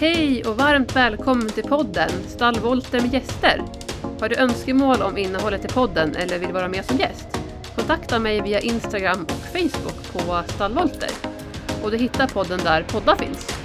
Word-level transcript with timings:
Hej 0.00 0.44
och 0.44 0.56
varmt 0.56 0.96
välkommen 0.96 1.48
till 1.48 1.62
podden 1.62 2.10
Stallvolter 2.28 3.00
med 3.00 3.12
gäster. 3.12 3.62
Har 4.20 4.28
du 4.28 4.36
önskemål 4.36 5.02
om 5.02 5.18
innehållet 5.18 5.64
i 5.64 5.68
podden 5.68 6.16
eller 6.16 6.38
vill 6.38 6.52
vara 6.52 6.68
med 6.68 6.84
som 6.84 6.96
gäst? 6.96 7.40
Kontakta 7.76 8.18
mig 8.18 8.40
via 8.40 8.60
Instagram 8.60 9.24
och 9.24 9.30
Facebook 9.30 10.12
på 10.12 10.52
Stallvolter. 10.52 11.10
Och 11.82 11.90
du 11.90 11.96
hittar 11.96 12.26
podden 12.26 12.60
där 12.64 12.82
poddar 12.82 13.16
finns. 13.16 13.62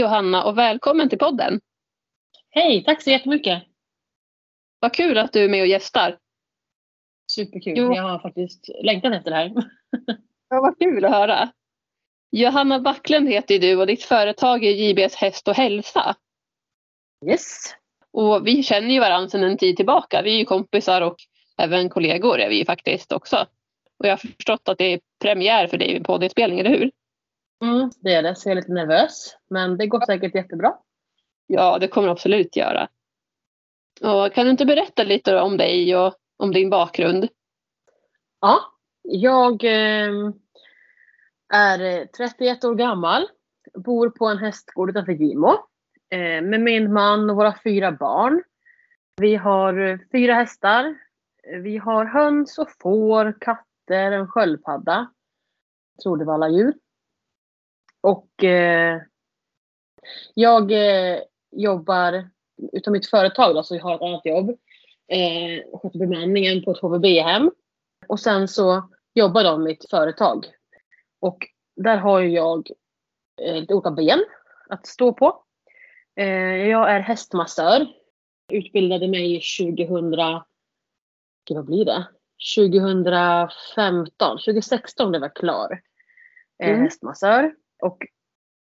Johanna 0.00 0.44
och 0.44 0.58
välkommen 0.58 1.08
till 1.08 1.18
podden. 1.18 1.60
Hej, 2.50 2.84
tack 2.84 3.02
så 3.02 3.10
jättemycket. 3.10 3.62
Vad 4.78 4.94
kul 4.94 5.18
att 5.18 5.32
du 5.32 5.44
är 5.44 5.48
med 5.48 5.60
och 5.60 5.66
gästar. 5.66 6.18
Superkul. 7.32 7.74
Jo. 7.76 7.94
Jag 7.94 8.02
har 8.02 8.18
faktiskt 8.18 8.68
längtat 8.82 9.14
efter 9.14 9.30
det 9.30 9.36
här. 9.36 9.52
Ja, 10.52 10.60
vad 10.60 10.78
kul 10.78 11.04
att 11.04 11.10
höra. 11.10 11.52
Johanna 12.30 12.80
Backlund 12.80 13.28
heter 13.28 13.58
du 13.58 13.76
och 13.76 13.86
ditt 13.86 14.02
företag 14.02 14.64
är 14.64 14.70
JBS 14.70 15.14
Häst 15.14 15.48
och 15.48 15.54
Hälsa. 15.54 16.16
Yes. 17.26 17.74
Och 18.10 18.46
vi 18.46 18.62
känner 18.62 18.88
ju 18.88 19.00
varandra 19.00 19.28
sedan 19.28 19.42
en 19.42 19.58
tid 19.58 19.76
tillbaka. 19.76 20.22
Vi 20.22 20.34
är 20.34 20.38
ju 20.38 20.44
kompisar 20.44 21.00
och 21.00 21.16
även 21.58 21.88
kollegor 21.88 22.40
är 22.40 22.48
vi 22.48 22.64
faktiskt 22.64 23.12
också. 23.12 23.46
Och 23.98 24.06
jag 24.06 24.12
har 24.12 24.16
förstått 24.16 24.68
att 24.68 24.78
det 24.78 24.84
är 24.84 25.00
premiär 25.22 25.66
för 25.66 25.78
dig 25.78 25.98
på 25.98 26.04
poddinspelning, 26.04 26.60
eller 26.60 26.70
hur? 26.70 26.90
Mm, 27.62 27.90
det 28.00 28.14
är 28.14 28.22
det, 28.22 28.34
så 28.34 28.48
jag 28.48 28.52
är 28.52 28.56
lite 28.56 28.72
nervös. 28.72 29.36
Men 29.48 29.76
det 29.76 29.86
går 29.86 30.00
säkert 30.00 30.34
jättebra. 30.34 30.74
Ja, 31.46 31.78
det 31.78 31.88
kommer 31.88 32.08
det 32.08 32.12
absolut 32.12 32.56
göra. 32.56 32.88
Och 34.00 34.32
kan 34.32 34.44
du 34.44 34.50
inte 34.50 34.66
berätta 34.66 35.02
lite 35.02 35.40
om 35.40 35.56
dig 35.56 35.96
och 35.96 36.14
om 36.36 36.52
din 36.52 36.70
bakgrund? 36.70 37.28
Ja, 38.40 38.58
jag 39.02 39.64
eh, 39.64 40.32
är 41.52 42.06
31 42.06 42.64
år 42.64 42.74
gammal. 42.74 43.28
Bor 43.74 44.10
på 44.10 44.26
en 44.26 44.38
hästgård 44.38 44.90
utanför 44.90 45.12
Gimo. 45.12 45.50
Eh, 46.10 46.42
med 46.42 46.60
min 46.60 46.92
man 46.92 47.30
och 47.30 47.36
våra 47.36 47.54
fyra 47.64 47.92
barn. 47.92 48.42
Vi 49.16 49.36
har 49.36 50.00
fyra 50.12 50.34
hästar. 50.34 50.98
Vi 51.62 51.76
har 51.76 52.04
höns 52.04 52.58
och 52.58 52.68
får, 52.80 53.36
katter, 53.40 54.12
en 54.12 54.28
sköldpadda. 54.28 55.10
Jag 55.96 56.02
tror 56.02 56.16
det 56.16 56.24
var 56.24 56.34
alla 56.34 56.48
djur. 56.48 56.74
Och 58.00 58.44
eh, 58.44 59.00
jag 60.34 60.72
eh, 60.72 61.18
jobbar 61.50 62.28
utav 62.72 62.92
mitt 62.92 63.06
företag 63.10 63.54
då, 63.54 63.62
så 63.62 63.76
jag 63.76 63.82
har 63.82 63.94
ett 63.94 64.02
annat 64.02 64.26
jobb. 64.26 64.50
Eh, 65.08 65.78
sköter 65.78 65.98
bemanningen 65.98 66.64
på 66.64 66.70
ett 66.70 66.78
HVB-hem. 66.80 67.50
Och 68.06 68.20
sen 68.20 68.48
så 68.48 68.88
jobbar 69.14 69.44
de 69.44 69.64
mitt 69.64 69.90
företag. 69.90 70.46
Och 71.20 71.46
där 71.76 71.96
har 71.96 72.20
jag 72.20 72.70
eh, 73.42 73.54
lite 73.54 73.74
olika 73.74 73.90
ben 73.90 74.24
att 74.68 74.86
stå 74.86 75.12
på. 75.12 75.42
Eh, 76.16 76.56
jag 76.68 76.90
är 76.90 77.00
hästmassör. 77.00 77.86
Utbildade 78.52 79.08
mig 79.08 79.40
2000, 79.40 79.74
gud, 79.76 81.56
vad 81.56 81.64
blir 81.64 81.84
det? 81.84 82.06
2015, 82.56 84.38
2016 84.38 85.10
blev 85.10 85.22
jag 85.22 85.34
klar. 85.34 85.82
Eh, 86.62 86.68
Mm. 86.68 86.80
Hästmassör. 86.82 87.54
Och 87.82 88.06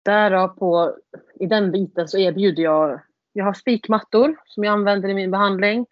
därav 0.06 0.48
på, 0.48 0.98
i 1.40 1.46
den 1.46 1.72
biten 1.72 2.08
så 2.08 2.18
erbjuder 2.18 2.64
jag, 2.64 3.02
jag 3.34 3.46
har 3.46 3.54
spikmattor 3.54 4.36
som 4.46 4.64
jag 4.64 4.72
använder 4.72 5.10
i 5.10 5.14
min 5.14 5.32
behandling. 5.32 5.86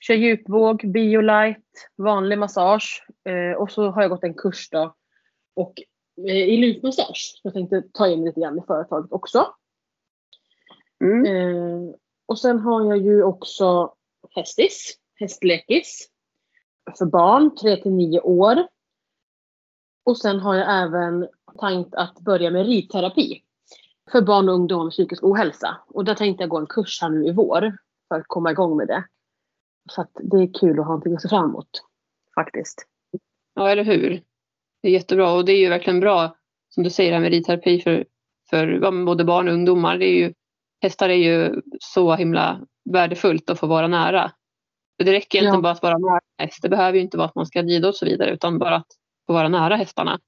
Kör 0.00 0.14
djupvåg, 0.14 0.92
biolight, 0.92 1.88
vanlig 1.96 2.38
massage. 2.38 3.06
Eh, 3.24 3.56
och 3.56 3.70
så 3.70 3.90
har 3.90 4.02
jag 4.02 4.10
gått 4.10 4.24
en 4.24 4.34
kurs 4.34 4.70
då. 4.70 4.94
Och 5.54 5.74
eh, 6.28 6.48
i 6.48 6.56
lymfmassage. 6.56 7.40
Jag 7.42 7.52
tänkte 7.52 7.82
ta 7.92 8.08
in 8.08 8.24
lite 8.24 8.40
grann 8.40 8.58
i 8.58 8.62
företaget 8.66 9.12
också. 9.12 9.46
Mm. 11.04 11.26
Eh, 11.26 11.94
och 12.26 12.38
sen 12.38 12.58
har 12.58 12.84
jag 12.86 12.98
ju 12.98 13.22
också 13.22 13.94
hästis, 14.30 14.98
hästlekis. 15.14 16.08
För 16.98 17.06
barn 17.06 17.56
3 17.56 17.76
till 17.76 17.92
9 17.92 18.20
år. 18.20 18.68
Och 20.04 20.18
sen 20.18 20.40
har 20.40 20.54
jag 20.54 20.82
även 20.82 21.28
tänkt 21.60 21.94
att 21.94 22.20
börja 22.20 22.50
med 22.50 22.66
ridterapi. 22.66 23.42
För 24.12 24.22
barn 24.22 24.48
och 24.48 24.54
ungdomar 24.54 24.84
med 24.84 24.92
psykisk 24.92 25.24
ohälsa. 25.24 25.76
Och 25.88 26.04
där 26.04 26.14
tänkte 26.14 26.42
jag 26.42 26.50
gå 26.50 26.58
en 26.58 26.66
kurs 26.66 27.02
här 27.02 27.08
nu 27.08 27.26
i 27.26 27.32
vår. 27.32 27.76
För 28.08 28.14
att 28.20 28.24
komma 28.26 28.50
igång 28.50 28.76
med 28.76 28.88
det. 28.88 29.04
Så 29.90 30.00
att 30.00 30.10
det 30.14 30.36
är 30.36 30.54
kul 30.60 30.70
att 30.70 30.86
ha 30.86 30.92
någonting 30.92 31.14
att 31.14 31.22
se 31.22 31.28
fram 31.28 31.44
emot. 31.50 31.68
Faktiskt. 32.34 32.86
Ja, 33.54 33.70
eller 33.70 33.84
hur? 33.84 34.22
Det 34.82 34.88
är 34.88 34.92
jättebra 34.92 35.32
och 35.32 35.44
det 35.44 35.52
är 35.52 35.58
ju 35.58 35.68
verkligen 35.68 36.00
bra 36.00 36.36
som 36.68 36.82
du 36.82 36.90
säger 36.90 37.12
här 37.12 37.20
med 37.20 37.30
ridterapi 37.30 37.80
för, 37.80 38.06
för 38.50 38.90
både 39.04 39.24
barn 39.24 39.48
och 39.48 39.54
ungdomar. 39.54 39.98
Det 39.98 40.06
är 40.06 40.14
ju, 40.14 40.32
hästar 40.82 41.08
är 41.08 41.14
ju 41.14 41.62
så 41.80 42.14
himla 42.14 42.66
värdefullt 42.90 43.50
att 43.50 43.58
få 43.58 43.66
vara 43.66 43.88
nära. 43.88 44.32
Det 44.98 45.12
räcker 45.12 45.38
egentligen 45.38 45.54
Ja. 45.54 45.60
bara 45.62 45.72
att 45.72 45.82
vara 45.82 45.98
nära 45.98 46.20
häst. 46.38 46.62
Det 46.62 46.68
behöver 46.68 46.98
ju 46.98 47.00
inte 47.00 47.16
vara 47.16 47.28
att 47.28 47.34
man 47.34 47.46
ska 47.46 47.62
rida 47.62 47.88
och 47.88 47.94
så 47.94 48.04
vidare 48.06 48.30
utan 48.30 48.58
bara 48.58 48.76
att 48.76 48.86
få 49.26 49.32
vara 49.32 49.48
nära 49.48 49.76
hästarna. 49.76 50.20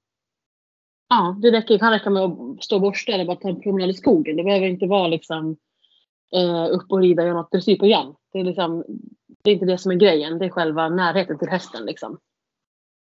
Ja, 1.09 1.37
det 1.43 1.51
räcker, 1.51 1.79
kan 1.79 1.93
räcka 1.93 2.11
med 2.11 2.23
att 2.23 2.65
stå 2.65 2.77
och 2.77 2.83
borsta 2.83 3.13
eller 3.13 3.25
bara 3.25 3.37
ta 3.37 3.49
en 3.49 3.61
promenad 3.61 3.91
i 3.91 3.95
skogen. 3.95 4.37
Det 4.37 4.45
behöver 4.45 4.67
inte 4.67 4.87
vara 4.87 5.09
liksom 5.09 5.57
eh, 6.35 6.67
upp 6.71 6.93
och 6.93 7.01
rida 7.01 7.23
och 7.23 7.29
göra 7.29 7.39
något 7.41 7.53
dressyrprogram. 7.53 8.15
Det 8.33 8.39
är, 8.41 8.45
liksom, 8.45 8.85
det 9.45 9.51
är 9.51 9.55
inte 9.55 9.67
det 9.67 9.79
som 9.79 9.93
är 9.93 9.97
grejen. 9.97 10.39
Det 10.39 10.45
är 10.45 10.51
själva 10.51 10.89
närheten 10.89 11.39
till 11.39 11.49
hästen 11.49 11.85
liksom. 11.87 12.19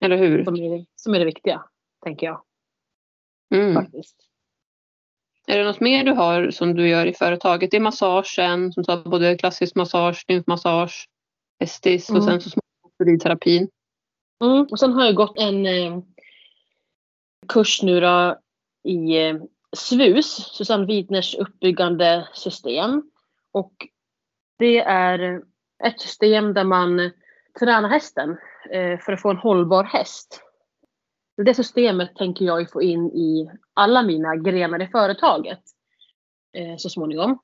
Eller 0.04 0.16
hur? 0.16 0.44
Som 0.44 0.56
är, 0.56 0.86
som 0.96 1.14
är 1.14 1.18
det 1.18 1.24
viktiga, 1.24 1.64
tänker 2.04 2.26
jag 2.26 2.42
Mm. 3.54 3.74
faktiskt. 3.74 4.16
Är 5.46 5.58
det 5.58 5.64
något 5.64 5.80
mer 5.80 6.04
du 6.04 6.12
har 6.12 6.50
som 6.50 6.74
du 6.74 6.88
gör 6.88 7.06
i 7.06 7.14
företaget? 7.14 7.70
Det 7.70 7.76
är 7.76 7.80
massagen, 7.80 8.72
som 8.72 8.84
sa 8.84 8.96
både 9.04 9.36
klassisk 9.36 9.74
massage, 9.76 10.24
lymfmassage, 10.28 11.08
hästis 11.60 12.10
och 12.10 12.16
Mm. 12.16 12.26
sen 12.26 12.40
så 12.40 12.50
småningom 12.50 13.14
ridterapin. 13.14 13.68
Mm. 14.44 14.66
Och 14.70 14.78
sen 14.78 14.92
har 14.92 15.04
jag 15.04 15.14
gått 15.14 15.38
en 15.38 15.66
eh, 15.66 15.98
kurs 17.48 17.82
nu 17.82 18.00
då 18.00 18.38
i 18.84 19.26
eh, 19.26 19.36
SVUS, 19.76 20.26
Susanne 20.56 20.86
Widners 20.86 21.34
uppbyggande 21.34 22.28
system. 22.34 23.10
Och 23.52 23.72
det 24.58 24.78
är 24.78 25.42
ett 25.84 26.00
system 26.00 26.54
där 26.54 26.64
man 26.64 27.10
tränar 27.58 27.88
hästen 27.88 28.36
eh, 28.70 28.98
för 28.98 29.12
att 29.12 29.22
få 29.22 29.30
en 29.30 29.36
hållbar 29.36 29.84
häst. 29.84 30.42
Det 31.44 31.54
systemet 31.54 32.16
tänker 32.16 32.44
jag 32.44 32.70
få 32.70 32.82
in 32.82 33.06
i 33.06 33.50
alla 33.74 34.02
mina 34.02 34.36
grenar 34.36 34.82
i 34.82 34.86
företaget 34.86 35.60
eh, 36.52 36.76
så 36.76 36.90
småningom. 36.90 37.38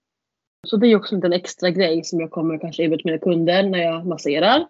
Så 0.66 0.76
det 0.76 0.86
är 0.86 0.96
också 0.96 1.14
en 1.14 1.32
extra 1.32 1.70
grej 1.70 2.04
som 2.04 2.20
jag 2.20 2.30
kommer 2.30 2.58
kanske 2.58 2.82
erbjuda 2.82 3.02
mina 3.04 3.18
kunder 3.18 3.62
när 3.62 3.78
jag 3.78 4.06
masserar. 4.06 4.68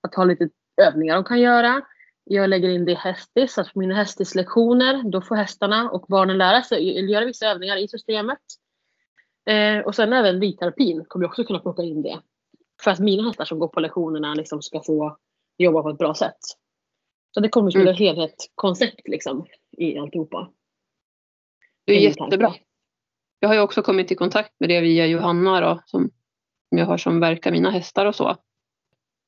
Att 0.00 0.14
ha 0.14 0.24
lite 0.24 0.48
övningar 0.76 1.14
de 1.14 1.24
kan 1.24 1.40
göra. 1.40 1.82
Jag 2.24 2.50
lägger 2.50 2.68
in 2.68 2.84
det 2.84 2.92
i 2.92 2.94
hästis, 2.94 3.54
så 3.54 3.60
att 3.60 3.72
på 3.72 3.78
mina 3.78 3.94
hästislektioner 3.94 5.10
då 5.10 5.20
får 5.20 5.36
hästarna 5.36 5.90
och 5.90 6.06
barnen 6.08 6.38
lära 6.38 6.62
sig 6.62 6.98
eller 6.98 7.08
göra 7.08 7.24
vissa 7.24 7.46
övningar 7.46 7.76
i 7.76 7.88
systemet. 7.88 8.38
Eh, 9.46 9.78
och 9.78 9.94
sen 9.94 10.12
även 10.12 10.40
ridterapin 10.40 11.04
kommer 11.08 11.24
jag 11.24 11.30
också 11.30 11.44
kunna 11.44 11.58
plocka 11.58 11.82
in 11.82 12.02
det. 12.02 12.20
För 12.82 12.90
att 12.90 12.98
mina 12.98 13.22
hästar 13.22 13.44
som 13.44 13.58
går 13.58 13.68
på 13.68 13.80
lektionerna 13.80 14.34
liksom 14.34 14.62
ska 14.62 14.82
få 14.82 15.16
jobba 15.58 15.82
på 15.82 15.90
ett 15.90 15.98
bra 15.98 16.14
sätt. 16.14 16.38
Så 17.34 17.40
det 17.40 17.48
kommer 17.48 17.68
att 17.68 17.74
bli 17.74 17.82
Mm. 17.82 17.92
ett 17.92 17.98
helhetskoncept 17.98 19.08
liksom 19.08 19.46
i 19.76 19.98
alltihopa. 19.98 20.50
Det 21.84 21.92
är 21.92 22.00
jättebra. 22.00 22.54
Jag 23.40 23.48
har 23.48 23.54
ju 23.54 23.60
också 23.60 23.82
kommit 23.82 24.12
i 24.12 24.14
kontakt 24.14 24.52
med 24.60 24.68
det 24.68 24.80
via 24.80 25.06
Johanna 25.06 25.60
då, 25.60 25.82
som, 25.86 26.10
som 26.68 26.78
jag 26.78 26.86
har 26.86 26.98
som 26.98 27.20
verkar 27.20 27.52
mina 27.52 27.70
hästar 27.70 28.06
och 28.06 28.14
så. 28.14 28.36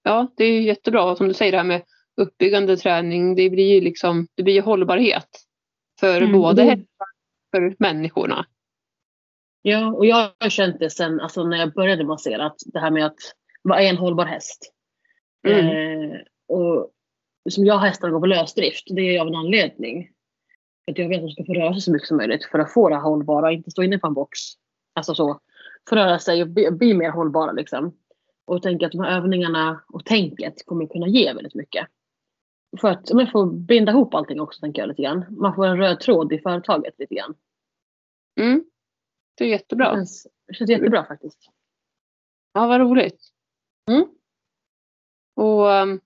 Ja, 0.03 0.29
det 0.37 0.45
är 0.45 0.61
jättebra. 0.61 1.17
Som 1.17 1.29
du 1.29 1.35
säger 1.35 1.53
det 1.53 1.59
här 1.59 1.65
med 1.65 1.83
uppbyggande 2.17 2.77
träning, 2.77 3.35
det 3.35 3.51
blir 3.51 3.75
ju 3.75 3.81
liksom, 3.81 4.27
det 4.35 4.43
blir 4.43 4.63
hållbarhet 4.63 5.29
för 6.01 6.21
Mm, 6.21 6.33
både 6.33 6.73
och 6.73 6.79
för 7.51 7.77
människorna. 7.79 8.47
Ja, 9.63 9.93
och 9.93 10.07
jag 10.07 10.31
har 10.41 10.49
känt 10.49 10.79
det 10.79 10.91
sen 10.91 11.21
alltså, 11.21 11.45
när 11.45 11.57
jag 11.57 11.73
började 11.73 12.05
massera, 12.05 12.47
att 12.47 12.57
det 12.67 12.81
här 12.81 12.91
med 12.91 13.07
att 13.07 13.19
vad 13.63 13.81
är 13.81 13.89
en 13.89 13.97
hållbar 13.97 14.25
häst? 14.25 14.73
Mm. 15.49 15.67
Eh, 15.67 16.19
och 16.49 16.91
som 17.51 17.65
jag 17.65 17.75
har 17.75 17.87
hästar 17.87 18.11
går 18.11 18.21
på 18.21 18.27
lösdrift, 18.27 18.85
det 18.87 19.17
är 19.17 19.21
av 19.21 19.29
en 19.29 19.35
anledning. 19.35 20.09
För 20.85 20.93
att 20.93 20.99
jag 20.99 21.09
vet 21.09 21.19
att 21.19 21.25
de 21.25 21.31
ska 21.31 21.45
få 21.45 21.55
röra 21.55 21.73
sig 21.73 21.83
så 21.83 21.93
mycket 21.93 22.09
som 22.09 22.17
möjligt 22.17 22.45
för 22.45 22.59
att 22.59 22.73
få 22.73 22.89
det 22.89 22.95
här 22.95 23.03
hållbara, 23.03 23.53
inte 23.53 23.71
stå 23.71 23.83
inne 23.83 23.99
på 23.99 24.07
en 24.07 24.15
box. 24.15 24.39
Alltså 24.95 25.15
så. 25.15 25.41
Få 25.89 25.97
röra 25.97 26.19
sig 26.19 26.43
och 26.43 26.49
bli, 26.49 26.71
bli 26.71 26.95
mer 26.95 27.11
hållbara 27.11 27.53
liksom. 27.53 27.95
Och 28.49 28.63
tänker 28.63 28.87
att 28.87 28.93
de 28.93 29.01
här 29.01 29.17
övningarna 29.17 29.81
och 29.89 30.05
tänket 30.05 30.67
kommer 30.67 30.87
kunna 30.87 31.07
ge 31.09 31.33
väldigt 31.33 31.55
mycket. 31.55 31.87
För 32.81 32.89
att 32.89 33.13
man 33.13 33.31
får 33.31 33.47
binda 33.47 33.93
ihop 33.93 34.15
allting 34.15 34.41
också 34.41 34.61
tänker 34.61 34.83
jag 34.83 34.89
lite 34.89 35.03
grann. 35.03 35.25
Man 35.31 35.55
får 35.55 35.67
en 35.67 35.77
röd 35.77 36.01
tråd 36.01 36.33
i 36.33 36.39
företaget 36.39 36.95
lite 36.99 37.15
grann. 37.15 37.35
Mm. 38.41 38.65
Det 39.37 39.45
är 39.45 39.49
Det 39.49 39.53
jättebra. 39.53 39.95
känns, 39.95 40.27
det 40.47 40.55
känns 40.55 40.71
jättebra 40.71 41.05
faktiskt. 41.05 41.51
Ja, 42.53 42.67
vad 42.67 42.81
roligt. 42.81 43.29
Mm. 43.91 44.09
Och 45.37 45.67
um, 45.67 46.01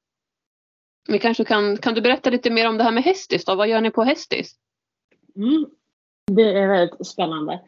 vi 1.08 1.18
kanske 1.18 1.44
kan, 1.44 1.76
kan 1.76 1.94
du 1.94 2.00
berätta 2.00 2.30
lite 2.30 2.50
mer 2.50 2.68
om 2.68 2.78
det 2.78 2.84
här 2.84 2.92
med 2.92 3.04
Hästis 3.04 3.44
då? 3.44 3.54
Vad 3.54 3.68
gör 3.68 3.80
ni 3.80 3.90
på 3.90 4.02
Hästis? 4.02 4.54
Mm. 5.36 5.66
Det 6.26 6.58
är 6.58 6.68
väldigt 6.68 7.06
spännande. 7.06 7.60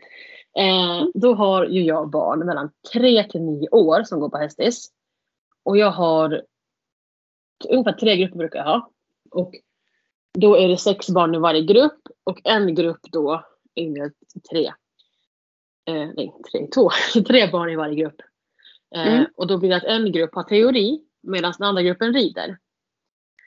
Eh, 0.59 1.07
då 1.15 1.35
har 1.35 1.67
ju 1.67 1.83
jag 1.83 2.11
barn 2.11 2.47
mellan 2.47 2.71
3 2.93 3.25
till 3.25 3.41
9 3.41 3.69
år 3.69 4.03
som 4.03 4.21
går 4.21 4.29
på 4.29 4.39
Hästis. 4.39 4.93
Och 5.65 5.79
jag 5.79 5.91
har 5.91 6.43
ungefär 7.69 7.93
tre 7.93 8.17
grupper 8.17 8.39
brukar 8.39 8.59
jag 8.59 8.67
ha. 8.67 8.91
Och 9.31 9.55
då 10.39 10.57
är 10.57 10.69
det 10.69 10.77
sex 10.77 11.11
barn 11.11 11.35
i 11.35 11.39
varje 11.39 11.63
grupp 11.63 12.01
och 12.25 12.41
en 12.45 12.75
grupp 12.75 13.01
då 13.03 13.45
är 13.75 14.13
tre. 14.51 14.67
Eh, 15.87 16.09
nej, 16.17 16.35
tre, 16.53 16.67
två. 16.75 16.91
tre 17.27 17.51
barn 17.51 17.71
i 17.71 17.77
varje 17.77 17.95
grupp. 17.95 18.21
Eh, 18.95 19.15
Mm. 19.15 19.27
Och 19.37 19.47
då 19.47 19.59
blir 19.59 19.71
det 19.71 19.77
att 19.77 19.85
en 19.85 20.13
grupp 20.13 20.35
har 20.35 20.43
teori 20.43 21.01
medan 21.23 21.55
den 21.59 21.69
andra 21.69 21.83
gruppen 21.83 22.15
rider. 22.15 22.59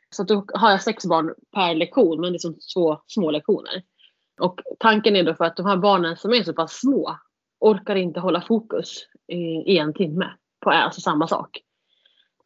Så 0.10 0.24
då 0.24 0.46
har 0.54 0.72
jag 0.72 0.84
sex 0.84 1.06
barn 1.06 1.34
per 1.52 1.76
lektion 1.76 2.22
men 2.22 2.32
det 2.32 2.38
är 2.38 2.40
som 2.40 2.58
två 2.74 3.02
små 3.08 3.32
lektioner. 3.32 3.84
Och 4.40 4.62
tanken 4.80 5.16
är 5.16 5.24
då 5.24 5.36
för 5.36 5.46
att 5.46 5.58
de 5.58 5.66
här 5.66 5.78
barnen 5.78 6.18
som 6.18 6.34
är 6.34 6.44
så 6.44 6.54
pass 6.54 6.74
små 6.74 7.18
orkar 7.60 7.96
inte 7.96 8.20
hålla 8.20 8.42
fokus 8.42 9.08
i, 9.28 9.38
i 9.74 9.78
en 9.78 9.94
timme 9.94 10.34
på 10.64 10.70
alltså 10.70 11.02
samma 11.02 11.28
sak. 11.28 11.62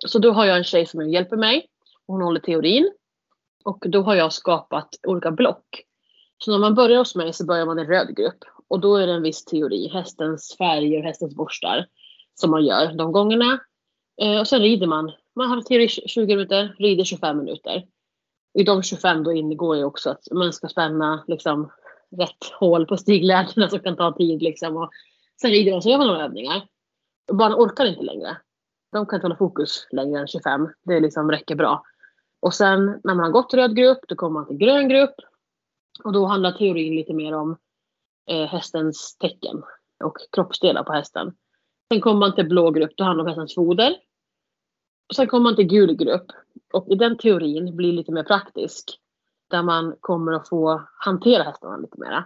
Så 0.07 0.19
då 0.19 0.31
har 0.31 0.45
jag 0.45 0.57
en 0.57 0.63
tjej 0.63 0.85
som 0.85 1.09
hjälper 1.09 1.37
mig. 1.37 1.67
Hon 2.07 2.21
håller 2.21 2.39
teorin. 2.39 2.91
Och 3.63 3.85
då 3.89 4.01
har 4.01 4.15
jag 4.15 4.33
skapat 4.33 4.89
olika 5.07 5.31
block. 5.31 5.83
Så 6.37 6.51
när 6.51 6.59
man 6.59 6.75
börjar 6.75 6.97
hos 6.97 7.15
mig 7.15 7.33
så 7.33 7.45
börjar 7.45 7.65
man 7.65 7.79
i 7.79 7.83
röd 7.83 8.15
grupp. 8.15 8.43
Och 8.67 8.79
då 8.79 8.95
är 8.95 9.07
det 9.07 9.13
en 9.13 9.23
viss 9.23 9.45
teori. 9.45 9.89
Hästens 9.93 10.55
färger 10.57 10.99
och 10.99 11.03
hästens 11.03 11.35
borstar. 11.35 11.87
Som 12.33 12.51
man 12.51 12.65
gör 12.65 12.93
de 12.93 13.11
gångerna. 13.11 13.59
Eh, 14.21 14.39
och 14.39 14.47
sen 14.47 14.61
rider 14.61 14.87
man. 14.87 15.11
Man 15.35 15.49
har 15.49 15.61
teori 15.61 15.87
20 15.87 16.35
minuter, 16.35 16.75
rider 16.79 17.03
25 17.03 17.37
minuter. 17.37 17.85
I 18.53 18.63
de 18.63 18.83
25 18.83 19.23
då 19.23 19.33
ingår 19.33 19.77
ju 19.77 19.83
också 19.83 20.09
att 20.09 20.27
man 20.31 20.53
ska 20.53 20.67
spänna 20.67 21.23
liksom, 21.27 21.71
rätt 22.17 22.45
hål 22.59 22.85
på 22.85 22.97
stigläderna 22.97 23.69
som 23.69 23.79
kan 23.79 23.95
ta 23.95 24.11
tid. 24.11 24.41
Liksom. 24.41 24.77
Och 24.77 24.89
sen 25.41 25.51
rider 25.51 25.71
de 25.71 25.81
så 25.81 25.89
gör 25.89 25.97
man 25.97 26.07
några 26.07 26.25
övningar. 26.25 26.67
Barnen 27.31 27.57
orkar 27.57 27.85
inte 27.85 28.03
längre. 28.03 28.37
De 28.91 29.05
kan 29.05 29.17
inte 29.17 29.25
hålla 29.25 29.37
fokus 29.37 29.87
längre 29.91 30.19
än 30.19 30.27
25. 30.27 30.69
Det 30.83 30.99
liksom 30.99 31.31
räcker 31.31 31.55
bra. 31.55 31.83
Och 32.39 32.53
sen 32.53 32.85
när 33.03 33.15
man 33.15 33.19
har 33.19 33.31
gått 33.31 33.53
röd 33.53 33.75
grupp, 33.75 33.99
då 34.07 34.15
kommer 34.15 34.33
man 34.33 34.47
till 34.47 34.57
grön 34.57 34.89
grupp. 34.89 35.15
Och 36.03 36.13
då 36.13 36.25
handlar 36.25 36.51
teorin 36.51 36.95
lite 36.95 37.13
mer 37.13 37.33
om 37.33 37.57
eh, 38.29 38.47
hästens 38.47 39.17
tecken 39.17 39.63
och 40.03 40.17
kroppsdelar 40.31 40.83
på 40.83 40.93
hästen. 40.93 41.33
Sen 41.93 42.01
kommer 42.01 42.19
man 42.19 42.35
till 42.35 42.47
blå 42.47 42.71
grupp, 42.71 42.91
då 42.95 43.03
handlar 43.03 43.25
det 43.25 43.31
om 43.31 43.39
hästens 43.39 43.55
foder. 43.55 43.95
Och 45.09 45.15
sen 45.15 45.27
kommer 45.27 45.43
man 45.43 45.55
till 45.55 45.67
gul 45.67 45.95
grupp. 45.95 46.25
Och 46.73 46.87
i 46.89 46.95
den 46.95 47.17
teorin 47.17 47.75
blir 47.75 47.93
lite 47.93 48.11
mer 48.11 48.23
praktisk. 48.23 48.99
Där 49.51 49.63
man 49.63 49.95
kommer 49.99 50.31
att 50.31 50.49
få 50.49 50.81
hantera 50.99 51.43
hästarna 51.43 51.77
lite 51.77 51.99
mera. 51.99 52.25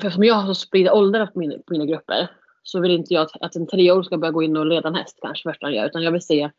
För 0.00 0.10
som 0.10 0.24
jag 0.24 0.34
har 0.34 0.46
så 0.46 0.54
spridda 0.54 0.92
åldrar 0.92 1.26
på 1.26 1.38
mina, 1.38 1.54
på 1.54 1.72
mina 1.72 1.84
grupper 1.84 2.30
så 2.62 2.80
vill 2.80 2.90
inte 2.90 3.14
jag 3.14 3.22
att, 3.22 3.42
att 3.42 3.56
en 3.56 3.66
treåring 3.66 4.04
ska 4.04 4.18
börja 4.18 4.32
gå 4.32 4.42
in 4.42 4.56
och 4.56 4.66
leda 4.66 4.88
en 4.88 4.94
häst 4.94 5.18
kanske 5.22 5.50
första 5.50 5.66
han 5.66 5.74
gör. 5.74 5.86
Utan 5.86 6.02
jag 6.02 6.12
vill 6.12 6.22
se 6.22 6.50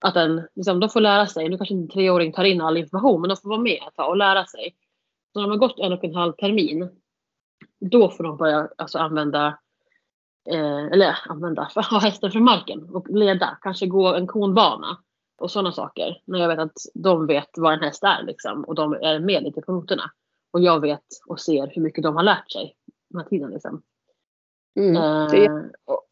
att 0.00 0.14
den, 0.14 0.42
liksom, 0.54 0.80
de 0.80 0.88
får 0.88 1.00
lära 1.00 1.26
sig. 1.26 1.48
Nu 1.48 1.56
kanske 1.56 1.74
inte 1.74 1.84
en 1.84 1.94
treåring 1.94 2.32
tar 2.32 2.44
in 2.44 2.60
all 2.60 2.76
information 2.76 3.20
men 3.20 3.28
de 3.28 3.36
får 3.36 3.48
vara 3.48 3.60
med 3.60 3.78
ett 3.88 3.98
och 4.08 4.16
lära 4.16 4.46
sig. 4.46 4.74
Så 5.32 5.40
när 5.40 5.46
de 5.46 5.50
har 5.50 5.68
gått 5.68 5.78
en 5.78 5.92
och 5.92 6.04
en 6.04 6.14
halv 6.14 6.32
termin 6.32 6.88
då 7.80 8.10
får 8.10 8.24
de 8.24 8.36
börja 8.36 8.68
alltså, 8.78 8.98
använda 8.98 9.58
eh, 10.50 10.84
eller 10.84 11.18
använda, 11.28 11.68
ha 11.90 11.98
hästen 11.98 12.30
från 12.30 12.44
marken 12.44 12.88
och 12.94 13.08
leda. 13.08 13.58
Kanske 13.62 13.86
gå 13.86 14.14
en 14.14 14.26
konbana 14.26 14.98
och 15.40 15.50
sådana 15.50 15.72
saker. 15.72 16.22
När 16.24 16.38
jag 16.38 16.48
vet 16.48 16.58
att 16.58 16.72
de 16.94 17.26
vet 17.26 17.48
vad 17.56 17.72
en 17.74 17.80
häst 17.80 18.04
är 18.04 18.22
liksom, 18.22 18.64
och 18.64 18.74
de 18.74 18.92
är 18.92 19.18
med 19.18 19.42
lite 19.42 19.60
på 19.60 19.72
noterna. 19.72 20.02
Och 20.52 20.60
jag 20.60 20.80
vet 20.80 21.04
och 21.26 21.40
ser 21.40 21.66
hur 21.74 21.82
mycket 21.82 22.02
de 22.04 22.16
har 22.16 22.22
lärt 22.22 22.50
sig 22.52 22.76
den 23.10 23.20
här 23.20 23.28
tiden. 23.28 23.50
Liksom. 23.50 23.82
Mm. 24.80 24.96
Eh, 24.96 25.30
det 25.30 25.48
och- 25.84 26.06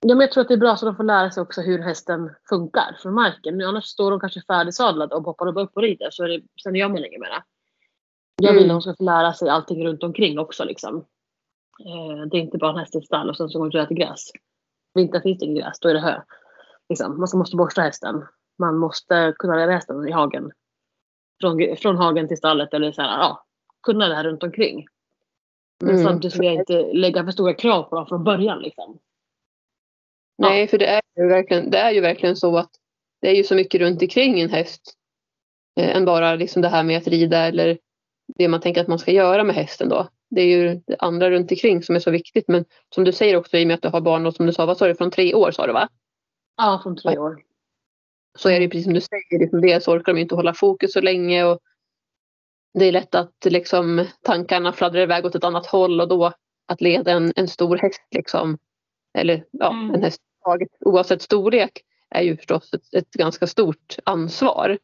ja, 0.00 0.14
men 0.14 0.20
jag 0.20 0.32
tror 0.32 0.42
att 0.42 0.48
det 0.48 0.54
är 0.54 0.58
bra 0.58 0.76
så 0.76 0.86
de 0.86 0.96
får 0.96 1.04
lära 1.04 1.30
sig 1.30 1.40
också 1.42 1.60
hur 1.60 1.78
hästen 1.78 2.30
funkar 2.48 2.96
från 3.02 3.14
marken. 3.14 3.62
Annars 3.62 3.84
står 3.84 4.10
de 4.10 4.20
kanske 4.20 4.40
färdigsadlade 4.42 5.14
och 5.14 5.22
hoppar 5.22 5.58
upp 5.58 5.70
och 5.76 5.82
rider 5.82 6.08
så 6.10 6.24
är 6.24 6.28
det, 6.28 6.42
sen 6.62 6.74
gör 6.74 6.88
man 6.88 6.98
inget 7.04 7.20
mera. 7.20 7.42
Jag 8.42 8.52
vill 8.52 8.64
Mm. 8.64 8.76
att 8.76 8.82
de 8.84 8.92
ska 8.92 8.96
få 8.96 9.04
lära 9.04 9.32
sig 9.32 9.48
allting 9.48 9.86
runt 9.86 10.02
omkring 10.02 10.38
också. 10.38 10.64
Liksom. 10.64 10.96
Eh, 11.86 12.26
det 12.30 12.36
är 12.36 12.40
inte 12.40 12.58
bara 12.58 12.70
en 12.72 12.78
häst 12.78 12.94
i 12.94 12.98
ett 12.98 13.04
stall 13.06 13.30
och 13.30 13.36
sen 13.36 13.48
så 13.48 13.58
går 13.58 13.64
de 13.64 13.68
ut 13.68 13.74
och 13.74 13.80
äter 13.92 13.94
gräs. 13.94 14.30
Vintern 14.94 15.22
finns 15.22 15.38
det 15.38 15.46
inget 15.46 15.64
gräs, 15.64 15.80
då 15.80 15.88
är 15.88 15.94
det 15.94 16.00
hö. 16.00 16.20
Liksom. 16.88 17.20
Man 17.20 17.28
måste 17.38 17.56
borsta 17.56 17.82
hästen. 17.82 18.24
Man 18.60 18.78
måste 18.78 19.34
kunna 19.38 19.56
leda 19.56 19.72
hästen 19.72 20.08
i 20.08 20.12
hagen. 20.12 20.50
Från, 21.40 21.76
från 21.76 21.96
hagen 21.96 22.28
till 22.28 22.36
stallet 22.36 22.74
eller 22.74 22.92
så 22.92 23.02
här, 23.02 23.18
ja, 23.18 23.44
kunna 23.82 24.08
det 24.08 24.14
här 24.14 24.24
runt 24.24 24.42
omkring. 24.42 24.86
Men 25.80 25.90
Mm. 25.94 26.04
samtidigt 26.04 26.38
vill 26.38 26.46
jag 26.46 26.54
inte 26.54 26.92
lägga 26.92 27.24
för 27.24 27.30
stora 27.32 27.54
krav 27.54 27.82
på 27.82 27.96
dem 27.96 28.06
från 28.06 28.24
början. 28.24 28.58
Liksom. 28.62 28.98
Nej, 30.38 30.68
för 30.68 30.78
det 30.78 30.86
är, 30.86 31.02
ju 31.16 31.28
verkligen, 31.28 31.70
det 31.70 31.78
är 31.78 31.90
ju 31.90 32.00
verkligen 32.00 32.36
så 32.36 32.56
att 32.56 32.70
det 33.20 33.28
är 33.28 33.34
ju 33.34 33.44
så 33.44 33.54
mycket 33.54 33.80
runt 33.80 34.02
omkring 34.02 34.40
en 34.40 34.50
häst. 34.50 34.94
Eh, 35.80 35.96
än 35.96 36.04
bara 36.04 36.34
liksom 36.34 36.62
det 36.62 36.68
här 36.68 36.82
med 36.82 36.98
att 36.98 37.06
rida 37.06 37.38
eller 37.38 37.78
det 38.26 38.48
man 38.48 38.60
tänker 38.60 38.80
att 38.80 38.88
man 38.88 38.98
ska 38.98 39.12
göra 39.12 39.44
med 39.44 39.54
hästen 39.54 39.88
då. 39.88 40.08
Det 40.30 40.40
är 40.40 40.46
ju 40.46 40.74
det 40.86 40.96
andra 40.98 41.30
runt 41.30 41.50
omkring 41.50 41.82
som 41.82 41.94
är 41.96 42.00
så 42.00 42.10
viktigt. 42.10 42.48
Men 42.48 42.64
som 42.94 43.04
du 43.04 43.12
säger 43.12 43.36
också 43.36 43.56
i 43.56 43.64
och 43.64 43.68
med 43.68 43.74
att 43.74 43.82
du 43.82 43.88
har 43.88 44.00
barn 44.00 44.26
och 44.26 44.34
som 44.34 44.46
du 44.46 44.52
sa, 44.52 44.66
vad 44.66 44.76
sa 44.76 44.86
du, 44.86 44.94
från 44.94 45.10
tre 45.10 45.34
år 45.34 45.50
sa 45.50 45.66
du 45.66 45.72
va? 45.72 45.88
Ja, 46.56 46.80
från 46.82 46.96
tre 46.96 47.18
år. 47.18 47.42
Så 48.38 48.50
är 48.50 48.60
det 48.60 48.68
precis 48.68 48.84
som 48.84 48.94
du 48.94 49.00
säger, 49.00 49.38
liksom 49.38 49.60
det, 49.60 49.84
så 49.84 49.92
orkar 49.92 50.14
de 50.14 50.20
inte 50.20 50.34
hålla 50.34 50.54
fokus 50.54 50.92
så 50.92 51.00
länge. 51.00 51.44
Och 51.44 51.58
det 52.78 52.84
är 52.84 52.92
lätt 52.92 53.14
att 53.14 53.44
liksom, 53.44 54.04
tankarna 54.22 54.72
fladdrar 54.72 55.00
iväg 55.00 55.24
åt 55.26 55.34
ett 55.34 55.44
annat 55.44 55.66
håll 55.66 56.00
och 56.00 56.08
då 56.08 56.32
att 56.66 56.80
leda 56.80 57.12
en, 57.12 57.32
en 57.36 57.48
stor 57.48 57.76
häst 57.76 58.02
liksom, 58.10 58.58
eller 59.18 59.44
ja, 59.50 59.70
Mm. 59.72 59.94
en 59.94 60.02
häst 60.02 60.20
oavsett 60.80 61.22
storlek 61.22 61.82
är 62.10 62.22
ju 62.22 62.36
förstås 62.36 62.74
ett, 62.74 62.94
ett 62.94 63.10
ganska 63.10 63.46
stort 63.46 63.96
ansvar. 64.04 64.78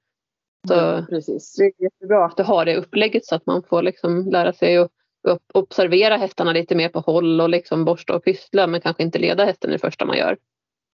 Så 0.68 0.74
Mm, 0.74 1.06
precis. 1.06 1.54
det 1.56 1.64
är 1.64 1.72
jättebra 1.82 2.24
att 2.24 2.36
du 2.36 2.42
har 2.42 2.64
det 2.64 2.76
upplägget 2.76 3.24
så 3.26 3.34
att 3.34 3.46
man 3.46 3.62
får 3.62 3.82
liksom 3.82 4.30
lära 4.30 4.52
sig 4.52 4.76
att 4.76 4.90
att 5.28 5.42
observera 5.54 6.16
hästarna 6.16 6.52
lite 6.52 6.74
mer 6.74 6.88
på 6.88 7.00
håll 7.00 7.40
och 7.40 7.48
liksom 7.48 7.84
borsta 7.84 8.14
och 8.16 8.24
pyssla 8.24 8.66
men 8.66 8.80
kanske 8.80 9.02
inte 9.02 9.18
leda 9.18 9.44
hästen 9.44 9.70
det 9.70 9.78
första 9.78 10.04
man 10.04 10.16
gör. 10.18 10.36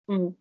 Mm. 0.08 0.34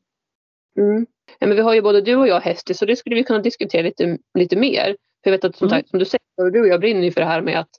Mm. 0.80 1.06
Ja, 1.40 1.48
men 1.48 1.56
vi 1.56 1.62
har 1.62 1.74
ju 1.74 1.82
både 1.82 2.02
du 2.02 2.16
och 2.16 2.28
jag 2.28 2.40
hästis 2.42 2.78
så 2.78 2.86
det 2.86 2.96
skulle 2.96 3.16
vi 3.16 3.24
kunna 3.24 3.40
diskutera 3.40 3.82
lite, 3.82 4.18
lite 4.34 4.56
mer. 4.56 4.86
För 5.24 5.32
jag 5.32 5.32
vet 5.32 5.44
att 5.44 5.56
som, 5.56 5.68
Mm. 5.68 5.80
sagt, 5.80 5.90
som 5.90 6.00
du 6.00 6.06
säger, 6.06 6.52
du 6.52 6.62
och 6.62 6.68
jag 6.68 6.80
brinner 6.80 7.02
ju 7.02 7.12
för 7.12 7.22
det 7.22 7.28
här 7.28 7.42
med 7.42 7.60
att, 7.60 7.70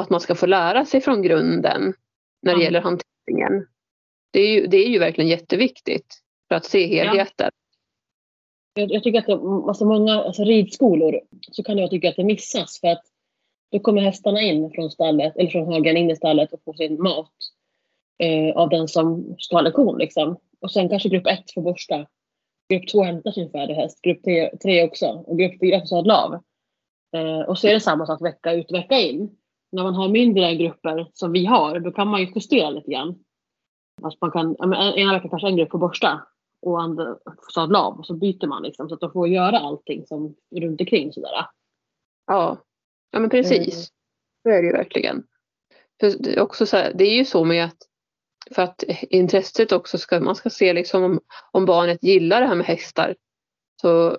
att 0.00 0.10
man 0.10 0.20
ska 0.20 0.34
få 0.34 0.46
lära 0.46 0.84
sig 0.84 1.00
från 1.00 1.22
grunden 1.22 1.94
när 2.42 2.54
det 2.54 2.60
Ja. 2.60 2.64
gäller 2.64 2.80
hanteringen. 2.80 3.66
Det 4.32 4.40
är, 4.40 4.48
ju, 4.54 4.66
det 4.66 4.76
är 4.76 4.88
ju 4.88 4.98
verkligen 4.98 5.30
jätteviktigt 5.30 6.06
för 6.48 6.54
att 6.54 6.64
se 6.64 6.86
helheten. 6.86 7.50
Jag, 8.74 8.90
jag 8.90 9.02
tycker 9.02 9.18
att 9.18 9.26
det, 9.26 9.32
alltså 9.68 9.84
många 9.84 10.14
alltså 10.14 10.44
ridskolor 10.44 11.20
så 11.40 11.62
kan 11.62 11.78
jag 11.78 11.90
tycka 11.90 12.08
att 12.08 12.16
det 12.16 12.24
missas 12.24 12.80
för 12.80 12.88
att 12.88 13.02
då 13.72 13.78
kommer 13.78 14.02
hästarna 14.02 14.40
in 14.40 14.70
från 14.70 14.90
stallet 14.90 15.36
eller 15.36 15.50
från 15.50 15.66
hagen 15.72 15.96
in 15.96 16.10
i 16.10 16.16
stallet 16.16 16.52
och 16.52 16.60
får 16.64 16.74
sin 16.74 17.02
mat 17.02 17.32
eh, 18.18 18.56
av 18.56 18.68
den 18.68 18.88
som 18.88 19.34
ska 19.38 19.56
ha 19.56 19.60
lektion 19.62 19.98
liksom. 19.98 20.36
Och 20.60 20.72
sen 20.72 20.88
kanske 20.88 21.08
grupp 21.08 21.26
ett 21.26 21.52
får 21.54 21.62
borsta. 21.62 22.06
Grupp 22.70 22.88
två 22.88 23.02
hämtar 23.02 23.30
sin 23.30 23.50
färdiga 23.50 23.76
häst. 23.76 24.02
Grupp 24.02 24.24
tre, 24.24 24.56
tre 24.56 24.84
också. 24.84 25.06
Och 25.06 25.38
grupp 25.38 25.60
fyra 25.60 25.80
får 25.80 25.86
sadla 25.86 26.16
av. 26.16 26.34
Eh, 27.16 27.48
och 27.48 27.58
så 27.58 27.68
är 27.68 27.74
det 27.74 27.80
samma 27.80 28.06
sak 28.06 28.22
vecka 28.22 28.52
ut 28.52 28.70
och 28.70 28.76
vecka 28.76 28.98
in. 28.98 29.36
När 29.72 29.82
man 29.82 29.94
har 29.94 30.08
mindre 30.08 30.54
grupper 30.54 31.10
som 31.12 31.32
vi 31.32 31.46
har 31.46 31.80
då 31.80 31.92
kan 31.92 32.08
man 32.08 32.20
ju 32.20 32.32
justera 32.34 32.70
lite 32.70 32.90
grann. 32.90 33.24
Alltså 34.02 34.18
man 34.20 34.30
kan, 34.30 34.56
ena 34.96 35.12
veckan 35.12 35.30
kanske 35.30 35.48
en 35.48 35.56
grupp 35.56 35.70
får 35.70 35.78
borsta 35.78 36.26
och 36.62 36.82
andra 36.82 37.04
får 37.24 37.52
sadla 37.52 37.78
av 37.78 37.98
och 37.98 38.06
så 38.06 38.14
byter 38.14 38.46
man 38.46 38.62
liksom 38.62 38.88
så 38.88 38.94
att 38.94 39.00
de 39.00 39.12
får 39.12 39.28
göra 39.28 39.58
allting 39.58 40.06
som 40.06 40.34
runt 40.56 40.80
omkring 40.80 41.12
sådär. 41.12 41.46
Ja, 42.26 42.58
ja 43.10 43.18
men 43.18 43.30
precis. 43.30 43.74
Mm. 43.74 43.82
Så 44.42 44.48
är 44.48 44.62
det 44.62 44.66
ju 44.66 44.72
verkligen. 44.72 45.22
För 46.00 46.40
också 46.40 46.66
så 46.66 46.76
här, 46.76 46.92
det 46.94 47.04
är 47.04 47.16
ju 47.16 47.24
så 47.24 47.44
med 47.44 47.64
att 47.64 47.78
för 48.54 48.62
att 48.62 48.84
intresset 49.00 49.72
också 49.72 49.98
ska, 49.98 50.20
man 50.20 50.36
ska 50.36 50.50
se 50.50 50.72
liksom 50.72 51.02
om, 51.04 51.20
om 51.52 51.66
barnet 51.66 52.02
gillar 52.02 52.40
det 52.40 52.46
här 52.46 52.54
med 52.54 52.66
hästar 52.66 53.14
så 53.80 54.18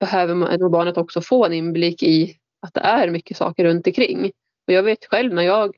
behöver 0.00 0.34
man, 0.34 0.70
barnet 0.70 0.96
också 0.96 1.20
få 1.20 1.46
en 1.46 1.52
inblick 1.52 2.02
i 2.02 2.38
att 2.60 2.74
det 2.74 2.80
är 2.80 3.10
mycket 3.10 3.36
saker 3.36 3.64
runt 3.64 3.86
omkring. 3.86 4.24
Och 4.66 4.72
jag 4.72 4.82
vet 4.82 5.06
själv 5.06 5.34
när 5.34 5.42
jag 5.42 5.76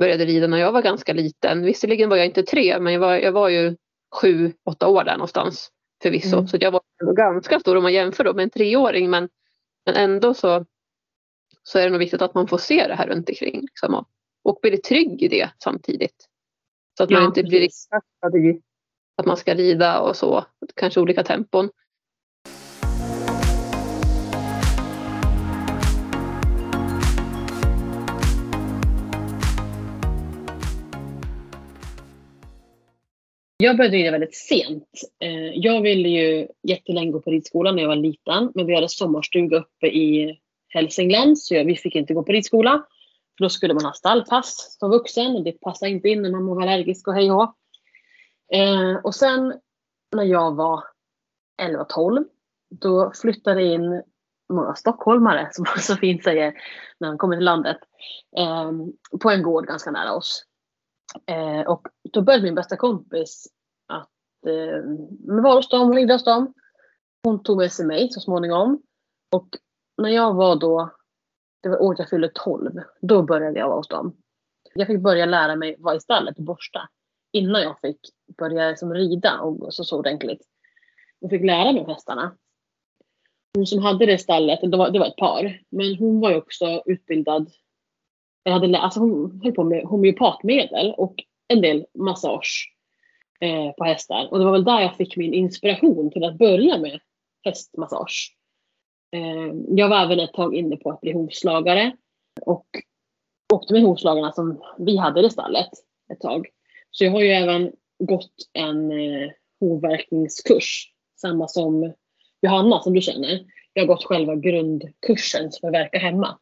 började 0.00 0.24
rida 0.24 0.46
när 0.46 0.58
jag 0.58 0.72
var 0.72 0.82
ganska 0.82 1.12
liten. 1.12 1.64
Visserligen 1.64 2.08
var 2.08 2.16
jag 2.16 2.26
inte 2.26 2.42
tre 2.42 2.80
men 2.80 2.92
jag 2.92 3.00
var, 3.00 3.14
jag 3.14 3.32
var 3.32 3.48
ju 3.48 3.76
sju, 4.20 4.52
åtta 4.64 4.88
år 4.88 5.04
där 5.04 5.16
någonstans 5.16 5.70
förvisso. 6.02 6.36
Mm. 6.36 6.48
Så 6.48 6.56
jag 6.60 6.70
var 6.70 6.82
ganska 7.16 7.60
stor 7.60 7.76
om 7.76 7.82
man 7.82 7.92
jämför 7.92 8.24
då 8.24 8.34
med 8.34 8.42
en 8.42 8.50
treåring 8.50 9.10
men, 9.10 9.28
men 9.86 9.94
ändå 9.94 10.34
så, 10.34 10.66
så 11.62 11.78
är 11.78 11.84
det 11.84 11.90
nog 11.90 11.98
viktigt 11.98 12.22
att 12.22 12.34
man 12.34 12.48
får 12.48 12.58
se 12.58 12.88
det 12.88 12.94
här 12.94 13.06
runt 13.06 13.28
omkring. 13.28 13.60
Liksom, 13.60 13.94
och, 13.94 14.08
och 14.42 14.58
bli 14.62 14.76
trygg 14.76 15.22
i 15.22 15.28
det 15.28 15.50
samtidigt. 15.58 16.28
Så 16.96 17.04
att 17.04 17.10
man 17.10 17.22
Ja, 17.22 17.26
inte 17.26 17.42
blir 17.42 17.60
i 17.60 17.68
att 19.16 19.26
man 19.26 19.36
ska 19.36 19.54
rida 19.54 20.00
och 20.00 20.16
så. 20.16 20.44
Kanske 20.74 21.00
olika 21.00 21.22
tempon. 21.22 21.70
Jag 33.56 33.76
började 33.76 33.96
rida 33.96 34.10
väldigt 34.10 34.34
sent. 34.34 34.88
Eh, 35.24 35.50
Jag 35.54 35.80
ville 35.80 36.08
ju 36.08 36.46
jättelänge 36.62 37.12
gå 37.12 37.20
på 37.20 37.30
ridskolan 37.30 37.76
när 37.76 37.82
jag 37.82 37.88
var 37.88 37.96
liten. 37.96 38.52
Men 38.54 38.66
vi 38.66 38.74
hade 38.74 38.88
sommarstuga 38.88 39.56
uppe 39.56 39.86
i 39.86 40.38
Hälsingland 40.68 41.38
så 41.38 41.64
vi 41.64 41.76
fick 41.76 41.96
inte 41.96 42.14
gå 42.14 42.22
på 42.22 42.32
ridskola. 42.32 42.86
För 43.38 43.44
då 43.44 43.48
skulle 43.48 43.74
man 43.74 43.84
ha 43.84 43.92
stallpass 43.92 44.76
som 44.80 44.90
vuxen 44.90 45.36
och 45.36 45.44
det 45.44 45.52
passade 45.60 45.90
inte 45.90 46.08
in 46.08 46.22
när 46.22 46.30
man 46.30 46.46
var 46.46 46.62
allergisk 46.62 47.08
och 47.08 47.14
hej 47.14 47.32
och 47.32 47.36
hå. 47.36 47.54
Eh, 48.52 48.96
Och 49.04 49.14
sen 49.14 49.54
när 50.16 50.24
jag 50.24 50.54
var 50.54 50.84
11-12 51.62 52.24
då 52.70 53.12
flyttade 53.14 53.62
in 53.62 54.02
några 54.48 54.74
stockholmare, 54.74 55.48
som 55.52 55.64
man 55.68 55.78
så 55.82 55.96
fint 55.96 56.24
säger 56.24 56.54
när 57.00 57.08
de 57.08 57.18
kommer 57.18 57.36
till 57.36 57.44
landet, 57.44 57.78
eh, 58.36 58.72
på 59.22 59.30
en 59.30 59.42
gård 59.42 59.66
ganska 59.66 59.90
nära 59.90 60.12
oss. 60.12 60.44
Eh, 61.26 61.60
och 61.60 61.86
då 62.12 62.22
började 62.22 62.44
min 62.44 62.54
bästa 62.54 62.76
kompis 62.76 63.46
att 63.88 64.10
eh, 64.46 64.82
vara 65.42 65.54
hos 65.54 65.68
dem, 65.68 65.80
hon 65.80 65.96
ringde 65.96 66.12
hos 66.14 66.24
dem. 66.24 66.54
Hon 67.24 67.42
tog 67.42 67.56
med 67.56 67.72
sig 67.72 67.86
mig 67.86 68.08
så 68.10 68.20
småningom. 68.20 68.82
Och 69.32 69.48
när 70.02 70.10
jag 70.10 70.34
var 70.34 70.56
då, 70.56 70.90
det 71.62 71.68
var 71.68 71.82
året 71.82 71.98
jag 71.98 72.08
fyllde 72.08 72.30
12, 72.34 72.80
då 73.00 73.22
började 73.22 73.58
jag 73.58 73.68
vara 73.68 73.76
hos 73.76 73.88
dem. 73.88 74.16
Jag 74.74 74.86
fick 74.86 75.00
börja 75.00 75.26
lära 75.26 75.56
mig 75.56 75.76
vara 75.78 75.96
i 75.96 76.00
stallet 76.00 76.38
och 76.38 76.44
borsta 76.44 76.88
innan 77.32 77.62
jag 77.62 77.80
fick 77.80 78.00
börja 78.38 78.68
liksom 78.68 78.94
rida 78.94 79.40
och 79.40 79.74
så, 79.74 79.84
så 79.84 79.98
ordentligt. 79.98 80.42
Jag 81.18 81.30
fick 81.30 81.44
lära 81.44 81.72
mig 81.72 81.82
om 81.82 81.88
hästarna. 81.88 82.36
Hon 83.54 83.66
som 83.66 83.78
hade 83.78 84.06
det 84.06 84.18
stallet, 84.18 84.60
det 84.62 84.76
var, 84.76 84.90
det 84.90 84.98
var 84.98 85.06
ett 85.06 85.16
par, 85.16 85.60
men 85.68 85.96
hon 85.96 86.20
var 86.20 86.30
ju 86.30 86.36
också 86.36 86.82
utbildad 86.86 87.50
jag 88.42 88.52
hade, 88.52 88.78
alltså 88.78 89.00
hon 89.00 89.40
höll 89.42 89.52
på 89.52 89.64
med 89.64 89.84
homeopatmedel 89.84 90.94
och 90.96 91.14
en 91.48 91.60
del 91.60 91.86
massage 91.94 92.74
eh, 93.40 93.72
på 93.72 93.84
hästar. 93.84 94.28
Och 94.30 94.38
det 94.38 94.44
var 94.44 94.52
väl 94.52 94.64
där 94.64 94.80
jag 94.80 94.96
fick 94.96 95.16
min 95.16 95.34
inspiration 95.34 96.10
till 96.10 96.24
att 96.24 96.38
börja 96.38 96.78
med 96.78 97.00
hästmassage. 97.44 98.36
Eh, 99.12 99.54
jag 99.68 99.88
var 99.88 100.04
även 100.04 100.20
ett 100.20 100.32
tag 100.32 100.54
inne 100.54 100.76
på 100.76 100.90
att 100.90 101.00
bli 101.00 101.12
hovslagare 101.12 101.96
och 102.40 102.66
åkte 103.52 103.72
med 103.72 103.82
hovslagarna 103.82 104.32
som 104.32 104.62
vi 104.78 104.96
hade 104.96 105.26
i 105.26 105.30
stallet 105.30 105.70
ett 106.12 106.20
tag. 106.20 106.48
Så 106.90 107.04
jag 107.04 107.12
har 107.12 107.20
ju 107.20 107.28
även 107.28 107.72
gått 107.98 108.34
en 108.52 108.92
eh, 108.92 109.30
hovverkningskurs, 109.60 110.92
samma 111.20 111.48
som 111.48 111.92
Johanna 112.42 112.80
som 112.80 112.92
du 112.92 113.00
känner. 113.00 113.44
Jag 113.72 113.82
har 113.82 113.86
gått 113.86 114.04
själva 114.04 114.34
grundkursen 114.34 115.52
som 115.52 115.66
jag 115.66 115.72
verkar 115.72 115.98
hemma. 115.98 116.38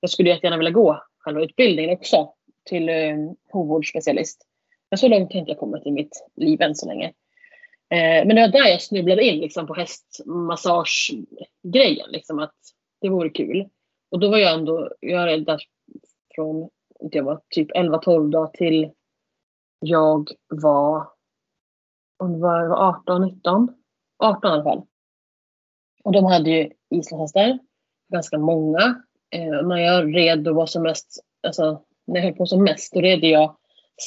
Jag 0.00 0.10
skulle 0.10 0.30
jättegärna 0.30 0.56
vilja 0.56 0.70
gå 0.72 1.02
själva 1.18 1.42
utbildningen 1.42 1.90
också 1.90 2.32
till 2.64 2.88
eh, 2.88 3.16
hovvårdsspecialist. 3.52 4.46
Men 4.90 4.98
så 4.98 5.08
långt 5.08 5.32
har 5.32 5.38
jag 5.38 5.48
inte 5.48 5.54
kommit 5.54 5.86
i 5.86 5.90
mitt 5.90 6.26
liv 6.36 6.62
än 6.62 6.74
så 6.74 6.86
länge. 6.86 7.12
Eh, 7.90 8.26
men 8.26 8.36
det 8.36 8.42
var 8.42 8.48
där 8.48 8.68
jag 8.68 8.82
snubblade 8.82 9.24
in 9.24 9.40
liksom, 9.40 9.66
på 9.66 9.74
hästmassagegrejen. 9.74 12.10
Liksom, 12.10 12.38
att 12.38 12.54
det 13.00 13.08
vore 13.08 13.30
kul. 13.30 13.68
Och 14.10 14.20
då 14.20 14.30
var 14.30 14.38
jag 14.38 14.54
ändå, 14.54 14.90
jag 15.00 15.32
är 15.32 15.38
där 15.38 15.62
från 16.34 16.70
jag 17.12 17.24
var 17.24 17.40
typ 17.48 17.70
11-12 17.70 18.30
dagar 18.30 18.50
till 18.50 18.90
jag 19.78 20.30
var, 20.48 21.08
om 22.16 22.40
var, 22.40 22.68
var 22.68 23.02
18-19, 23.06 23.68
18 24.18 24.50
i 24.50 24.52
alla 24.52 24.62
fall. 24.62 24.82
Och 26.04 26.12
de 26.12 26.24
hade 26.24 26.50
ju 26.50 26.70
islandshästar, 26.90 27.58
ganska 28.12 28.38
många. 28.38 29.02
Eh, 29.30 29.66
när 29.66 29.76
jag 29.76 30.16
red 30.16 30.38
då 30.38 30.52
var 30.52 30.66
som 30.66 30.82
mest, 30.82 31.24
alltså 31.46 31.82
när 32.06 32.16
jag 32.16 32.22
höll 32.22 32.34
på 32.34 32.46
som 32.46 32.64
mest, 32.64 32.92
då 32.92 33.00
red 33.00 33.24
jag 33.24 33.56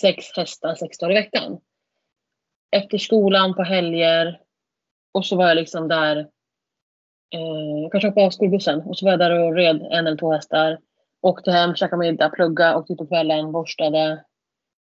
sex 0.01 0.25
hästar 0.35 0.75
sex 0.75 0.97
dagar 0.97 1.11
i 1.11 1.21
veckan. 1.21 1.59
Efter 2.71 2.97
skolan, 2.97 3.53
på 3.53 3.63
helger. 3.63 4.41
Och 5.11 5.25
så 5.25 5.35
var 5.35 5.47
jag 5.47 5.55
liksom 5.55 5.87
där, 5.87 6.17
eh, 7.33 7.81
jag 7.81 7.91
kanske 7.91 8.07
hoppade 8.07 8.25
av 8.25 8.31
skolbussen 8.31 8.81
och 8.81 8.97
så 8.97 9.05
var 9.05 9.11
jag 9.11 9.19
där 9.19 9.39
och 9.39 9.55
red 9.55 9.87
en 9.91 10.07
eller 10.07 10.17
två 10.17 10.31
hästar. 10.31 10.79
Åkte 11.21 11.51
hem, 11.51 11.75
käkade 11.75 11.99
middag, 11.99 12.29
plugga, 12.29 12.77
åkte 12.77 12.93
ut 12.93 12.99
på 12.99 13.07
kvällen, 13.07 13.51
borstade, 13.51 14.23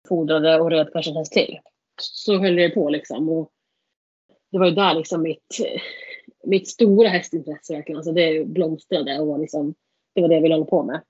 fodrade 0.08 0.60
och 0.60 0.72
red 0.72 0.90
kanske 0.94 1.12
en 1.12 1.18
häst 1.18 1.34
till. 1.34 1.60
Så 2.02 2.38
höll 2.40 2.56
det 2.56 2.70
på 2.70 2.90
liksom. 2.90 3.30
Och 3.30 3.52
det 4.52 4.60
var 4.60 4.66
ju 4.66 4.72
där 4.72 4.94
liksom 4.94 5.22
mitt, 5.22 5.58
mitt 6.44 6.68
stora 6.68 7.10
hästintresse 7.10 7.74
verkligen. 7.74 7.98
Alltså 7.98 8.12
det 8.12 8.48
blomstrade 8.48 9.20
och 9.20 9.28
var 9.28 9.38
liksom, 9.38 9.76
det 10.16 10.22
var 10.22 10.28
det 10.28 10.36
jag 10.36 10.42
ville 10.42 10.56
hålla 10.56 10.66
på 10.66 10.84
med. 10.84 11.02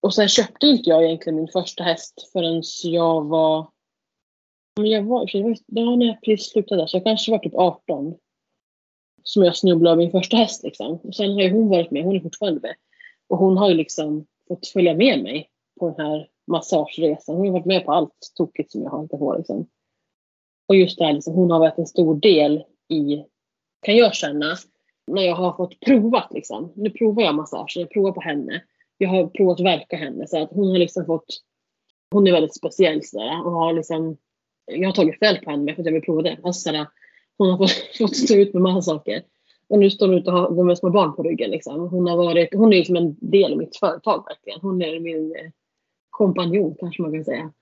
Och 0.00 0.14
sen 0.14 0.28
köpte 0.28 0.66
inte 0.66 0.90
jag 0.90 1.04
egentligen 1.04 1.36
min 1.36 1.48
första 1.48 1.84
häst 1.84 2.30
förrän 2.32 2.62
jag 2.84 3.24
var, 3.24 3.68
men 4.76 4.90
jag 4.90 5.02
var, 5.02 5.30
jag 5.32 5.42
var 5.66 5.96
när 5.96 6.06
jag 6.06 6.22
precis 6.22 6.50
slutade, 6.50 6.88
så 6.88 6.96
jag 6.96 7.04
kanske 7.04 7.30
var 7.30 7.38
typ 7.38 7.54
18. 7.54 8.14
Som 9.22 9.42
jag 9.42 9.56
snubblade 9.56 9.92
av 9.92 9.98
min 9.98 10.10
första 10.10 10.36
häst 10.36 10.64
liksom. 10.64 11.00
Och 11.02 11.14
sen 11.14 11.32
har 11.32 11.40
ju 11.40 11.52
hon 11.52 11.68
varit 11.68 11.90
med, 11.90 12.04
hon 12.04 12.16
är 12.16 12.20
fortfarande 12.20 12.60
med. 12.60 12.74
Och 13.28 13.38
hon 13.38 13.56
har 13.56 13.68
ju 13.68 13.74
liksom 13.74 14.26
fått 14.48 14.66
följa 14.66 14.94
med 14.94 15.22
mig 15.22 15.50
på 15.80 15.90
den 15.90 16.06
här 16.06 16.28
massageresan. 16.46 17.36
Hon 17.36 17.46
har 17.46 17.52
varit 17.52 17.66
med 17.66 17.84
på 17.84 17.92
allt 17.92 18.32
tokigt 18.34 18.72
som 18.72 18.82
jag 18.82 18.90
har 18.90 19.02
hittat 19.02 19.20
på 19.20 19.34
liksom. 19.34 19.66
Och 20.68 20.76
just 20.76 20.98
det 20.98 21.04
här, 21.04 21.12
liksom, 21.12 21.34
hon 21.34 21.50
har 21.50 21.58
varit 21.58 21.78
en 21.78 21.86
stor 21.86 22.14
del 22.14 22.64
i, 22.88 23.24
kan 23.82 23.96
jag 23.96 24.14
känna, 24.14 24.56
när 25.06 25.22
jag 25.22 25.34
har 25.34 25.52
fått 25.52 25.80
provat 25.80 26.32
liksom. 26.32 26.72
Nu 26.76 26.90
provar 26.90 27.22
jag 27.22 27.34
massagen, 27.34 27.66
jag 27.74 27.90
provar 27.90 28.12
på 28.12 28.20
henne. 28.20 28.62
Jag 28.98 29.08
har 29.08 29.26
provat 29.26 29.60
att 29.60 29.66
verka 29.66 29.96
henne 29.96 30.26
så 30.26 30.42
att 30.42 30.50
hon 30.50 30.70
har 30.70 30.78
liksom 30.78 31.06
fått, 31.06 31.26
hon 32.10 32.26
är 32.26 32.32
väldigt 32.32 32.56
speciell 32.56 33.04
sådär 33.04 33.46
och 33.46 33.52
har 33.52 33.72
liksom, 33.72 34.16
jag 34.66 34.88
har 34.88 34.92
tagit 34.92 35.18
fäll 35.18 35.38
på 35.44 35.50
henne 35.50 35.74
för 35.74 35.82
att 35.82 35.86
jag 35.86 35.92
vill 35.92 36.02
prova 36.02 36.22
det. 36.22 36.38
Alltså, 36.42 36.60
sådär, 36.60 36.86
hon 37.38 37.50
har 37.50 37.58
fått, 37.58 37.70
fått 37.98 38.16
stå 38.16 38.34
ut 38.34 38.54
med 38.54 38.62
massa 38.62 38.82
saker. 38.82 39.22
Och 39.68 39.78
nu 39.78 39.90
står 39.90 40.08
hon 40.08 40.18
ute 40.18 40.30
och 40.30 40.38
har- 40.38 40.50
går 40.50 40.64
med 40.64 40.78
små 40.78 40.90
barn 40.90 41.16
på 41.16 41.22
ryggen 41.22 41.50
liksom. 41.50 41.88
Hon 41.88 42.06
har 42.06 42.16
varit, 42.16 42.54
hon 42.54 42.72
är 42.72 42.76
liksom 42.76 42.96
en 42.96 43.16
del 43.20 43.52
av 43.52 43.58
mitt 43.58 43.76
företag 43.76 44.24
verkligen. 44.28 44.60
Hon 44.60 44.82
är 44.82 45.00
min 45.00 45.36
eh, 45.36 45.50
kompanjon 46.10 46.76
kanske 46.80 47.02
man 47.02 47.12
kan 47.12 47.24
säga. 47.24 47.52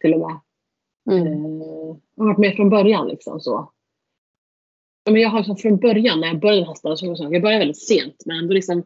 Till 0.00 0.14
och 0.14 0.20
med. 0.20 0.40
Mm. 1.10 1.32
Eh, 1.32 1.96
har 2.16 2.24
varit 2.26 2.38
med 2.38 2.56
från 2.56 2.70
början 2.70 3.08
liksom 3.08 3.40
så. 3.40 3.72
Men 5.10 5.20
jag 5.20 5.30
har 5.30 5.38
liksom 5.38 5.56
från 5.56 5.76
början 5.76 6.20
när 6.20 6.28
jag 6.28 6.40
började 6.40 6.66
hästar, 6.66 6.96
så, 6.96 7.06
jag 7.06 7.42
började 7.42 7.58
väldigt 7.58 7.82
sent 7.82 8.22
men 8.26 8.36
ändå 8.36 8.54
liksom 8.54 8.82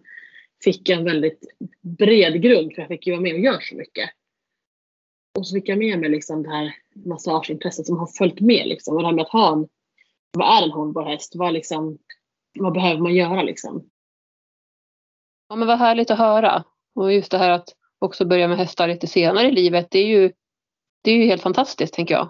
fick 0.64 0.88
jag 0.88 0.98
en 0.98 1.04
väldigt 1.04 1.40
bred 1.80 2.42
grund 2.42 2.74
för 2.74 2.82
jag 2.82 2.88
fick 2.88 3.06
ju 3.06 3.12
vara 3.12 3.22
med 3.22 3.34
och 3.34 3.40
göra 3.40 3.60
så 3.60 3.76
mycket. 3.76 4.10
Och 5.38 5.46
så 5.46 5.54
fick 5.54 5.68
jag 5.68 5.78
med 5.78 5.98
mig 5.98 6.10
liksom 6.10 6.42
det 6.42 6.50
här 6.50 6.74
massageintresset 6.94 7.86
som 7.86 7.98
har 7.98 8.06
följt 8.06 8.40
med 8.40 8.66
liksom. 8.66 8.96
Och 8.96 9.02
det 9.02 9.08
här 9.08 9.14
med 9.14 9.22
att 9.22 9.32
ha 9.32 9.52
en, 9.52 9.68
vad 10.32 10.58
är 10.58 10.66
en 10.66 10.70
hållbar 10.70 11.04
häst? 11.04 11.32
Vad, 11.36 11.52
liksom, 11.52 11.98
vad 12.58 12.72
behöver 12.72 13.00
man 13.00 13.14
göra 13.14 13.42
liksom? 13.42 13.90
Ja, 15.48 15.56
men 15.56 15.68
vad 15.68 15.78
härligt 15.78 16.10
att 16.10 16.18
höra. 16.18 16.64
Och 16.94 17.12
just 17.12 17.30
det 17.30 17.38
här 17.38 17.50
att 17.50 17.68
också 17.98 18.24
börja 18.24 18.48
med 18.48 18.58
hästar 18.58 18.88
lite 18.88 19.06
senare 19.06 19.48
i 19.48 19.52
livet, 19.52 19.90
det 19.90 19.98
är 19.98 20.06
ju, 20.06 20.32
det 21.02 21.10
är 21.10 21.16
ju 21.16 21.24
helt 21.24 21.42
fantastiskt 21.42 21.94
tänker 21.94 22.14
jag. 22.14 22.28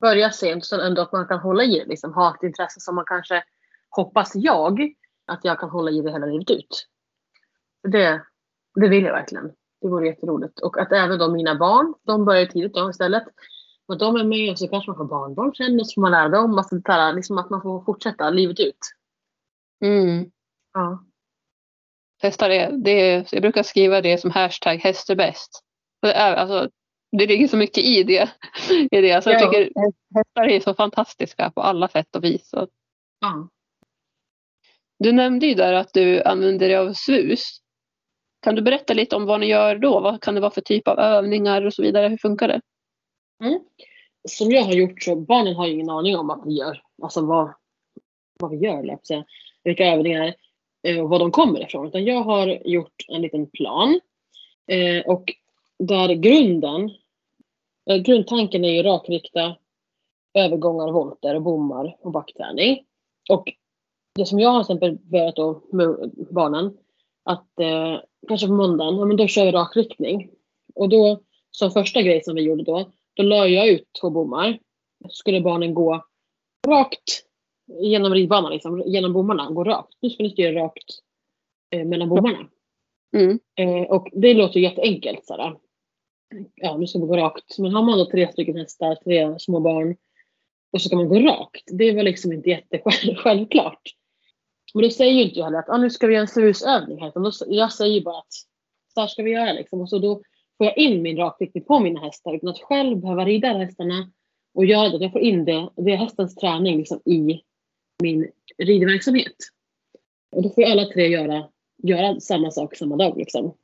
börja 0.00 0.30
sent 0.30 0.64
sen 0.64 0.80
ändå 0.80 1.02
att 1.02 1.12
man 1.12 1.26
kan 1.26 1.38
hålla 1.38 1.64
i 1.64 1.78
det. 1.78 1.84
Liksom, 1.84 2.12
ha 2.14 2.34
ett 2.34 2.42
intresse 2.42 2.80
som 2.80 2.94
man 2.94 3.04
kanske, 3.04 3.44
hoppas 3.90 4.32
jag, 4.34 4.94
att 5.26 5.40
jag 5.42 5.60
kan 5.60 5.70
hålla 5.70 5.90
i 5.90 6.00
det 6.00 6.12
hela 6.12 6.26
livet 6.26 6.50
ut. 6.50 6.88
Det, 7.82 8.22
det 8.74 8.88
vill 8.88 9.04
jag 9.04 9.12
verkligen. 9.12 9.52
Det 9.84 9.90
vore 9.90 10.06
jätteroligt. 10.06 10.60
Och 10.60 10.78
att 10.78 10.92
även 10.92 11.18
då 11.18 11.30
mina 11.30 11.54
barn, 11.54 11.94
de 12.06 12.24
börjar 12.24 12.46
tidigt 12.46 12.74
då 12.74 12.90
istället. 12.90 13.22
Och 13.86 13.98
de 13.98 14.16
är 14.16 14.24
med 14.24 14.50
och 14.50 14.58
så 14.58 14.68
kanske 14.68 14.90
man 14.90 14.96
får 14.96 15.04
barnbarn 15.04 15.54
sen 15.54 15.80
och 15.80 15.86
så 15.86 15.94
får 15.94 16.02
man 16.02 16.10
lära 16.10 16.28
dem. 16.28 16.58
Alltså, 16.58 16.74
det 16.76 17.12
liksom 17.12 17.38
att 17.38 17.50
man 17.50 17.62
får 17.62 17.84
fortsätta 17.84 18.30
livet 18.30 18.60
ut. 18.60 18.78
Mm. 19.84 20.30
Ja. 20.72 21.04
Hästar 22.22 22.50
är, 22.50 22.72
det 22.72 22.90
är, 22.90 23.26
jag 23.32 23.42
brukar 23.42 23.62
skriva 23.62 24.00
det 24.00 24.18
som 24.18 24.30
hashtag 24.30 24.76
häst 24.76 25.10
är 25.10 25.16
bäst. 25.16 25.50
Det, 26.02 26.12
är, 26.12 26.34
alltså, 26.34 26.70
det 27.18 27.26
ligger 27.26 27.48
så 27.48 27.56
mycket 27.56 27.84
i 27.84 28.02
det. 28.02 28.30
I 28.90 29.00
det. 29.00 29.12
Alltså, 29.12 29.30
jag 29.30 29.42
Ja. 29.42 29.46
tycker 29.50 29.72
hästar 30.14 30.48
är 30.48 30.60
så 30.60 30.74
fantastiska 30.74 31.50
på 31.50 31.60
alla 31.60 31.88
sätt 31.88 32.16
och 32.16 32.24
vis. 32.24 32.50
Ja. 33.20 33.48
du 34.98 35.12
nämnde 35.12 35.46
ju 35.46 35.54
där 35.54 35.72
att 35.72 35.92
du 35.92 36.22
använder 36.22 36.68
dig 36.68 36.76
av 36.76 36.92
svus. 36.92 37.60
Kan 38.44 38.54
du 38.54 38.62
berätta 38.62 38.94
lite 38.94 39.16
om 39.16 39.26
vad 39.26 39.40
ni 39.40 39.46
gör 39.46 39.78
då? 39.78 40.00
Vad 40.00 40.20
kan 40.20 40.34
det 40.34 40.40
vara 40.40 40.50
för 40.50 40.60
typ 40.60 40.88
av 40.88 40.98
övningar 40.98 41.62
och 41.62 41.74
så 41.74 41.82
vidare? 41.82 42.08
Hur 42.08 42.16
funkar 42.16 42.48
det? 42.48 42.60
Mm. 43.44 43.60
Som 44.28 44.50
jag 44.50 44.62
har 44.62 44.72
gjort 44.72 45.02
så, 45.02 45.16
barnen 45.16 45.54
har 45.54 45.66
ju 45.66 45.72
ingen 45.72 45.90
aning 45.90 46.16
om 46.16 46.26
vad 46.26 46.46
vi 46.46 46.52
gör. 46.58 46.82
Alltså 47.02 47.26
vad, 47.26 47.54
vad 48.40 48.50
vi 48.50 48.56
gör, 48.56 48.78
eller 48.78 48.88
jag 48.88 48.96
på 48.96 49.00
att 49.00 49.06
säga. 49.06 49.24
Vilka 49.64 49.86
övningar 49.86 50.34
eh, 50.82 51.00
och 51.00 51.08
var 51.08 51.18
de 51.18 51.30
kommer 51.30 51.62
ifrån. 51.62 51.86
Utan 51.86 52.04
jag 52.04 52.22
har 52.22 52.46
gjort 52.64 53.04
en 53.08 53.22
liten 53.22 53.46
plan. 53.46 54.00
Eh, 54.66 55.06
och 55.06 55.34
där 55.78 56.14
grunden 56.14 56.90
Eh, 57.90 57.96
grundtanken 57.96 58.64
är 58.64 58.72
ju 58.72 58.82
rakrikta 58.82 59.56
övergångar, 60.34 60.92
volter, 60.92 61.40
bommar 61.40 61.96
och 62.00 62.12
backträning. 62.12 62.84
Och 63.30 63.52
det 64.14 64.26
som 64.26 64.38
jag 64.38 64.50
har 64.50 64.64
till 64.64 64.76
exempel 64.76 64.98
börjat 65.02 65.36
då 65.36 65.62
med 65.72 66.10
barnen, 66.30 66.76
att 67.24 67.60
eh, 67.60 67.98
kanske 68.28 68.46
på 68.46 68.52
måndagen, 68.52 68.96
ja 68.98 69.04
men 69.04 69.16
då 69.16 69.26
kör 69.26 69.44
vi 69.44 69.52
rakriktning. 69.52 70.30
Och 70.74 70.88
då, 70.88 71.20
som 71.50 71.70
första 71.70 72.02
grej 72.02 72.22
som 72.22 72.34
vi 72.34 72.42
gjorde 72.42 72.62
då, 72.64 72.90
då 73.14 73.22
la 73.22 73.48
jag 73.48 73.68
ut 73.68 73.88
två 74.00 74.10
bommar. 74.10 74.58
Så 75.04 75.10
skulle 75.10 75.40
barnen 75.40 75.74
gå 75.74 76.04
rakt 76.66 77.24
genom 77.80 78.14
ridbanan, 78.14 78.52
liksom, 78.52 78.82
genom 78.86 79.12
bommarna, 79.12 79.50
gå 79.50 79.64
rakt. 79.64 79.98
Nu 80.00 80.10
ska 80.10 80.22
ni 80.22 80.30
styra 80.30 80.62
rakt 80.62 80.84
eh, 81.70 81.84
mellan 81.84 82.08
bommarna. 82.08 82.48
Mm. 83.16 83.38
Eh, 83.58 83.90
och 83.90 84.08
det 84.12 84.34
låter 84.34 84.60
jätteenkelt 84.60 85.26
sådär. 85.26 85.56
Ja, 86.54 86.76
nu 86.76 86.86
ska 86.86 86.98
vi 86.98 87.06
gå 87.06 87.16
rakt. 87.16 87.58
Men 87.58 87.72
har 87.72 87.82
man 87.82 87.98
då 87.98 88.10
tre 88.10 88.32
stycken 88.32 88.56
hästar, 88.56 88.94
tre 88.94 89.38
små 89.38 89.60
barn 89.60 89.96
och 90.72 90.82
så 90.82 90.88
ska 90.88 90.96
man 90.96 91.08
gå 91.08 91.18
rakt. 91.18 91.64
Det 91.66 91.92
var 91.92 92.02
liksom 92.02 92.32
inte 92.32 92.50
jättesjälvklart. 92.50 93.82
Men 94.74 94.82
då 94.82 94.90
säger 94.90 95.12
ju 95.12 95.22
inte 95.22 95.38
jag 95.38 95.44
heller 95.44 95.58
att 95.58 95.68
ah, 95.68 95.76
nu 95.76 95.90
ska 95.90 96.06
vi 96.06 96.14
göra 96.14 96.22
en 96.22 96.28
susövning 96.28 97.00
här. 97.00 97.08
Utan 97.08 97.22
då, 97.22 97.30
jag 97.46 97.72
säger 97.72 98.00
bara 98.00 98.18
att 98.18 98.32
så 98.94 99.00
här 99.00 99.06
ska 99.06 99.22
vi 99.22 99.30
göra 99.30 99.52
liksom. 99.52 99.80
Och 99.80 99.88
så 99.88 99.98
då 99.98 100.22
får 100.58 100.66
jag 100.66 100.78
in 100.78 101.02
min 101.02 101.16
rakriktning 101.16 101.64
på 101.64 101.80
mina 101.80 102.00
hästar 102.00 102.34
utan 102.34 102.48
att 102.48 102.58
själv 102.58 102.96
behöva 102.96 103.24
rida 103.24 103.48
hästarna 103.48 104.10
och 104.54 104.64
göra 104.64 104.88
det. 104.88 105.04
Jag 105.04 105.12
får 105.12 105.20
in 105.20 105.44
det, 105.44 105.68
det 105.76 105.92
är 105.92 105.96
hästens 105.96 106.34
träning 106.34 106.78
liksom, 106.78 107.00
i 107.04 107.42
min 108.02 108.30
ridverksamhet. 108.58 109.36
Och 110.32 110.42
då 110.42 110.50
får 110.50 110.62
alla 110.62 110.84
tre 110.84 111.06
göra, 111.06 111.48
göra 111.82 112.20
samma 112.20 112.50
sak 112.50 112.76
samma 112.76 112.96
dag. 112.96 113.16
Liksom. 113.16 113.54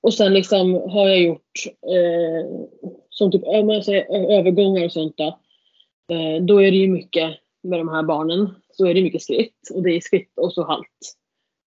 Och 0.00 0.14
sen 0.14 0.34
liksom 0.34 0.74
har 0.74 1.08
jag 1.08 1.22
gjort 1.22 1.66
eh, 1.66 2.50
som 3.08 3.32
typ 3.32 3.44
övergångar 3.44 4.84
och 4.84 4.92
sånt. 4.92 5.16
Då. 5.16 5.38
Eh, 6.14 6.42
då 6.42 6.62
är 6.62 6.70
det 6.70 6.76
ju 6.76 6.88
mycket 6.88 7.38
med 7.62 7.80
de 7.80 7.88
här 7.88 8.02
barnen. 8.02 8.54
Så 8.76 8.86
är 8.86 8.94
det 8.94 9.02
mycket 9.02 9.22
skritt 9.22 9.70
och 9.74 9.82
det 9.82 9.96
är 9.96 10.00
skritt 10.00 10.38
och 10.38 10.52
så 10.52 10.64
halt. 10.64 11.16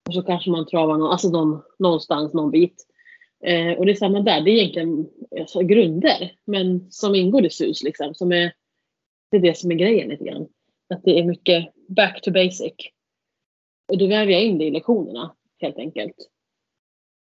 Och 0.07 0.13
så 0.13 0.21
kanske 0.21 0.51
man 0.51 0.65
travar 0.65 0.97
någon, 0.97 1.11
alltså 1.11 1.29
någon, 1.29 1.61
någonstans 1.79 2.33
någon 2.33 2.51
bit. 2.51 2.85
Eh, 3.43 3.71
och 3.77 3.85
det 3.85 3.91
är 3.91 3.95
samma 3.95 4.19
där, 4.19 4.41
det 4.41 4.51
är 4.51 4.53
egentligen 4.53 5.09
alltså, 5.39 5.59
grunder 5.59 6.35
men 6.45 6.91
som 6.91 7.15
ingår 7.15 7.45
i 7.45 7.49
SUS 7.49 7.83
liksom. 7.83 8.13
Som 8.15 8.31
är, 8.31 8.53
det 9.31 9.37
är 9.37 9.41
det 9.41 9.57
som 9.57 9.71
är 9.71 9.75
grejen 9.75 10.09
lite 10.09 10.23
grann. 10.23 10.47
Att 10.89 11.03
det 11.03 11.19
är 11.19 11.23
mycket 11.23 11.73
back 11.87 12.21
to 12.21 12.31
basic. 12.31 12.73
Och 13.91 13.97
då 13.97 14.07
väver 14.07 14.31
jag 14.31 14.43
in 14.43 14.57
det 14.57 14.65
i 14.65 14.71
lektionerna 14.71 15.35
helt 15.61 15.77
enkelt. 15.77 16.15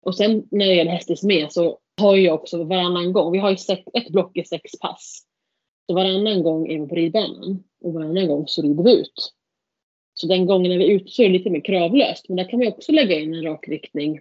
Och 0.05 0.15
sen 0.15 0.47
när 0.51 0.65
det 0.65 0.75
gäller 0.75 0.91
hästis 0.91 1.23
med 1.23 1.51
så 1.51 1.79
har 2.01 2.15
jag 2.15 2.35
också 2.35 2.63
varannan 2.63 3.13
gång, 3.13 3.31
vi 3.31 3.39
har 3.39 3.49
ju 3.49 3.57
sex, 3.57 3.81
ett 3.93 4.09
block 4.09 4.37
i 4.37 4.43
sex 4.43 4.71
pass. 4.81 5.25
Så 5.87 5.95
varannan 5.95 6.43
gång 6.43 6.67
är 6.67 6.79
vi 6.79 6.87
på 6.87 6.95
ridbanan 6.95 7.63
och 7.81 7.93
varannan 7.93 8.27
gång 8.27 8.47
så 8.47 8.61
rider 8.61 8.83
vi 8.83 9.01
ut. 9.01 9.33
Så 10.21 10.27
den 10.27 10.45
gången 10.45 10.71
när 10.71 10.77
vi 10.77 10.91
är 10.91 10.95
ute 10.95 11.11
så 11.11 11.21
är 11.21 11.27
det 11.27 11.33
lite 11.33 11.49
mer 11.49 11.59
kravlöst. 11.59 12.25
Men 12.29 12.37
där 12.37 12.49
kan 12.49 12.59
vi 12.59 12.67
också 12.67 12.91
lägga 12.91 13.19
in 13.19 13.33
en 13.33 13.43
rak 13.43 13.67
riktning 13.67 14.19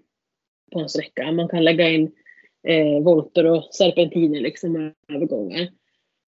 på 0.73 0.78
en 0.78 0.88
sträcka. 0.88 1.33
Man 1.33 1.49
kan 1.49 1.64
lägga 1.64 1.90
in 1.90 2.12
eh, 2.69 3.02
volter 3.02 3.47
och 3.47 3.69
serpentiner 3.71 4.40
liksom 4.40 4.92
övergångar. 5.09 5.69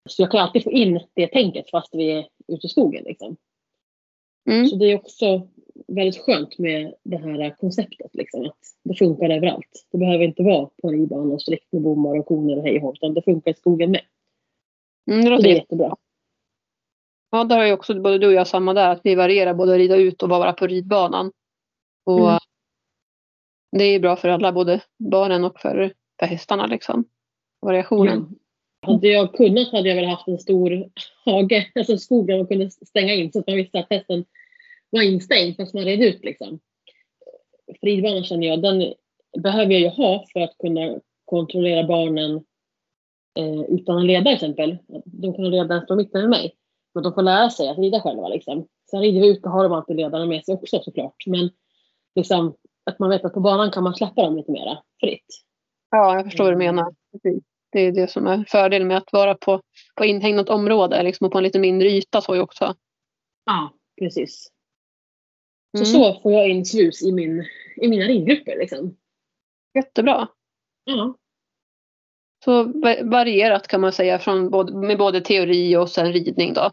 Så 0.09 0.21
jag 0.21 0.31
kan 0.31 0.39
alltid 0.39 0.63
få 0.63 0.71
in 0.71 0.99
det 1.13 1.27
tänket 1.27 1.69
fast 1.69 1.95
vi 1.95 2.11
är 2.11 2.25
ute 2.47 2.67
i 2.67 2.69
skogen. 2.69 3.03
Liksom. 3.03 3.35
Mm. 4.49 4.67
Så 4.67 4.75
det 4.75 4.91
är 4.91 4.95
också 4.95 5.47
väldigt 5.87 6.21
skönt 6.21 6.57
med 6.57 6.93
det 7.03 7.17
här 7.17 7.55
konceptet. 7.59 8.15
Liksom, 8.15 8.45
att 8.45 8.57
det 8.83 8.95
funkar 8.95 9.29
överallt. 9.29 9.87
Det 9.91 9.97
behöver 9.97 10.23
inte 10.23 10.43
vara 10.43 10.69
på 10.81 10.89
en 10.89 11.11
och 11.11 11.41
sträckt 11.41 11.71
med 11.71 11.81
bommar 11.81 12.19
och 12.19 12.25
koner 12.25 12.57
och 12.57 12.63
hej 12.63 12.79
och 12.79 12.93
utan 12.93 13.13
det 13.13 13.21
funkar 13.21 13.51
i 13.51 13.55
skogen 13.55 13.91
med. 13.91 14.01
Mm, 15.11 15.25
det 15.25 15.29
låter 15.29 15.43
det 15.43 15.49
är 15.49 15.55
jättebra. 15.55 15.95
Ja, 17.33 17.43
där 17.43 17.57
har 17.57 17.65
ju 17.65 17.73
också 17.73 18.01
både 18.01 18.17
du 18.17 18.27
och 18.27 18.33
jag 18.33 18.47
samma 18.47 18.73
där, 18.73 18.89
att 18.89 19.01
vi 19.03 19.15
varierar 19.15 19.53
både 19.53 19.77
rida 19.77 19.95
ut 19.95 20.23
och 20.23 20.29
vara 20.29 20.53
på 20.53 20.67
ridbanan. 20.67 21.31
Och 22.05 22.29
mm. 22.29 22.39
Det 23.71 23.83
är 23.83 23.99
bra 23.99 24.15
för 24.15 24.29
alla, 24.29 24.51
både 24.51 24.81
barnen 24.99 25.43
och 25.43 25.59
för, 25.59 25.93
för 26.19 26.25
hästarna 26.25 26.65
liksom. 26.65 27.05
Variationen. 27.61 28.37
Ja. 28.81 28.93
Hade 28.93 29.07
jag 29.07 29.33
kunnat 29.33 29.71
hade 29.71 29.89
jag 29.89 29.95
väl 29.95 30.05
haft 30.05 30.27
en 30.27 30.39
stor 30.39 30.89
hage, 31.25 31.71
alltså 31.75 31.97
skog 31.97 32.27
där 32.27 32.37
man 32.37 32.47
kunde 32.47 32.71
stänga 32.71 33.13
in 33.13 33.31
så 33.31 33.39
att 33.39 33.47
man 33.47 33.55
visste 33.55 33.79
att 33.79 33.89
hästen 33.89 34.25
var 34.89 35.01
instängd 35.01 35.55
fast 35.55 35.73
man 35.73 35.83
red 35.83 36.01
ut 36.01 36.23
liksom. 36.23 36.59
Ridbanan 37.81 38.23
känner 38.23 38.47
jag, 38.47 38.61
den 38.61 38.93
behöver 39.43 39.71
jag 39.71 39.81
ju 39.81 39.89
ha 39.89 40.25
för 40.33 40.39
att 40.39 40.57
kunna 40.57 40.99
kontrollera 41.25 41.87
barnen 41.87 42.35
eh, 43.39 43.61
utan 43.69 43.97
en 43.97 44.07
ledare 44.07 44.37
till 44.37 44.49
exempel. 44.51 44.77
De 45.05 45.33
kan 45.33 45.49
ledaren 45.49 45.81
stå 45.81 45.95
mitten 45.95 46.21
med 46.21 46.29
mig. 46.29 46.55
Men 46.93 47.03
de 47.03 47.13
får 47.13 47.21
lära 47.21 47.49
sig 47.49 47.69
att 47.69 47.77
rida 47.77 48.01
själva. 48.01 48.27
Liksom. 48.27 48.67
Sen 48.89 49.01
rider 49.01 49.21
vi 49.21 49.27
ut 49.27 49.45
och 49.45 49.51
har 49.51 49.63
de 49.63 49.73
alltid 49.73 49.95
ledarna 49.95 50.25
med 50.25 50.45
sig 50.45 50.55
också 50.55 50.79
såklart. 50.79 51.23
Men 51.27 51.49
liksom, 52.15 52.55
att 52.85 52.99
man 52.99 53.09
vet 53.09 53.25
att 53.25 53.33
på 53.33 53.39
banan 53.39 53.71
kan 53.71 53.83
man 53.83 53.95
släppa 53.95 54.21
dem 54.21 54.35
lite 54.35 54.51
mera 54.51 54.77
fritt. 54.99 55.25
Ja, 55.91 56.15
jag 56.15 56.25
förstår 56.25 56.43
vad 56.43 56.53
du 56.53 56.65
mm. 56.65 56.75
menar. 56.75 56.95
Det 57.71 57.79
är 57.79 57.91
det 57.91 58.07
som 58.07 58.27
är 58.27 58.45
fördelen 58.47 58.87
med 58.87 58.97
att 58.97 59.13
vara 59.13 59.35
på, 59.35 59.61
på 59.95 60.05
inhägnat 60.05 60.49
område 60.49 61.03
liksom, 61.03 61.25
och 61.25 61.31
på 61.31 61.37
en 61.37 61.43
lite 61.43 61.59
mindre 61.59 61.87
yta 61.87 62.21
så 62.21 62.41
också. 62.41 62.75
Ja, 63.45 63.73
precis. 63.99 64.47
Så 65.77 65.83
mm. 65.83 65.85
så 65.85 66.21
får 66.21 66.31
jag 66.31 66.49
in 66.49 66.65
slus 66.65 67.03
i, 67.03 67.11
min, 67.11 67.45
i 67.75 67.87
mina 67.87 68.05
ridgrupper. 68.05 68.57
Liksom. 68.57 68.97
Jättebra. 69.75 70.27
Ja. 70.83 71.15
Så 72.43 72.63
varierat 73.03 73.67
kan 73.67 73.81
man 73.81 73.91
säga 73.91 74.19
från 74.19 74.49
både, 74.49 74.73
med 74.73 74.97
både 74.97 75.21
teori 75.21 75.77
och 75.77 75.89
sen 75.89 76.13
ridning 76.13 76.53
då? 76.53 76.71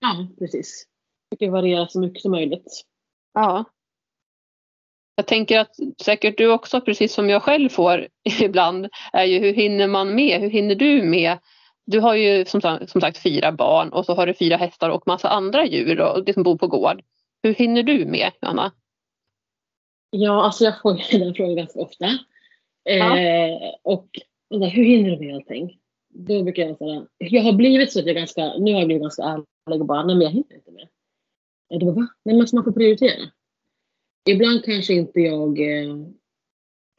Ja, 0.00 0.26
precis. 0.38 0.86
Försöker 1.30 1.50
variera 1.50 1.88
så 1.88 2.00
mycket 2.00 2.22
som 2.22 2.30
möjligt. 2.30 2.82
Ja. 3.34 3.64
Jag 5.14 5.26
tänker 5.26 5.58
att 5.58 5.76
säkert 6.02 6.38
du 6.38 6.52
också, 6.52 6.80
precis 6.80 7.14
som 7.14 7.30
jag 7.30 7.42
själv 7.42 7.68
får 7.68 8.08
ibland, 8.40 8.88
är 9.12 9.24
ju 9.24 9.38
hur 9.38 9.52
hinner 9.52 9.88
man 9.88 10.14
med? 10.14 10.40
Hur 10.40 10.50
hinner 10.50 10.74
du 10.74 11.02
med? 11.02 11.38
Du 11.86 12.00
har 12.00 12.14
ju 12.14 12.44
som, 12.44 12.60
som 12.60 13.00
sagt 13.00 13.18
fyra 13.18 13.52
barn 13.52 13.88
och 13.88 14.06
så 14.06 14.14
har 14.14 14.26
du 14.26 14.34
fyra 14.34 14.56
hästar 14.56 14.90
och 14.90 15.06
massa 15.06 15.28
andra 15.28 15.66
djur 15.66 16.00
och 16.00 16.24
det 16.24 16.34
som 16.34 16.42
bor 16.42 16.58
på 16.58 16.66
gård. 16.66 17.02
Hur 17.42 17.54
hinner 17.54 17.82
du 17.82 18.06
med, 18.06 18.30
Johanna? 18.42 18.72
Ja, 20.10 20.44
alltså 20.44 20.64
jag 20.64 20.80
får 20.80 21.00
ju 21.00 21.18
den 21.24 21.34
frågan 21.34 21.56
ganska 21.56 21.80
ofta. 21.80 22.06
Ja. 22.84 23.18
Eh, 23.18 23.58
och 23.82 24.08
hur 24.50 24.84
hinner 24.84 25.10
du 25.10 25.26
med 25.26 25.34
allting? 25.34 25.78
Då 26.08 26.42
brukar 26.42 26.62
jag 26.62 26.78
säga, 26.78 27.06
jag 27.18 27.42
har 27.42 27.52
blivit 27.52 27.92
så 27.92 27.98
att 27.98 28.06
jag 28.06 28.16
ganska, 28.16 28.52
nu 28.58 28.72
har 28.72 28.80
jag 28.80 28.86
blivit 28.86 29.02
ganska 29.02 29.24
och 29.64 29.86
bara, 29.86 30.04
nej 30.04 30.16
men 30.16 30.22
jag 30.22 30.30
hinner 30.30 30.54
inte 30.54 30.70
med. 30.70 30.88
Jag 31.68 31.80
bara, 31.80 31.92
va? 31.92 32.08
Nej 32.24 32.36
men 32.36 32.46
man 32.52 32.64
får 32.64 32.72
prioritera. 32.72 33.30
Ibland 34.28 34.64
kanske 34.64 34.94
inte 34.94 35.20
jag 35.20 35.60
eh, 35.60 35.96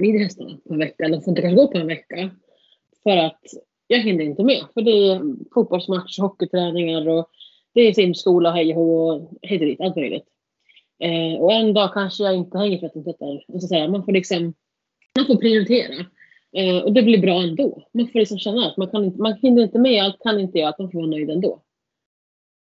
rider 0.01 0.19
hästarna 0.19 0.57
på 0.67 0.73
en 0.73 0.79
vecka, 0.79 1.05
eller 1.05 1.19
får 1.19 1.29
inte 1.31 1.41
kanske 1.41 1.55
gå 1.55 1.67
på 1.67 1.77
en 1.77 1.87
vecka. 1.87 2.29
För 3.03 3.17
att 3.17 3.41
jag 3.87 3.99
hinner 3.99 4.23
inte 4.23 4.43
med. 4.43 4.65
För 4.73 4.81
det 4.81 4.91
är 4.91 5.21
fotbollsmatcher, 5.53 6.21
hockeyträningar 6.21 7.09
och 7.09 7.29
det 7.73 7.81
är 7.81 7.93
simskola, 7.93 8.51
hej 8.51 8.75
och 8.75 9.31
hej 9.41 9.59
och 9.59 9.65
dit, 9.65 9.81
allt 9.81 9.95
möjligt. 9.95 10.27
Eh, 10.99 11.41
och 11.41 11.53
en 11.53 11.73
dag 11.73 11.93
kanske 11.93 12.23
jag 12.23 12.35
inte 12.35 12.57
hänger 12.57 12.79
fötterna 12.79 13.41
alltså 13.53 13.87
Man 13.87 14.05
får 14.05 14.11
liksom 14.11 14.53
man 15.15 15.25
får 15.25 15.35
prioritera. 15.35 16.05
Eh, 16.53 16.83
och 16.83 16.93
det 16.93 17.03
blir 17.03 17.21
bra 17.21 17.41
ändå. 17.41 17.83
Man 17.93 18.07
får 18.07 18.19
liksom 18.19 18.37
känna 18.37 18.67
att 18.67 18.77
man, 18.77 18.87
kan 18.87 19.05
inte, 19.05 19.21
man 19.21 19.33
hinner 19.33 19.63
inte 19.63 19.79
med 19.79 20.03
allt, 20.03 20.19
kan 20.19 20.39
inte 20.39 20.59
jag, 20.59 20.69
att 20.69 20.79
man 20.79 20.91
får 20.91 20.99
vara 20.99 21.09
nöjd 21.09 21.29
ändå. 21.29 21.61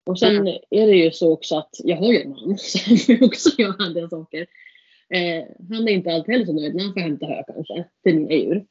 Och 0.07 0.19
sen 0.19 0.37
mm. 0.37 0.59
är 0.71 0.87
det 0.87 0.97
ju 0.97 1.11
så 1.11 1.33
också 1.33 1.57
att 1.57 1.71
jag 1.85 1.97
har 1.97 2.13
ju 2.13 2.21
en 2.21 2.31
man 2.31 2.59
som 2.99 3.19
också 3.23 3.51
gör 3.63 3.95
del 3.95 4.11
saker. 4.11 4.47
Eh, 5.11 5.45
han 5.71 5.89
är 5.89 5.93
inte 5.93 6.15
alltid 6.15 6.33
heller 6.33 6.47
så 6.47 6.53
nöjd 6.53 6.75
när 6.75 6.85
han 6.85 6.93
får 6.93 7.01
hämta 7.01 7.27
hö 7.27 7.43
kanske 7.47 7.85
till 8.03 8.15
mina 8.15 8.33
djur. 8.33 8.67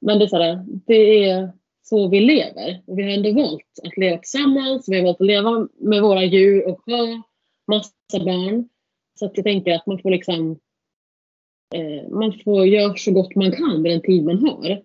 Men 0.00 0.18
det 0.18 0.24
är, 0.24 0.28
så 0.28 0.36
här, 0.36 0.64
det 0.86 1.24
är 1.24 1.52
så 1.82 2.08
vi 2.08 2.20
lever. 2.20 2.82
Och 2.86 2.98
vi 2.98 3.02
har 3.02 3.10
ändå 3.10 3.32
valt 3.32 3.80
att 3.84 3.96
leva 3.96 4.18
tillsammans. 4.18 4.88
Vi 4.88 4.96
har 4.96 5.04
valt 5.04 5.20
att 5.20 5.26
leva 5.26 5.68
med 5.80 6.02
våra 6.02 6.24
djur 6.24 6.68
och 6.68 6.80
ha 6.86 7.22
massa 7.68 8.24
barn. 8.24 8.68
Så 9.18 9.26
att 9.26 9.36
jag 9.36 9.44
tänker 9.44 9.72
att 9.72 9.86
man 9.86 9.98
får 9.98 10.10
liksom 10.10 10.58
eh, 11.74 12.10
man 12.10 12.32
får 12.44 12.66
göra 12.66 12.94
så 12.96 13.12
gott 13.12 13.34
man 13.34 13.52
kan 13.52 13.82
med 13.82 13.92
den 13.92 14.02
tid 14.02 14.24
man 14.24 14.38
har. 14.38 14.82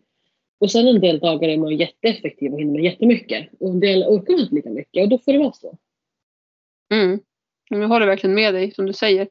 Och 0.59 0.71
sen 0.71 0.87
en 0.87 1.01
del 1.01 1.19
dagar 1.19 1.49
är 1.49 1.57
man 1.57 1.77
jätteeffektiv 1.77 2.53
och 2.53 2.59
hinner 2.59 2.73
med 2.73 2.83
jättemycket. 2.83 3.49
Och 3.59 3.69
en 3.69 3.79
del 3.79 4.03
orkar 4.03 4.33
man 4.33 4.41
inte 4.41 4.55
lika 4.55 4.69
mycket 4.69 5.03
och 5.03 5.09
då 5.09 5.17
får 5.17 5.31
det 5.31 5.39
vara 5.39 5.51
så. 5.51 5.77
Mm. 6.93 7.19
Jag 7.69 7.87
håller 7.87 8.05
verkligen 8.05 8.33
med 8.33 8.53
dig 8.53 8.71
som 8.71 8.85
du 8.85 8.93
säger. 8.93 9.27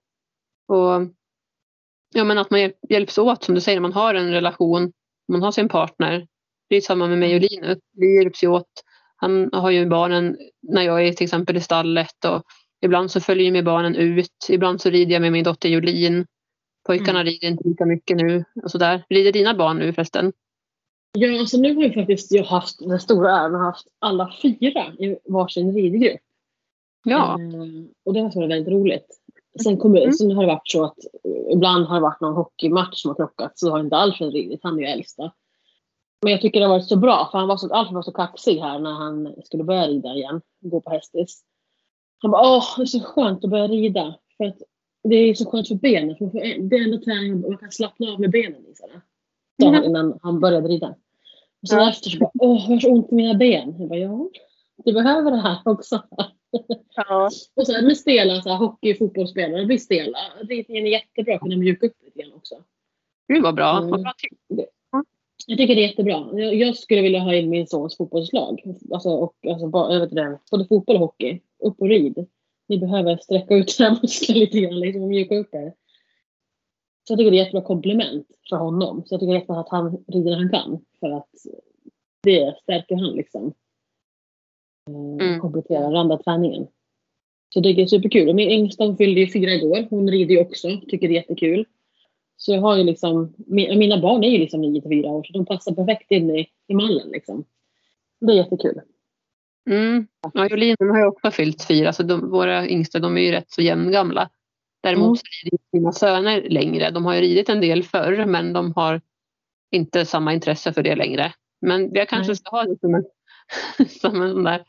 Och 0.69 1.09
ja, 2.15 2.25
men 2.25 2.39
att 2.39 2.51
man 2.51 2.73
hjälps 2.89 3.19
åt 3.19 3.45
som 3.45 3.55
du 3.55 3.61
säger, 3.61 3.81
man 3.81 3.93
har 3.93 4.15
en 4.15 4.31
relation, 4.31 4.93
man 5.29 5.43
har 5.43 5.53
sin 5.53 5.69
partner. 5.69 6.27
Det 6.69 6.77
är 6.77 6.81
samma 6.81 7.07
med 7.07 7.19
mig 7.19 7.35
och 7.35 7.41
Linus. 7.41 7.79
Vi 7.93 8.17
hjälps 8.17 8.45
ju 8.45 8.49
åt. 8.49 8.83
Han 9.17 9.51
har 9.53 9.71
ju 9.71 9.87
barnen 9.87 10.37
när 10.63 10.83
jag 10.83 11.07
är 11.07 11.13
till 11.13 11.25
exempel 11.25 11.57
i 11.57 11.61
stallet 11.61 12.25
och 12.25 12.43
ibland 12.81 13.11
så 13.11 13.21
följer 13.21 13.45
jag 13.45 13.53
med 13.53 13.65
barnen 13.65 13.97
ut. 13.97 14.47
Ibland 14.49 14.81
så 14.81 14.91
rider 14.91 15.13
jag 15.13 15.23
med 15.23 15.33
min 15.33 15.45
dotter 15.45 15.69
Jolin. 15.69 16.27
Pojkarna 16.87 17.21
mm. 17.21 17.33
rider 17.33 17.49
inte 17.49 17.69
lika 17.69 17.87
mycket 17.87 18.17
nu 18.17 18.45
och 18.63 18.71
sådär. 18.71 19.05
Rider 19.09 19.33
dina 19.33 19.55
barn 19.55 19.79
nu 19.79 19.93
förresten? 19.93 20.33
Ja, 21.19 21.41
alltså 21.41 21.57
nu 21.57 21.75
har 21.75 21.83
ju 21.83 21.93
faktiskt 21.93 22.33
jag 22.33 22.45
haft 22.45 22.79
den 22.79 23.01
stora 23.01 23.31
äran 23.31 23.55
att 23.55 23.61
ha 23.61 23.67
haft 23.67 23.87
alla 23.99 24.33
fyra 24.43 24.87
i 24.99 25.19
varsin 25.25 25.73
ridgrupp. 25.75 26.21
Ja. 27.05 27.35
Mm, 27.35 27.89
och 28.05 28.15
det 28.15 28.21
har 28.21 28.35
varit 28.35 28.51
väldigt 28.51 28.73
roligt. 28.73 29.21
Sen, 29.63 29.77
kommer, 29.77 30.01
Mm. 30.01 30.13
sen 30.13 30.33
har 30.33 30.43
det 30.43 30.47
varit 30.49 30.69
så 30.71 30.85
att 30.85 30.99
ibland 31.53 31.87
har 31.87 31.95
det 31.95 32.03
varit 32.03 32.21
någon 32.21 32.35
hockeymatch 32.35 33.03
som 33.03 33.09
har 33.09 33.15
krockat 33.17 33.59
så 33.59 33.71
har 33.71 33.81
inte 33.81 33.97
Alfred 33.97 34.33
ridit, 34.33 34.61
han 34.63 34.79
är 34.79 34.83
ju 34.83 34.87
äldsta. 34.87 35.33
Men 36.23 36.33
jag 36.33 36.41
tycker 36.41 36.61
det 36.61 36.67
har 36.67 36.75
varit 36.75 36.89
så 36.89 36.97
bra 36.97 37.29
för 37.33 37.39
han 37.39 37.49
var 37.49 37.57
så, 37.57 37.75
Alfred 37.75 37.95
var 37.95 38.03
så 38.03 38.13
kaxig 38.13 38.59
här 38.59 38.79
när 38.79 38.93
han 38.93 39.35
skulle 39.45 39.65
börja 39.65 39.87
rida 39.87 40.15
igen, 40.15 40.41
gå 40.61 40.81
på 40.81 40.91
hästis. 40.91 41.43
Han 42.19 42.31
bara 42.31 42.57
åh, 42.57 42.65
det 42.77 42.83
är 42.83 42.87
så 42.87 43.01
skönt 43.01 43.45
att 43.45 43.51
börja 43.51 43.69
rida. 43.69 44.15
För 44.37 44.45
att 44.45 44.63
det 45.03 45.17
är 45.17 45.35
så 45.35 45.51
skönt 45.51 45.69
för 45.69 45.75
benen. 45.75 46.17
För 46.17 46.27
det 46.69 46.77
är 46.77 46.85
enda 46.85 46.99
träningen 46.99 47.41
man 47.41 47.59
kan 47.59 47.71
slappna 47.71 48.13
av 48.13 48.21
med 48.21 48.31
benen. 48.31 48.65
Sa 49.63 49.71
han 49.71 49.85
innan 49.85 50.19
han 50.23 50.41
började 50.41 50.69
rida. 50.69 50.95
Och 51.63 51.69
sen 51.69 51.89
efter 51.89 52.11
så 52.11 52.19
bara 52.19 52.31
åh, 52.35 52.65
jag 52.69 52.75
har 52.75 52.81
så 52.81 52.91
ont 52.91 53.13
i 53.13 53.15
mina 53.15 53.35
ben. 53.35 53.75
Jag 53.79 53.89
bara 53.89 53.99
ja, 53.99 54.31
du 54.85 54.93
behöver 54.93 55.31
det 55.31 55.41
här 55.41 55.59
också. 55.65 56.03
ja. 56.97 57.31
Och 57.57 57.67
sen 57.67 57.85
med 57.85 57.97
stela 57.97 58.43
så 58.43 58.49
här, 58.49 58.57
hockey 58.57 58.93
och 58.93 58.99
fotbollsspelare 58.99 59.67
blir 59.67 59.79
stela. 59.79 60.19
Ridningen 60.49 60.87
är 60.87 60.91
jättebra 60.91 61.35
att 61.35 61.41
kunna 61.41 61.57
mjuka 61.57 61.87
upp 61.87 61.97
lite 62.05 62.19
grann 62.23 62.33
också. 62.33 62.55
Gud 63.29 63.43
vad 63.43 63.55
bra. 63.55 63.79
Mm. 63.79 63.91
Vad 63.91 64.03
bra 64.03 64.13
tips. 64.19 64.71
Jag 65.47 65.59
tycker 65.59 65.75
det 65.75 65.85
är 65.85 65.89
jättebra. 65.89 66.29
Jag, 66.33 66.55
jag 66.55 66.77
skulle 66.77 67.03
vilja 67.03 67.21
ha 67.21 67.35
in 67.35 67.51
min 67.51 67.67
sons 67.67 67.97
fotbollslag. 67.97 68.63
Alltså, 68.93 69.09
och, 69.09 69.35
alltså, 69.49 69.69
bara, 69.69 69.93
jag 69.93 70.01
vet 70.01 70.11
inte, 70.11 70.39
både 70.51 70.67
fotboll 70.67 70.97
och 70.97 71.01
hockey. 71.01 71.41
Upp 71.59 71.81
och 71.81 71.89
rid. 71.89 72.27
Ni 72.69 72.79
behöver 72.79 73.17
sträcka 73.17 73.55
ut 73.55 73.81
era 73.81 73.91
muskler 74.03 74.37
lite 74.37 74.61
grann 74.61 74.81
liksom, 74.81 75.03
och 75.03 75.09
mjuka 75.09 75.37
upp 75.37 75.55
er. 75.55 75.73
Så 77.09 77.13
jag 77.13 77.19
tycker 77.19 77.31
det 77.31 77.37
är 77.37 77.41
ett 77.41 77.47
jättebra 77.47 77.67
komplement 77.67 78.27
för 78.49 78.57
honom. 78.57 79.03
Så 79.07 79.15
jag 79.15 79.21
tycker 79.21 79.33
det 79.33 79.37
är 79.37 79.41
jättebra 79.41 79.61
att 79.61 79.69
han 79.69 80.05
rider 80.09 80.31
när 80.31 80.37
han 80.39 80.51
kan. 80.51 80.85
För 81.01 81.11
att 81.11 81.29
det 82.23 82.55
stärker 82.63 82.97
han 82.97 83.11
liksom. 83.15 83.47
Eh, 84.91 85.27
Mm. 85.27 85.41
Kompletterar 85.41 85.95
andra 85.95 86.19
träningen. 86.19 86.67
Så 87.55 87.61
det 87.61 87.69
är 87.71 87.87
superkul. 87.87 88.29
Och 88.29 88.35
min 88.35 88.51
yngsta 88.51 88.97
fyllde 88.97 89.21
ju 89.21 89.33
fyra 89.33 89.51
igår. 89.51 89.87
Hon 89.91 90.11
rider 90.11 90.35
ju 90.35 90.41
också. 90.41 90.69
Tycker 90.89 91.09
det 91.09 91.15
är 91.15 91.21
jättekul. 91.21 91.65
Så 92.37 92.53
jag 92.53 92.61
har 92.61 92.77
ju 92.77 92.85
liksom, 92.85 93.35
mi- 93.37 93.77
mina 93.77 94.01
barn 94.01 94.25
är 94.25 94.29
ju 94.31 94.39
liksom 94.39 94.61
9 94.61 94.81
till 94.81 94.91
4 94.91 95.09
år 95.11 95.23
så 95.25 95.33
de 95.33 95.47
passar 95.47 95.73
perfekt 95.75 96.11
in 96.11 96.31
i, 96.31 96.49
i 96.67 96.75
mallen 96.75 97.09
liksom. 97.09 97.45
Det 98.21 98.33
är 98.33 98.37
jättekul. 98.37 98.81
Mm. 99.71 100.07
Ja, 100.35 100.49
Jolin 100.49 100.77
har 100.79 100.99
ju 100.99 101.07
också 101.07 101.31
fyllt 101.31 101.65
fyra 101.69 101.93
så 101.93 102.03
de, 102.03 102.31
våra 102.31 102.69
yngsta 102.69 102.99
de 102.99 103.17
är 103.17 103.21
ju 103.21 103.31
rätt 103.31 103.51
så 103.51 103.63
jämngamla. 103.63 104.31
Däremot 104.91 105.19
Mm. 105.21 105.45
rider 105.45 105.59
mina 105.73 105.93
söner 105.93 106.43
längre. 106.51 106.91
De 106.91 107.05
har 107.05 107.15
ju 107.15 107.21
ridit 107.21 107.49
en 107.49 107.61
del 107.61 107.83
förr 107.83 108.25
men 108.27 108.53
de 108.53 108.73
har 108.77 109.01
inte 109.71 110.05
samma 110.07 110.33
intresse 110.33 110.73
för 110.73 110.83
det 110.83 110.97
längre. 110.97 111.33
Men 111.61 111.95
jag 111.95 112.09
kanske 112.09 112.31
Nej. 112.31 112.37
ska 112.37 112.51
ha 112.51 112.65
det 112.65 112.79
som 112.81 112.95
en, 112.95 113.05
som 113.89 114.23
en 114.23 114.33
sån 114.33 114.45
där 114.45 114.65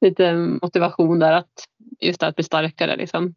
lite 0.00 0.34
motivation 0.36 1.18
där 1.18 1.32
att 1.32 1.52
just 2.00 2.22
att 2.22 2.34
bli 2.34 2.44
starkare 2.44 2.96
liksom. 2.96 3.28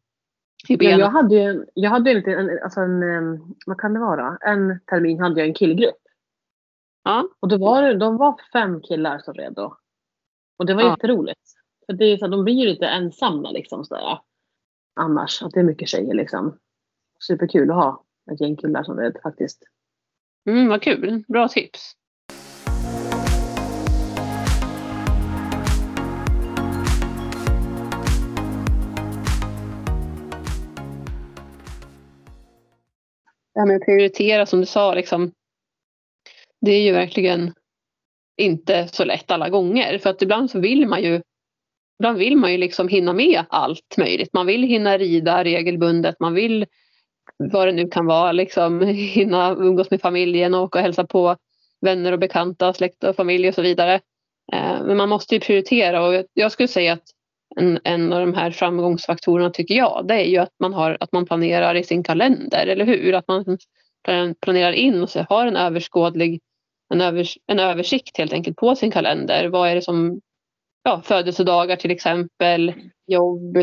I 0.67 0.73
Ja, 0.73 0.78
benen. 0.78 0.99
jag 0.99 1.10
hade 1.10 1.36
ju 1.36 1.65
jag 1.73 1.89
hade 1.91 2.12
ju 2.12 2.34
en, 2.34 2.60
alltså 2.63 2.80
en, 2.80 3.39
vad 3.65 3.78
kan 3.80 3.93
det 3.93 3.99
vara? 3.99 4.38
En 4.41 4.80
termin 4.89 5.19
hade 5.19 5.39
jag 5.39 5.47
en 5.47 5.54
killgrupp. 5.54 5.95
Ja. 7.04 7.30
Och 7.39 7.47
då 7.47 7.58
var 7.58 7.93
de 7.93 8.17
var 8.17 8.36
fem 8.54 8.82
killar 8.82 9.19
som 9.19 9.34
red 9.34 9.54
då. 9.54 9.78
Och 10.60 10.65
det 10.65 10.73
var 10.73 10.82
Ja. 10.82 10.89
jätteroligt. 10.89 11.39
För 11.86 11.93
det 11.93 12.06
är 12.06 12.17
så, 12.17 12.28
de 12.28 12.43
blir 12.43 12.54
ju 12.54 12.65
lite 12.65 12.86
ensamma 12.88 13.51
liksom 13.51 13.86
sådär. 13.86 14.19
Annars, 14.99 15.41
att 15.41 15.51
det 15.51 15.60
är 15.60 15.63
mycket 15.63 15.89
tjejer 15.89 16.13
liksom. 16.13 16.58
Superkul 17.27 17.71
att 17.71 17.75
ha 17.75 18.03
ett 18.31 18.41
gäng 18.41 18.55
killar 18.55 18.84
som 18.84 18.97
vet, 18.97 19.21
faktiskt. 19.21 19.63
Mm, 20.49 20.67
vad 20.67 20.81
kul. 20.81 21.23
Bra 21.27 21.47
tips. 21.47 21.93
Det 33.53 33.60
här 33.60 33.67
med 33.67 33.75
att 33.75 33.86
prioritera 33.86 34.45
som 34.45 34.60
du 34.60 34.65
sa, 34.65 34.93
liksom, 34.93 35.31
det 36.62 36.71
är 36.71 36.81
ju 36.81 36.91
verkligen 36.91 37.53
inte 38.38 38.88
så 38.88 39.05
lätt 39.05 39.31
alla 39.31 39.49
gånger. 39.49 39.97
För 39.97 40.10
att 40.10 40.21
ibland 40.21 40.51
så 40.51 40.60
vill 40.60 40.88
man 40.88 41.03
ju 41.03 41.21
ibland 41.99 42.17
vill 42.17 42.38
man 42.38 42.51
ju 42.51 42.58
liksom 42.58 42.88
hinna 42.88 43.13
med 43.13 43.43
allt 43.49 43.97
möjligt. 43.97 44.34
Man 44.34 44.45
vill 44.45 44.63
hinna 44.63 44.97
rida 44.97 45.43
regelbundet, 45.43 46.19
man 46.19 46.34
vill 46.34 46.65
vad 47.38 47.67
det 47.67 47.71
nu 47.71 47.88
kan 47.88 48.05
vara, 48.05 48.31
liksom, 48.31 48.81
hinna 48.88 49.51
umgås 49.51 49.91
med 49.91 50.01
familjen 50.01 50.53
och 50.53 50.62
åka 50.63 50.79
och 50.79 50.84
hälsa 50.84 51.03
på 51.05 51.36
vänner 51.81 52.12
och 52.12 52.19
bekanta, 52.19 52.73
släkt 52.73 53.03
och 53.03 53.15
familj 53.15 53.47
och 53.47 53.55
så 53.55 53.62
vidare. 53.62 53.93
Eh, 54.53 54.84
men 54.86 54.97
man 54.97 55.10
måste 55.10 55.36
ju 55.36 55.41
prioritera 55.41 56.05
och 56.08 56.25
jag- 56.34 56.51
skulle 56.51 56.67
säga 56.67 56.93
att 56.93 57.03
en, 57.55 57.79
en 57.84 58.13
av 58.13 58.19
de 58.19 58.34
här 58.34 58.51
framgångsfaktorerna 58.51 59.49
tycker 59.49 59.75
jag, 59.75 60.05
det 60.08 60.13
är 60.13 60.25
ju 60.25 60.38
att 60.38 60.53
man, 60.60 60.73
har, 60.73 60.97
att 60.99 61.12
man 61.12 61.25
planerar 61.25 61.75
i 61.75 61.84
sin 61.84 62.03
kalender, 62.03 62.67
eller 62.67 62.86
hur? 62.86 63.13
Att 63.13 63.27
man 63.27 63.58
planerar 64.41 64.71
in 64.71 65.01
och 65.03 65.10
så 65.10 65.25
har 65.29 65.47
en 65.47 65.55
överskådlig 65.55 66.41
en, 66.93 67.01
övers, 67.01 67.38
en 67.47 67.60
översikt 67.60 68.17
helt 68.17 68.34
enkelt 68.34 68.58
på 68.58 68.75
sin 68.75 68.91
kalender. 68.91 69.47
Vad 69.47 69.69
är 69.69 69.75
det 69.75 69.81
som 69.81 70.21
ja, 70.86 71.02
födelsedagar 71.02 71.76
till 71.76 71.91
exempel, 71.91 72.74
jobb, 73.08 73.58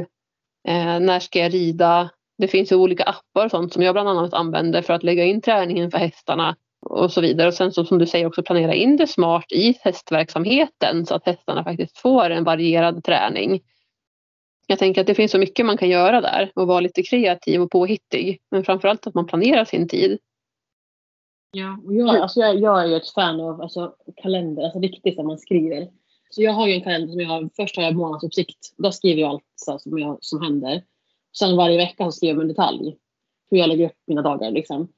eh, 0.68 1.00
när 1.00 1.20
ska 1.20 1.38
jag 1.38 1.54
rida? 1.54 2.10
Det 2.38 2.48
finns 2.48 2.72
ju 2.72 2.76
olika 2.76 3.04
appar 3.04 3.44
och 3.44 3.50
sånt 3.50 3.72
som 3.72 3.82
jag 3.82 3.94
bland 3.94 4.08
annat 4.08 4.34
använder 4.34 4.82
för 4.82 4.92
att 4.92 5.02
lägga 5.02 5.24
in 5.24 5.40
träningen 5.40 5.90
för 5.90 5.98
hästarna 5.98 6.56
och 6.86 7.12
så 7.12 7.20
vidare. 7.20 7.48
Och 7.48 7.54
sen 7.54 7.72
så, 7.72 7.84
som 7.84 7.98
du 7.98 8.06
säger 8.06 8.26
också 8.26 8.42
planera 8.42 8.74
in 8.74 8.96
det 8.96 9.06
smart 9.06 9.52
i 9.52 9.78
hästverksamheten 9.80 11.06
så 11.06 11.14
att 11.14 11.26
hästarna 11.26 11.64
faktiskt 11.64 11.98
får 11.98 12.30
en 12.30 12.44
varierad 12.44 13.04
träning. 13.04 13.60
Jag 14.66 14.78
tänker 14.78 15.00
att 15.00 15.06
det 15.06 15.14
finns 15.14 15.32
så 15.32 15.38
mycket 15.38 15.66
man 15.66 15.76
kan 15.76 15.88
göra 15.88 16.20
där 16.20 16.52
och 16.54 16.66
vara 16.66 16.80
lite 16.80 17.02
kreativ 17.02 17.62
och 17.62 17.70
påhittig. 17.70 18.40
Men 18.50 18.64
framförallt 18.64 19.06
att 19.06 19.14
man 19.14 19.26
planerar 19.26 19.64
sin 19.64 19.88
tid. 19.88 20.18
Ja, 21.50 21.78
och 21.86 21.94
jag, 21.94 22.16
alltså 22.16 22.40
jag, 22.40 22.58
jag 22.58 22.82
är 22.82 22.86
ju 22.86 22.96
ett 22.96 23.10
fan 23.10 23.40
av 23.40 23.62
alltså, 23.62 23.94
kalender, 24.16 24.62
alltså 24.62 24.78
riktigt 24.78 25.14
som 25.14 25.26
man 25.26 25.38
skriver. 25.38 25.88
Så 26.34 26.42
jag 26.42 26.52
har 26.52 26.66
ju 26.68 26.74
en 26.74 26.82
kalender 26.82 27.08
som 27.08 27.20
jag 27.20 27.28
har, 27.28 27.50
först 27.56 27.76
har 27.76 27.82
jag 27.82 27.96
månadsuppsikt. 27.96 28.74
Där 28.76 28.90
skriver 28.90 29.20
jag 29.20 29.30
allt 29.30 29.44
så 29.54 29.78
som, 29.78 29.98
jag, 29.98 30.18
som 30.20 30.42
händer. 30.42 30.84
Sen 31.38 31.56
varje 31.56 31.76
vecka 31.76 32.04
så 32.04 32.12
skriver 32.12 32.34
jag 32.34 32.42
en 32.42 32.48
detalj. 32.48 32.96
Hur 33.50 33.58
jag 33.58 33.68
lägger 33.68 33.86
upp 33.86 33.96
mina 34.06 34.22
dagar 34.22 34.50
liksom. 34.50 34.88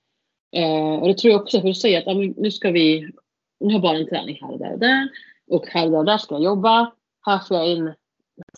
Eh, 0.57 0.95
och 0.95 1.09
det 1.09 1.15
tror 1.15 1.33
jag 1.33 1.41
också, 1.41 1.61
för 1.61 1.69
att 1.69 1.77
säga 1.77 1.99
att 1.99 2.07
ja, 2.07 2.15
men 2.15 2.35
nu 2.37 2.51
ska 2.51 2.71
vi, 2.71 3.01
nu 3.61 3.67
har 3.67 3.73
jag 3.73 3.83
bara 3.83 3.97
en 3.97 4.09
träning 4.09 4.39
här 4.41 4.53
och 4.53 4.59
där 4.59 4.73
och 4.73 4.79
där. 4.79 5.09
Och 5.51 5.67
här 5.67 5.85
och 5.85 5.91
där, 5.91 5.99
och 5.99 6.05
där 6.05 6.19
ska 6.19 6.35
jag 6.35 6.45
jobba. 6.45 6.93
Här 7.27 7.39
får 7.39 7.57
jag 7.57 7.69
in 7.69 7.95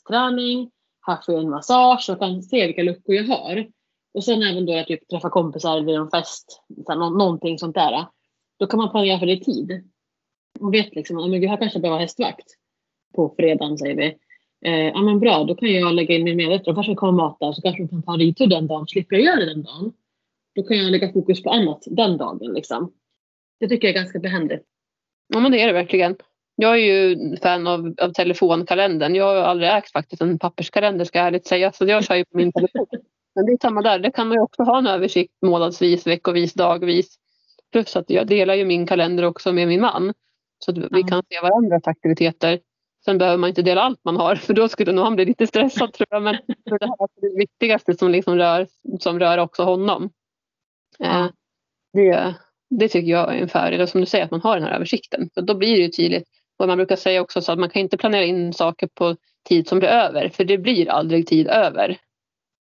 träning. 0.09 0.71
Här 1.07 1.19
får 1.27 1.35
jag 1.35 1.43
in 1.43 1.51
massage 1.51 2.11
och 2.11 2.19
kan 2.19 2.43
se 2.43 2.67
vilka 2.67 2.83
luckor 2.83 3.15
jag 3.15 3.25
har. 3.25 3.67
Och 4.15 4.25
sen 4.25 4.43
även 4.43 4.67
då 4.67 4.73
jag 4.73 4.87
typ 4.87 5.09
träffar 5.09 5.31
kompisar 5.31 5.81
vid 5.81 5.95
en 5.95 6.11
fest, 6.11 6.63
så 6.87 6.93
här, 6.93 6.99
nå- 6.99 7.11
någonting 7.11 7.59
sånt 7.59 7.75
där. 7.75 8.07
Då 8.59 8.67
kan 8.67 8.79
man 8.79 8.91
planera 8.91 9.19
för 9.19 9.27
det 9.27 9.33
i 9.33 9.45
tid. 9.45 9.91
Man 10.61 10.71
vet 10.71 10.95
liksom, 10.95 11.19
att 11.19 11.31
men 11.31 11.41
gud, 11.41 11.51
här 11.51 11.57
kanske 11.57 11.77
jag 11.77 11.83
behöver 11.83 11.99
ha 11.99 12.03
hästvakt. 12.03 12.47
På 13.17 13.35
fredagen 13.39 13.79
säger 13.79 13.95
vi. 13.97 14.07
Eh, 14.67 14.87
ja 14.89 15.03
men 15.03 15.21
bra, 15.21 15.45
då 15.45 15.55
kan 15.55 15.73
jag 15.73 15.95
lägga 15.95 16.15
in 16.15 16.25
min 16.25 16.37
medvetna. 16.37 16.73
Då 16.73 16.75
kanske 16.75 16.95
kommer 16.95 17.13
mata 17.13 17.53
så 17.53 17.63
kanske 17.63 17.83
jag 17.83 17.91
kan 17.91 18.03
ta 18.03 18.13
en 18.13 18.19
ridtur 18.21 18.47
den 18.47 18.67
dagen. 18.67 18.87
Slipper 18.89 19.17
jag 19.17 19.25
göra 19.25 19.37
det 19.37 19.47
den 19.47 19.63
dagen. 19.63 19.93
Då 20.55 20.63
kan 20.63 20.77
jag 20.77 20.91
lägga 20.91 21.13
fokus 21.13 21.43
på 21.43 21.51
annat 21.51 21.83
den 21.87 22.17
dagen 22.17 22.53
liksom. 22.55 22.93
Det 23.61 23.69
tycker 23.69 23.89
jag 23.89 23.97
är 23.97 24.01
ganska 24.01 24.19
behändigt. 24.19 24.63
Ja 25.35 25.41
men 25.41 25.53
det 25.53 25.61
är 25.63 25.67
det 25.67 25.73
verkligen. 25.73 26.17
Jag 26.57 26.73
är 26.73 26.77
ju 26.85 27.17
fan 27.37 27.67
av, 27.67 27.95
av 28.03 28.13
telefonkalendern. 28.13 29.15
Jag 29.15 29.25
har 29.25 29.35
aldrig 29.37 29.71
ägt 29.71 29.93
faktiskt 29.93 30.23
en 30.23 30.39
papperskalender 30.39 31.05
ska 31.05 31.19
jag 31.19 31.27
ärligt 31.27 31.47
säga. 31.47 31.73
Så 31.73 31.85
jag 31.87 32.05
kör 32.05 32.15
ju 32.15 32.25
på 32.25 32.37
min 32.37 32.53
telefon. 32.53 32.87
Men 33.35 33.47
det 33.47 33.53
är 33.53 33.59
samma 33.63 33.83
där. 33.83 33.99
Det 33.99 34.11
kan 34.11 34.29
man 34.29 34.37
ju 34.37 34.43
också 34.43 34.63
ha 34.63 34.79
en 34.79 34.87
översikt 34.87 35.33
månadsvis, 35.43 36.07
veckovis, 36.07 36.55
dagvis. 36.55 37.17
Plus 37.73 37.97
att 37.97 38.11
jag 38.11 38.27
delar 38.27 38.55
ju 38.55 38.65
min 38.65 38.87
kalender 38.87 39.23
också 39.23 39.53
med 39.53 39.69
min 39.69 39.81
man. 39.81 40.15
Så 40.59 40.71
att 40.71 40.79
vi 40.79 40.87
Ja. 40.91 41.07
kan 41.07 41.23
se 41.29 41.41
varandras 41.41 41.87
aktiviteter. 41.87 42.61
Sen 43.07 43.19
behöver 43.19 43.39
man 43.39 43.49
inte 43.49 43.63
dela 43.63 43.83
allt 43.83 44.05
man 44.05 44.17
har 44.17 44.37
för 44.37 44.55
då 44.55 44.69
skulle 44.69 44.93
nog 44.93 45.05
han 45.05 45.17
bli 45.17 45.25
lite 45.25 45.47
stressad 45.47 45.93
tror 45.93 46.07
jag. 46.11 46.23
Men 46.23 46.35
det 46.47 46.87
här 46.87 47.05
är 47.17 47.31
det 47.31 47.39
viktigaste 47.39 47.95
som, 47.95 48.11
liksom 48.11 48.37
rör, 48.37 48.67
som 49.01 49.19
rör 49.19 49.39
också 49.39 49.63
honom. 49.63 50.11
Ja. 50.99 51.25
Eh, 51.25 51.31
det, 51.93 52.35
det 52.71 52.89
tycker 52.89 53.11
jag 53.11 53.37
är 53.37 53.43
en 53.43 53.49
fördel. 53.49 53.81
Och 53.81 53.89
som 53.89 54.01
du 54.01 54.07
säger 54.07 54.25
att 54.25 54.31
man 54.31 54.41
har 54.41 54.57
den 54.57 54.65
här 54.65 54.75
översikten. 54.75 55.31
För 55.35 55.43
då 55.43 55.55
blir 55.55 55.77
det 55.77 55.83
ju 55.83 55.89
tydligt. 55.89 56.29
Och 56.59 56.69
man 56.69 56.77
brukar 56.77 56.97
säga 56.97 57.21
också 57.21 57.41
så 57.41 57.53
att 57.53 57.59
man 57.59 57.71
kan 57.71 57.83
inte 57.83 57.97
planera 57.97 58.25
in 58.25 58.53
saker 58.53 58.89
på 58.95 59.17
tid 59.49 59.69
som 59.69 59.79
blir 59.79 59.89
över. 59.89 60.29
För 60.29 60.45
det 60.45 60.59
blir 60.59 60.91
aldrig 60.91 61.27
tid 61.27 61.49
över. 61.49 61.99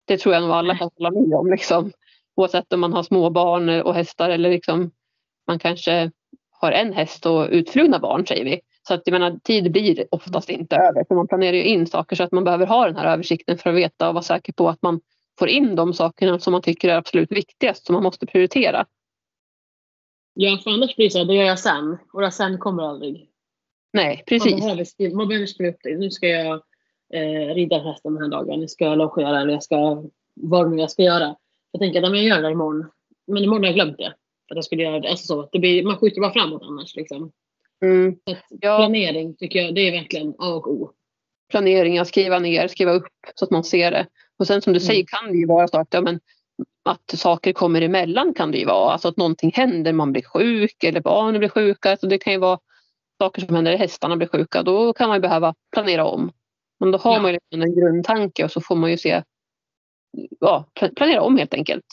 Det 0.07 0.19
tror 0.19 0.35
jag 0.35 0.43
nog 0.43 0.53
alla 0.53 0.77
kan 0.77 0.91
hålla 0.97 1.11
med 1.11 1.35
om. 1.35 1.51
Liksom. 1.51 1.93
Oavsett 2.37 2.73
om 2.73 2.81
man 2.81 2.93
har 2.93 3.03
små 3.03 3.31
barn 3.31 3.69
och 3.69 3.95
hästar 3.95 4.31
eller 4.31 4.51
liksom 4.51 4.91
man 5.47 5.59
kanske 5.59 6.11
har 6.51 6.73
en 6.73 6.93
häst 6.93 7.27
och 7.27 7.49
utflugna 7.51 7.99
barn 7.99 8.27
säger 8.27 8.45
vi. 8.45 8.61
Så 8.91 8.95
att 8.95 9.03
jag 9.05 9.13
menar, 9.13 9.39
tid 9.45 9.73
blir 9.73 10.07
oftast 10.11 10.51
inte 10.51 10.77
över. 10.77 11.05
För 11.09 11.15
man 11.15 11.29
planerar 11.29 11.57
ju 11.57 11.65
in 11.65 11.87
saker 11.87 12.17
så 12.17 12.23
att 12.23 12.33
man 12.33 12.45
behöver 12.45 12.67
ha 12.67 12.87
den 12.87 12.97
här 12.97 13.13
översikten 13.13 13.59
för 13.59 13.71
att 13.71 13.77
veta 13.77 14.09
och 14.09 14.15
vara 14.15 14.23
säker 14.23 14.53
på 14.53 14.69
att 14.69 14.83
man 14.83 15.01
får 15.39 15.49
in 15.49 15.75
de 15.75 15.95
sakerna 15.95 16.39
som 16.39 16.53
man 16.53 16.63
tycker 16.63 16.89
är 16.89 16.97
absolut 16.97 17.33
viktigast 17.33 17.87
som 17.87 17.93
man 17.93 18.03
måste 18.03 18.27
prioritera. 18.27 18.87
Ja, 20.35 20.59
för 20.65 20.71
annars 20.71 20.97
blir 20.97 21.07
det 21.07 21.11
så 21.11 21.19
här, 21.19 21.25
det 21.25 21.35
gör 21.35 21.45
jag 21.45 21.59
sen. 21.59 21.99
Och 22.13 22.21
det 22.21 22.31
sen 22.31 22.59
kommer 22.59 22.83
aldrig. 22.83 23.29
Nej, 23.93 24.17
Man 24.17 24.25
precis. 24.27 24.61
behöver 24.61 24.85
skriva, 24.85 25.17
man 25.17 25.29
behöver 25.29 25.47
skriva 25.47 25.71
upp 25.71 25.81
det. 25.83 25.99
Nu 25.99 26.11
ska 26.11 26.29
jag 26.29 26.55
eh, 27.15 27.55
rida 27.55 27.79
hästen 27.79 28.15
den 28.15 28.23
här 28.23 28.31
dagen. 28.31 28.61
Nu 28.61 28.69
ska 28.69 28.85
jag 28.85 28.99
logera 28.99 29.41
eller 29.41 29.53
jag 29.53 29.63
ska 29.63 30.05
vad 30.35 30.71
nu 30.71 30.77
jag 30.81 30.91
ska 30.91 31.03
göra. 31.03 31.37
Jag 31.73 31.81
tänker 31.81 32.03
att 32.03 32.17
jag 32.17 32.25
gör 32.25 32.43
det 32.43 32.51
imorgon. 32.51 32.91
Men 33.27 33.45
imorgon 33.45 33.63
har 33.63 33.69
jag 33.69 33.75
glömt 33.75 33.99
det. 33.99 34.15
Att 34.51 34.57
jag 34.57 34.65
skulle 34.65 34.83
göra 34.83 35.01
det. 35.01 35.11
Alltså 35.11 35.27
så, 35.27 35.49
det 35.53 35.59
blir, 35.59 35.85
man 35.85 35.97
skjuter 35.97 36.21
bara 36.21 36.33
framåt 36.33 36.63
annars. 36.63 36.97
Liksom. 36.97 37.33
Mm. 37.83 38.17
Ja. 38.49 38.77
Planering 38.79 39.37
tycker 39.37 39.59
jag 39.59 39.75
det 39.75 39.81
är 39.89 39.93
verkligen 39.93 40.29
A 40.39 40.49
och 40.55 40.67
O. 40.71 40.93
Planering, 41.51 41.99
att 41.99 42.09
skriva 42.09 42.39
ner, 42.39 42.69
skriva 42.69 42.93
upp 42.93 43.07
så 43.35 43.45
att 43.45 43.51
man 43.51 43.65
ser 43.65 43.91
det. 43.91 44.07
Och 44.39 44.47
sen 44.47 44.63
som 44.63 44.73
du 44.73 44.79
Mm. 44.79 44.87
säger 44.87 45.05
kan 45.07 45.33
det 45.33 45.39
ju 45.39 45.47
vara 45.47 45.69
så 45.69 45.79
att, 45.81 45.95
ja, 45.95 46.01
men, 46.01 46.21
att 46.85 47.11
saker 47.11 47.53
kommer 47.53 47.83
emellan 47.83 48.35
kan 48.35 48.51
det 48.51 48.59
ju 48.59 48.65
vara. 48.67 48.93
Alltså 48.93 49.09
att 49.09 49.17
någonting 49.17 49.53
händer, 49.55 49.93
man 49.93 50.13
blir 50.13 50.23
sjuk 50.23 50.85
eller 50.85 51.01
barnen 51.01 51.39
blir 51.39 51.49
sjuka. 51.49 51.97
Så 51.97 52.07
det 52.07 52.19
kan 52.19 52.33
ju 52.33 52.39
vara 52.39 52.59
saker 53.19 53.47
som 53.47 53.55
händer, 53.55 53.77
hästarna 53.79 54.17
blir 54.17 54.29
sjuka. 54.29 54.63
Då 54.63 54.93
kan 54.93 55.09
man 55.09 55.17
ju 55.17 55.21
behöva 55.21 55.55
planera 55.73 56.05
om. 56.07 56.33
Men 56.81 56.91
då 56.91 56.99
har 56.99 57.15
Ja. 57.15 57.21
man 57.23 57.31
ju 57.33 57.39
liksom 57.43 57.63
en 57.63 57.75
grundtanke 57.81 58.45
och 58.45 58.51
så 58.51 58.61
får 58.61 58.77
man 58.77 58.91
ju 58.91 58.97
se, 58.99 59.23
ja, 60.41 60.69
pla- 60.81 60.95
planera 60.95 61.23
om 61.23 61.39
helt 61.39 61.55
enkelt. 61.55 61.85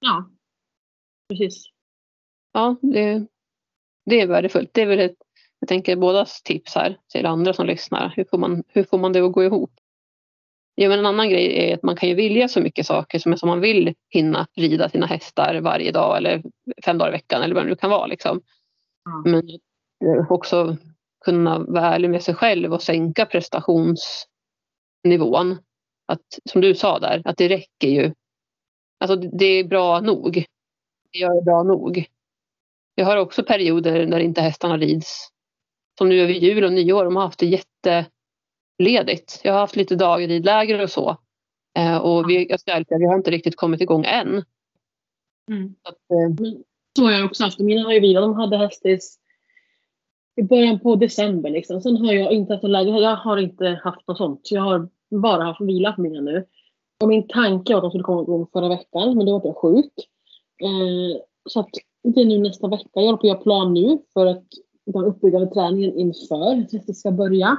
Ja, 0.00 0.30
precis. 1.28 1.64
Ja, 2.52 2.76
det, 2.82 3.26
det 4.08 4.20
är 4.20 4.26
värdefullt. 4.26 4.70
Det 4.72 4.82
är 4.82 4.86
väl 4.86 5.00
ett, 5.00 5.16
jag 5.60 5.68
tänker 5.68 5.96
bådas 5.96 6.42
tips 6.42 6.74
här 6.74 6.98
till 7.12 7.26
andra 7.26 7.52
som 7.52 7.66
lyssnar. 7.66 8.12
Hur 8.16 8.24
får 8.30 8.38
man, 8.38 8.62
hur 8.68 8.84
får 8.84 8.98
man 8.98 9.12
det 9.12 9.20
att 9.20 9.32
gå 9.32 9.44
ihop? 9.44 9.70
Ja, 10.74 10.88
men 10.88 10.98
en 10.98 11.06
annan 11.06 11.28
grej 11.28 11.70
är 11.70 11.74
att 11.74 11.82
man 11.82 11.96
kan 11.96 12.08
ju 12.08 12.14
vilja 12.14 12.48
så 12.48 12.60
mycket 12.60 12.86
saker 12.86 13.18
som, 13.18 13.36
som 13.36 13.48
man 13.48 13.60
vill 13.60 13.94
hinna 14.08 14.46
rida 14.56 14.88
sina 14.88 15.06
hästar 15.06 15.60
varje 15.60 15.92
dag 15.92 16.16
eller 16.16 16.42
fem 16.84 16.98
dagar 16.98 17.10
i 17.10 17.12
veckan 17.12 17.42
eller 17.42 17.54
vad 17.54 17.64
det 17.64 17.68
nu 17.68 17.76
kan 17.76 17.90
vara. 17.90 18.06
Liksom. 18.06 18.40
Men 19.24 19.48
eh, 20.04 20.32
också 20.32 20.76
kunna 21.24 21.58
vara 21.58 21.94
ärlig 21.94 22.10
med 22.10 22.22
sig 22.22 22.34
själv 22.34 22.72
och 22.72 22.82
sänka 22.82 23.26
prestationsnivån. 23.26 25.58
Att, 26.06 26.38
som 26.44 26.60
du 26.60 26.74
sa 26.74 26.98
där, 26.98 27.22
att 27.24 27.36
det 27.36 27.48
räcker 27.48 27.88
ju. 27.88 28.12
Alltså 29.00 29.16
det 29.16 29.30
det 29.32 29.46
är 29.46 29.64
bra 29.64 30.00
nog. 30.00 30.44
Jag 31.10 31.36
är 31.36 31.42
bra 31.42 31.62
nog. 31.62 32.06
Jag 32.98 33.06
har 33.06 33.16
också 33.16 33.42
perioder 33.42 34.06
när 34.06 34.18
inte 34.20 34.40
hästarna 34.40 34.76
rids. 34.76 35.28
Som 35.98 36.08
nu 36.08 36.20
över 36.20 36.32
jul 36.32 36.64
och 36.64 36.72
nyår. 36.72 37.04
De 37.04 37.16
har 37.16 37.22
haft 37.22 37.38
det 37.38 37.46
jätteledigt. 38.76 39.40
Jag 39.44 39.52
har 39.52 39.60
haft 39.60 39.76
lite 39.76 39.96
dagridläger 39.96 40.82
och 40.82 40.90
så. 40.90 41.16
Eh, 41.78 41.96
och 41.96 42.30
vi, 42.30 42.50
jag 42.50 42.60
ska 42.60 42.72
säga, 42.72 42.98
vi 42.98 43.06
har 43.06 43.14
inte 43.14 43.30
riktigt 43.30 43.56
kommit 43.56 43.80
igång 43.80 44.04
än. 44.04 44.44
Mm. 45.50 45.74
Så 45.82 45.88
att, 45.88 46.10
eh, 46.10 46.54
Så 46.98 47.04
har 47.04 47.12
jag 47.12 47.24
också 47.24 47.44
haft. 47.44 47.58
Mina 47.58 47.82
har 47.82 47.92
ju 47.92 48.00
vilat. 48.00 48.22
De 48.22 48.34
hade 48.34 48.56
hästis 48.56 49.18
i 50.36 50.42
början 50.42 50.80
på 50.80 50.96
december. 50.96 51.50
Liksom. 51.50 51.80
Sen 51.80 51.96
har 51.96 52.12
jag 52.12 52.32
inte 52.32 52.52
haft 52.52 52.62
någon 52.62 52.72
läge. 52.72 52.90
Jag 52.90 53.16
har 53.16 53.36
inte 53.36 53.80
haft 53.84 54.08
något 54.08 54.18
sånt. 54.18 54.50
Jag 54.50 54.62
har 54.62 54.88
bara 55.10 55.44
haft 55.44 55.60
vila 55.60 55.92
på 55.92 56.02
mina 56.02 56.20
nu. 56.20 56.46
Och 57.00 57.08
min 57.08 57.28
tanke 57.28 57.72
var 57.72 57.78
att 57.78 57.82
de 57.82 57.90
skulle 57.90 58.04
komma 58.04 58.22
igång 58.22 58.46
förra 58.52 58.68
veckan. 58.68 59.16
Men 59.16 59.26
då 59.26 59.38
var 59.38 59.46
jag 59.46 59.56
sjuk. 59.56 59.92
Eh, 60.62 61.20
så 61.48 61.60
att 61.60 61.70
det 62.12 62.20
är 62.20 62.24
nu 62.24 62.38
nästa 62.38 62.68
vecka. 62.68 62.88
Jag 62.92 63.02
håller 63.02 63.16
på 63.16 63.26
att 63.26 63.28
göra 63.28 63.38
plan 63.38 63.74
nu 63.74 63.98
för 64.12 64.26
att 64.26 64.44
den 64.86 65.04
uppbyggande 65.04 65.46
träningen 65.46 65.98
inför 65.98 66.62
att 66.62 66.72
hästen 66.72 66.94
ska 66.94 67.10
börja. 67.10 67.56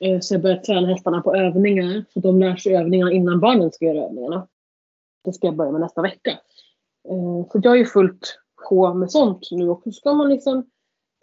Eh, 0.00 0.20
så 0.20 0.34
jag 0.34 0.42
börjar 0.42 0.56
träna 0.56 0.86
hästarna 0.86 1.20
på 1.20 1.34
övningar. 1.34 2.04
Så 2.14 2.20
de 2.20 2.38
lär 2.38 2.56
sig 2.56 2.76
övningarna 2.76 3.12
innan 3.12 3.40
barnen 3.40 3.72
ska 3.72 3.84
göra 3.84 4.04
övningarna. 4.04 4.46
Det 5.24 5.32
ska 5.32 5.46
jag 5.46 5.56
börja 5.56 5.72
med 5.72 5.80
nästa 5.80 6.02
vecka. 6.02 6.30
Eh, 7.08 7.48
så 7.52 7.60
jag 7.62 7.72
är 7.72 7.78
ju 7.78 7.86
fullt 7.86 8.38
på 8.68 8.94
med 8.94 9.10
sånt 9.10 9.48
nu 9.50 9.68
och 9.68 9.94
ska 9.94 10.14
man 10.14 10.28
liksom, 10.28 10.66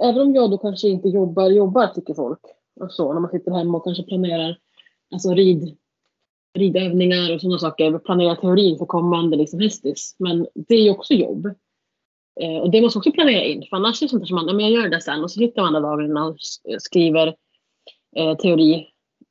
även 0.01 0.21
om 0.21 0.35
jag 0.35 0.51
då 0.51 0.57
kanske 0.57 0.87
inte 0.87 1.07
jobbar, 1.07 1.49
jobbar 1.49 1.87
tycker 1.87 2.13
folk, 2.13 2.39
och 2.79 2.91
så, 2.91 3.13
när 3.13 3.19
man 3.19 3.31
sitter 3.31 3.51
hemma 3.51 3.77
och 3.77 3.83
kanske 3.83 4.03
planerar 4.03 4.57
alltså 5.13 5.33
rid, 5.33 5.77
ridövningar 6.53 7.33
och 7.33 7.41
sådana 7.41 7.59
saker, 7.59 7.99
Planerar 7.99 8.35
teorin 8.35 8.77
för 8.77 8.85
kommande 8.85 9.37
liksom 9.37 9.59
hästis. 9.59 10.15
Men 10.19 10.47
det 10.53 10.75
är 10.75 10.83
ju 10.83 10.89
också 10.89 11.13
jobb. 11.13 11.47
Eh, 12.39 12.57
och 12.61 12.71
det 12.71 12.81
måste 12.81 12.99
också 12.99 13.11
planera 13.11 13.43
in, 13.43 13.63
för 13.69 13.77
annars 13.77 14.01
är 14.01 14.05
det 14.05 14.09
sånt 14.09 14.27
som 14.27 14.35
man, 14.35 14.47
ja, 14.47 14.53
men 14.53 14.65
jag 14.65 14.83
gör 14.83 14.89
det 14.89 15.01
sen 15.01 15.23
och 15.23 15.31
så 15.31 15.39
sitter 15.39 15.61
man 15.61 15.75
andra 15.75 15.89
dagen 15.89 16.17
och 16.17 16.37
skriver 16.79 17.35
eh, 18.15 18.37
teori 18.37 18.87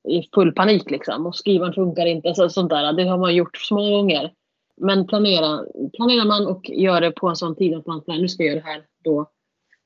i 0.08 0.28
full 0.34 0.52
panik 0.52 0.90
liksom 0.90 1.26
och 1.26 1.36
skrivaren 1.36 1.74
funkar 1.74 2.06
inte, 2.06 2.28
alltså, 2.28 2.48
sånt 2.48 2.70
där. 2.70 2.92
Det 2.92 3.04
har 3.04 3.18
man 3.18 3.34
gjort 3.34 3.56
så 3.56 3.74
många 3.74 3.90
gånger. 3.90 4.32
Men 4.76 5.06
planera, 5.06 5.64
planerar 5.96 6.24
man 6.24 6.46
och 6.46 6.70
gör 6.70 7.00
det 7.00 7.10
på 7.10 7.28
en 7.28 7.36
sån 7.36 7.56
tid 7.56 7.74
att 7.74 7.86
man 7.86 8.04
planerar, 8.04 8.22
nu 8.22 8.28
ska 8.28 8.42
jag 8.42 8.54
göra 8.54 8.64
det 8.64 8.70
här, 8.70 8.84
då, 9.04 9.30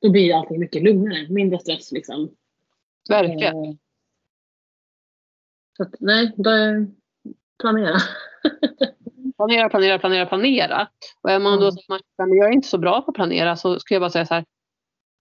då 0.00 0.10
blir 0.10 0.34
allting 0.34 0.60
mycket 0.60 0.82
lugnare, 0.82 1.28
mindre 1.28 1.58
stress 1.58 1.92
liksom. 1.92 2.30
verkligen. 3.08 3.64
Eh, 3.64 3.74
Så 5.76 5.82
att, 5.82 5.94
nej, 6.00 6.32
då, 6.36 6.50
planera. 7.60 7.96
Planera, 9.36 9.68
planera, 9.68 9.98
planera, 9.98 10.26
planera. 10.26 10.88
Och 11.22 11.30
är 11.30 11.38
man 11.38 11.52
då 11.60 11.64
Mm. 11.64 11.72
som 11.72 11.82
man, 11.88 12.00
men 12.18 12.36
jag 12.38 12.48
är 12.48 12.52
inte 12.52 12.68
så 12.68 12.78
bra 12.78 13.02
på 13.02 13.10
att 13.10 13.14
planera 13.14 13.56
så 13.56 13.80
skulle 13.80 13.96
jag 13.96 14.02
bara 14.02 14.10
säga 14.10 14.26
så 14.26 14.34
här. 14.34 14.44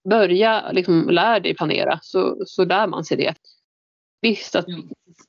Börja 0.08 0.72
liksom 0.72 1.08
lär 1.10 1.40
dig 1.40 1.56
planera 1.56 1.98
så, 2.02 2.36
så 2.46 2.64
lär 2.64 2.86
man 2.86 3.04
sig 3.04 3.16
det. 3.16 3.34
Visst 4.22 4.56
att 4.56 4.66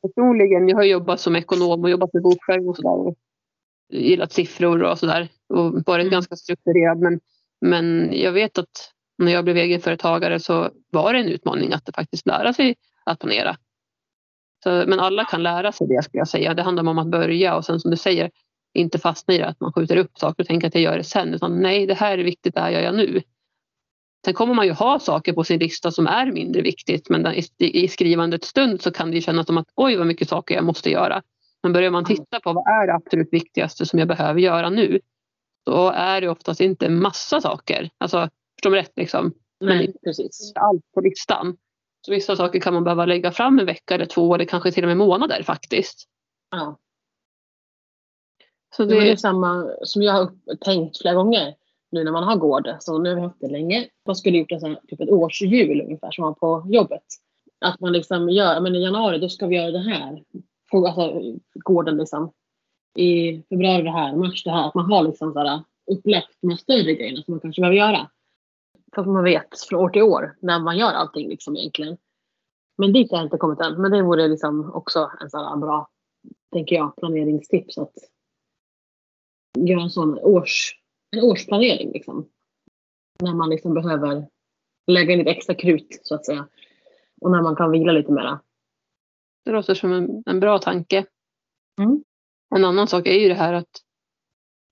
personligen, 0.02 0.70
jag 0.70 0.78
har 0.78 0.84
jobbat 0.84 1.20
som 1.20 1.36
ekonom 1.36 1.84
och 1.84 1.90
jobbat 1.90 2.14
med 2.14 2.24
bokföring 2.24 2.70
och 2.70 2.76
sådär. 2.76 3.16
Gillat 3.90 4.32
siffror 4.32 4.84
och 4.84 5.00
sådär. 5.00 5.28
Och 5.50 5.74
varit 5.86 6.04
Mm. 6.04 6.12
ganska 6.12 6.36
strukturerad. 6.36 6.98
Men, 7.00 7.20
men 7.62 8.10
jag 8.14 8.32
vet 8.32 8.58
att 8.58 8.92
när 9.18 9.32
jag 9.32 9.44
blev 9.44 9.58
egenföretagare 9.58 10.40
så 10.40 10.70
var 10.92 11.14
det 11.14 11.20
en 11.20 11.30
utmaning 11.30 11.74
att 11.74 11.90
faktiskt 11.96 12.28
lära 12.28 12.54
sig 12.54 12.76
att 13.06 13.20
planera. 13.20 13.58
Så, 14.64 14.70
men 14.70 15.00
alla 15.00 15.26
kan 15.26 15.44
lära 15.44 15.72
sig 15.72 15.88
det 15.88 16.04
skulle 16.04 16.20
jag 16.22 16.28
säga. 16.28 16.54
Det 16.54 16.62
handlar 16.64 16.90
om 16.90 16.98
att 16.98 17.08
börja 17.08 17.56
och 17.56 17.66
sen 17.66 17.80
som 17.80 17.92
du 17.92 17.98
säger 17.98 18.32
inte 18.76 19.00
fastna 19.00 19.34
i 19.34 19.38
det 19.38 19.48
att 19.48 19.60
man 19.60 19.74
skjuter 19.74 19.98
upp 19.98 20.18
saker 20.18 20.44
och 20.44 20.48
tänker 20.48 20.68
att 20.68 20.76
jag 20.76 20.84
gör 20.84 20.98
det 20.98 21.04
sen. 21.04 21.34
Utan 21.34 21.62
nej, 21.62 21.86
det 21.86 21.94
här 21.94 22.18
är 22.18 22.24
viktigt, 22.24 22.56
det 22.56 22.62
här 22.62 22.70
gör 22.70 22.82
jag 22.82 22.96
nu. 22.96 23.22
Sen 24.26 24.34
kommer 24.34 24.54
man 24.54 24.66
ju 24.66 24.72
ha 24.72 25.00
saker 25.00 25.34
på 25.34 25.44
sin 25.44 25.60
lista 25.60 25.92
som 25.92 26.08
är 26.08 26.32
mindre 26.32 26.62
viktigt 26.62 27.10
men 27.10 27.28
i, 27.58 27.88
skrivandets 27.88 28.48
stund 28.48 28.82
så 28.82 28.92
kan 28.92 29.10
det 29.12 29.16
ju 29.16 29.22
kännas 29.22 29.48
som 29.48 29.58
att 29.58 29.68
oj 29.76 29.96
vad 29.96 30.08
mycket 30.08 30.30
saker 30.30 30.56
jag 30.56 30.64
måste 30.64 30.90
göra. 30.90 31.22
Men 31.64 31.74
börjar 31.74 31.92
man 31.92 32.06
titta 32.06 32.40
på 32.40 32.54
vad 32.54 32.68
är 32.68 32.88
det 32.88 32.94
absolut 32.94 33.30
viktigaste 33.32 33.86
som 33.86 34.00
jag 34.00 34.08
behöver 34.08 34.40
göra 34.40 34.70
nu 34.70 35.00
då 35.66 35.90
är 35.90 36.22
det 36.22 36.30
oftast 36.30 36.62
inte 36.62 36.90
massa 36.90 37.42
saker. 37.42 37.90
Alltså, 37.98 38.30
förstår 38.56 38.70
du 38.70 38.76
rätt 38.76 38.94
liksom? 38.96 39.34
Nej, 39.60 39.94
precis. 40.04 40.52
Allt 40.56 40.92
på 40.94 41.02
listan. 41.02 41.58
Så 42.02 42.12
vissa 42.12 42.36
saker 42.36 42.60
kan 42.60 42.74
man 42.74 42.84
behöva 42.84 43.06
lägga 43.06 43.32
fram 43.32 43.60
en 43.60 43.66
vecka 43.66 43.96
eller 43.96 44.06
två 44.06 44.36
eller 44.36 44.46
kanske 44.46 44.72
till 44.72 44.84
och 44.84 44.88
med 44.88 44.98
månader 44.98 45.44
faktiskt. 45.44 46.08
Ja. 46.52 46.78
Så 48.76 48.86
Det 48.86 48.98
är 48.98 49.06
det, 49.06 49.18
samma 49.18 49.68
som 49.84 50.02
jag 50.02 50.14
har 50.14 50.32
tänkt 50.56 50.98
flera 50.98 51.16
gånger 51.16 51.56
nu 51.92 52.04
när 52.04 52.12
man 52.12 52.24
har 52.24 52.36
gård. 52.36 52.70
Så 52.80 52.98
nu 52.98 53.10
har 53.10 53.16
vi 53.16 53.22
haft 53.22 53.40
det 53.40 53.48
länge. 53.48 53.88
Man 54.06 54.16
skulle 54.16 54.38
gjort 54.38 54.52
en 54.52 54.60
sån 54.60 54.78
typ 54.88 55.02
ett 55.02 55.10
årsjul 55.10 55.82
ungefär 55.82 56.12
som 56.12 56.22
man 56.22 56.36
på 56.36 56.66
jobbet. 56.70 57.04
Att 57.62 57.80
man 57.80 57.94
liksom 57.94 58.30
gör, 58.30 58.62
men 58.62 58.76
i 58.76 58.84
januari 58.84 59.18
då 59.18 59.30
ska 59.30 59.48
vi 59.48 59.56
göra 59.56 59.72
det 59.72 59.80
här. 59.80 60.24
På, 60.72 60.88
alltså 60.88 61.22
gården 61.54 61.98
liksom. 61.98 62.32
I 62.98 63.42
februari 63.50 63.82
det 63.82 63.92
här, 63.92 64.16
mars 64.16 64.44
det 64.44 64.52
här. 64.52 64.68
Att 64.68 64.76
man 64.76 64.92
har 64.92 65.04
liksom 65.04 65.34
sådär 65.34 65.64
upplagt 65.92 66.38
de 66.42 66.50
här 66.50 66.58
större 66.58 66.94
grejerna 66.94 67.24
som 67.24 67.34
man 67.34 67.42
kanske 67.42 67.62
behöver 67.62 67.78
göra. 67.78 68.10
För 68.96 69.02
att 69.02 69.08
man 69.08 69.24
vet 69.24 69.60
från 69.70 69.80
år 69.80 69.90
till 69.90 70.04
år 70.04 70.36
när 70.42 70.60
man 70.60 70.78
gör 70.78 70.92
allting 70.92 71.30
liksom 71.30 71.58
egentligen. 71.58 71.98
Men 72.78 72.94
dit 72.94 73.12
har 73.12 73.18
jag 73.18 73.26
inte 73.26 73.38
kommit 73.38 73.60
än. 73.60 73.82
Men 73.82 73.92
det 73.92 74.02
vore 74.02 74.28
liksom 74.28 74.72
också 74.74 75.12
en 75.22 75.30
sån 75.30 75.46
här 75.46 75.58
bra, 75.58 75.90
tänker 76.54 76.76
jag, 76.76 76.96
planeringstips. 76.96 77.78
Att 77.78 77.94
göra 79.56 79.82
en 79.82 79.90
sån 79.90 80.20
års, 80.20 80.76
en 81.12 81.24
årsplanering. 81.24 81.92
Liksom. 81.92 82.30
När 83.22 83.34
man 83.34 83.50
liksom 83.50 83.74
behöver 83.74 84.28
lägga 84.88 85.14
in 85.14 85.20
lite 85.20 85.32
extra 85.32 85.56
krut 85.56 86.00
så 86.04 86.16
att 86.16 86.26
säga. 86.26 86.48
Och 87.22 87.32
när 87.32 87.42
man 87.42 87.56
kan 87.56 87.72
vila 87.72 87.92
lite 87.92 88.12
mera. 88.12 88.40
det 89.46 89.52
låter 89.52 89.74
som 89.74 89.92
en, 89.92 90.24
en 90.26 90.40
bra 90.40 90.60
tanke. 90.60 91.06
Mm. 91.82 92.04
En 92.56 92.66
annan 92.66 92.88
sak 92.88 93.08
är 93.08 93.20
ju 93.20 93.28
det 93.28 93.36
här 93.36 93.54
att 93.54 93.82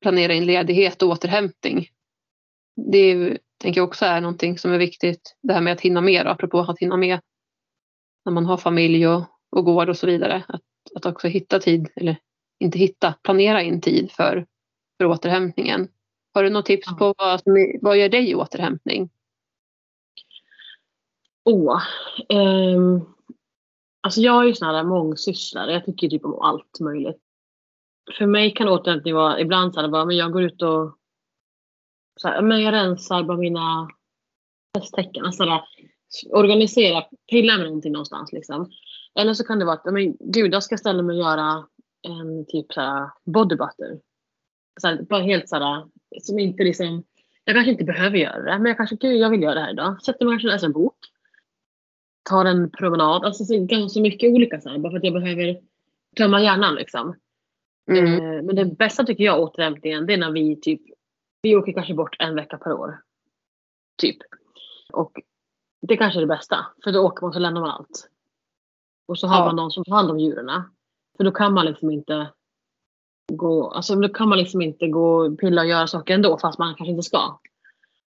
planera 0.02 0.34
in 0.34 0.46
ledighet 0.46 1.02
och 1.02 1.10
återhämtning. 1.10 1.88
Det 2.76 2.98
är, 2.98 3.38
tänker 3.58 3.82
jag 3.82 3.88
också 3.88 4.06
är 4.06 4.22
någonting 4.22 4.58
som 4.58 4.72
är 4.72 4.78
viktigt. 4.78 5.36
Det 5.42 5.54
här 5.54 5.62
med 5.62 5.74
att 5.74 5.82
hinna 5.82 6.02
med, 6.02 6.26
då, 6.26 6.30
apropå 6.30 6.60
att 6.60 6.80
hinna 6.80 6.98
med 6.98 7.20
när 8.26 8.34
man 8.34 8.46
har 8.46 8.58
familj 8.58 9.08
och, 9.08 9.24
och 9.50 9.66
gård 9.66 9.90
och 9.90 9.98
så 9.98 10.08
vidare. 10.08 10.44
Att, 10.48 10.62
att 10.96 11.06
också 11.06 11.28
hitta 11.28 11.60
tid, 11.60 11.90
eller 11.96 12.18
inte 12.60 12.80
hitta, 12.80 13.14
planera 13.24 13.62
in 13.62 13.82
tid 13.82 14.12
för, 14.12 14.46
för 15.04 15.10
återhämtningen. 15.10 15.88
Har 16.34 16.44
du 16.44 16.50
något 16.50 16.66
tips 16.66 16.88
Ja. 16.92 16.96
på 16.98 17.14
vad, 17.18 17.42
som 17.42 17.80
vad 17.82 17.98
gör 17.98 18.10
dig 18.10 18.30
i 18.30 18.36
återhämtning? 18.36 19.10
Åh. 21.46 21.82
ehm, 22.30 23.02
alltså 24.02 24.22
jag 24.22 24.44
är 24.44 24.48
ju 24.48 24.54
sån 24.54 24.68
här 24.76 24.84
mångsysslare. 24.84 25.74
Jag 25.74 25.86
tycker 25.86 26.10
typ 26.10 26.26
om 26.26 26.40
allt 26.42 26.80
möjligt. 26.80 27.20
För 28.18 28.26
mig 28.26 28.54
kan 28.54 28.70
återhämtning 28.70 29.14
vara 29.14 29.40
ibland 29.40 29.74
så 29.74 29.82
här 29.82 29.88
bara, 29.88 30.06
men 30.06 30.18
jag 30.18 30.32
går 30.32 30.44
ut 30.44 30.62
och 30.62 30.98
så 32.22 32.28
här, 32.28 32.42
men 32.42 32.62
jag 32.62 32.72
rensar 32.72 33.24
bara 33.24 33.38
mina 33.38 33.90
hästtäcken. 34.78 35.26
Alltså 35.26 35.46
där, 35.46 35.62
organisera, 36.30 37.04
pilla 37.32 37.58
med 37.58 37.66
någonting 37.66 37.92
någonstans 37.92 38.32
liksom. 38.32 38.72
Eller 39.16 39.34
så 39.34 39.44
kan 39.44 39.60
det 39.60 39.66
vara 39.66 39.76
att, 39.76 39.94
men 39.94 40.18
gud 40.20 40.54
jag 40.54 40.64
ska 40.64 40.78
ställa 40.78 41.04
mig 41.04 41.14
och 41.16 41.24
göra 41.24 41.68
en 42.08 42.46
typ 42.46 42.74
så 42.74 42.82
här 42.82 43.10
body 43.26 43.56
butter. 43.56 44.00
Så 44.82 44.88
här, 44.88 45.02
bara 45.02 45.22
helt 45.22 45.50
såhär, 45.50 45.86
som 46.22 46.40
inte 46.40 46.64
liksom, 46.64 47.04
jag 47.46 47.56
kanske 47.56 47.72
inte 47.72 47.84
behöver 47.84 48.18
göra 48.18 48.42
det, 48.42 48.58
men 48.58 48.66
jag 48.66 48.78
kanske, 48.78 48.96
gud 48.96 49.18
jag 49.18 49.30
vill 49.30 49.42
göra 49.42 49.54
det 49.54 49.62
här 49.62 49.72
idag. 49.72 50.02
Sätter 50.02 50.26
mig 50.26 50.36
och 50.36 50.44
läser 50.44 50.68
en 50.68 50.74
bok. 50.74 50.98
Tar 52.30 52.46
en 52.46 52.70
promenad, 52.72 53.26
alltså 53.26 53.46
så, 53.46 53.66
ganska 53.66 54.00
mycket 54.02 54.34
olika 54.34 54.62
så 54.62 54.70
här, 54.70 54.78
bara 54.78 54.92
för 54.92 54.98
att 54.98 55.04
jag 55.04 55.14
behöver 55.14 55.62
tömma 56.18 56.42
hjärnan 56.42 56.76
liksom. 56.76 57.16
Mm. 57.92 58.06
Eh, 58.06 58.44
men 58.44 58.56
det 58.56 58.66
bästa 58.66 59.04
tycker 59.04 59.24
jag 59.24 59.42
återhämtningen, 59.42 60.06
det 60.06 60.14
är 60.14 60.18
när 60.18 60.32
vi 60.32 60.56
typ, 60.62 60.82
vi 61.42 61.56
åker 61.56 61.74
kanske 61.74 61.94
bort 61.94 62.16
en 62.20 62.36
vecka 62.36 62.58
per 62.58 62.74
år. 62.74 63.02
Typ. 63.98 64.18
Och 64.94 65.12
det 65.82 65.98
kanske 65.98 66.20
är 66.20 66.22
det 66.22 66.28
bästa, 66.28 66.66
för 66.84 66.92
då 66.92 67.00
åker 67.00 67.22
man 67.22 67.28
och 67.28 67.34
så 67.34 67.40
lämnar 67.40 67.62
man 67.62 67.70
allt. 67.70 68.10
Och 69.06 69.20
så 69.20 69.28
har 69.28 69.40
Ja. 69.40 69.46
man 69.46 69.56
någon 69.56 69.72
som 69.72 69.84
tar 69.84 69.96
hand 69.96 70.12
om 70.12 70.20
djuren. 70.20 70.62
För 71.18 71.24
då 71.24 71.32
kan 71.32 71.54
man 71.54 71.66
liksom 71.66 71.92
inte 71.92 72.28
gå, 73.32 73.70
alltså 73.72 73.96
då 73.96 74.10
kan 74.10 74.30
man 74.30 74.38
liksom 74.38 74.62
inte 74.62 74.88
gå 74.88 75.16
och 75.26 75.40
pilla 75.40 75.62
och 75.62 75.68
göra 75.68 75.88
saker 75.88 76.14
ändå 76.14 76.38
fast 76.38 76.60
man 76.60 76.76
kanske 76.76 76.92
inte 76.92 77.04
ska. 77.04 77.40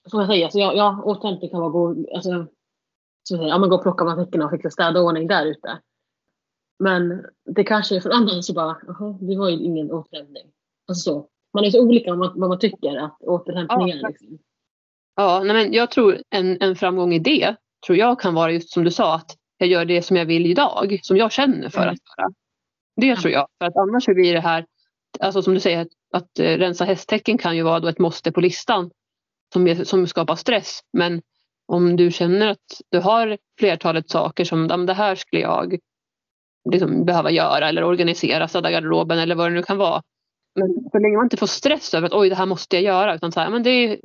Så 0.09 0.19
jag 0.19 0.27
säger, 0.27 0.49
så 0.49 0.59
jag, 0.59 0.75
jag 0.75 1.07
återhämtning 1.07 1.49
kan 1.49 1.59
vara 1.59 1.69
gå, 1.69 1.87
alltså, 2.15 2.29
så 3.23 3.33
jag 3.33 3.39
säger, 3.39 3.49
ja, 3.49 3.57
men 3.57 3.69
gå 3.69 3.75
och 3.75 3.81
plocka 3.83 4.03
bland 4.03 4.25
täckena 4.25 4.45
och 4.45 4.51
fixa 4.51 4.69
städa 4.69 4.99
och 4.99 5.05
ordning 5.05 5.27
där 5.27 5.45
ute. 5.45 5.79
Men 6.79 7.25
det 7.55 7.63
kanske 7.63 7.95
är 7.95 7.99
för 7.99 8.09
andra 8.09 8.41
så 8.41 8.53
bara, 8.53 8.77
jaha, 8.87 9.17
vi 9.21 9.35
har 9.35 9.49
ju 9.49 9.55
ingen 9.57 9.91
återhämtning. 9.91 10.43
Alltså 10.87 11.11
så. 11.11 11.27
Man 11.53 11.65
är 11.65 11.69
så 11.71 11.81
olika 11.81 12.09
vad 12.11 12.19
man, 12.19 12.39
vad 12.39 12.49
man 12.49 12.59
tycker 12.59 12.97
att 12.97 13.17
återhämtning 13.21 13.89
Ja, 13.89 13.95
är. 13.95 14.07
Liksom. 14.07 14.39
Ja, 15.15 15.41
nej 15.45 15.53
men 15.53 15.73
jag 15.73 15.91
tror 15.91 16.21
en, 16.29 16.61
en 16.61 16.75
framgång 16.75 17.13
i 17.13 17.19
det 17.19 17.55
tror 17.85 17.97
jag 17.97 18.19
kan 18.19 18.33
vara 18.33 18.51
just 18.51 18.69
som 18.69 18.83
du 18.83 18.91
sa 18.91 19.15
att 19.15 19.37
jag 19.57 19.69
gör 19.69 19.85
det 19.85 20.01
som 20.01 20.17
jag 20.17 20.25
vill 20.25 20.45
idag, 20.45 20.99
som 21.03 21.17
jag 21.17 21.31
känner 21.31 21.69
för 21.69 21.81
Mm. 21.81 21.93
att 21.93 21.99
göra. 22.17 22.33
Det 22.95 23.07
Ja. 23.07 23.15
tror 23.15 23.31
jag. 23.33 23.47
För 23.59 23.65
att 23.65 23.75
annars 23.77 24.05
blir 24.05 24.33
det 24.33 24.39
här, 24.39 24.65
alltså 25.19 25.41
som 25.41 25.53
du 25.53 25.59
säger, 25.59 25.87
att, 26.13 26.39
eh, 26.39 26.57
rensa 26.57 26.85
hästtäcken 26.85 27.37
kan 27.37 27.57
ju 27.57 27.63
vara 27.63 27.79
då 27.79 27.87
ett 27.87 27.99
måste 27.99 28.31
på 28.31 28.41
listan 28.41 28.91
som, 29.53 29.85
som 29.85 30.07
skapar 30.07 30.35
stress. 30.35 30.79
Men 30.93 31.21
om 31.67 31.95
du 31.95 32.11
känner 32.11 32.47
att 32.47 32.81
du 32.89 32.99
har 32.99 33.37
flertalet 33.59 34.09
saker 34.09 34.43
som 34.45 34.67
"Ja, 34.69 34.77
men 34.77 34.85
det 34.85 34.93
här 34.93 35.15
skulle 35.15 35.41
jag 35.41 35.77
liksom 36.71 37.05
behöva 37.05 37.31
göra 37.31 37.69
eller 37.69 37.83
organisera, 37.83 38.47
städa 38.47 38.71
garderoben 38.71 39.19
eller 39.19 39.35
vad 39.35 39.51
det 39.51 39.55
nu 39.55 39.63
kan 39.63 39.77
vara. 39.77 40.01
Men 40.55 40.89
så 40.91 40.99
länge 40.99 41.15
man 41.15 41.25
inte 41.25 41.37
får 41.37 41.47
stress 41.47 41.93
över 41.93 42.07
att 42.07 42.13
oj 42.13 42.29
det 42.29 42.35
här 42.35 42.45
måste 42.45 42.75
jag 42.75 42.83
göra 42.83 43.15
utan 43.15 43.31
så 43.31 43.39
här, 43.39 43.49
men 43.49 43.63
det, 43.63 43.99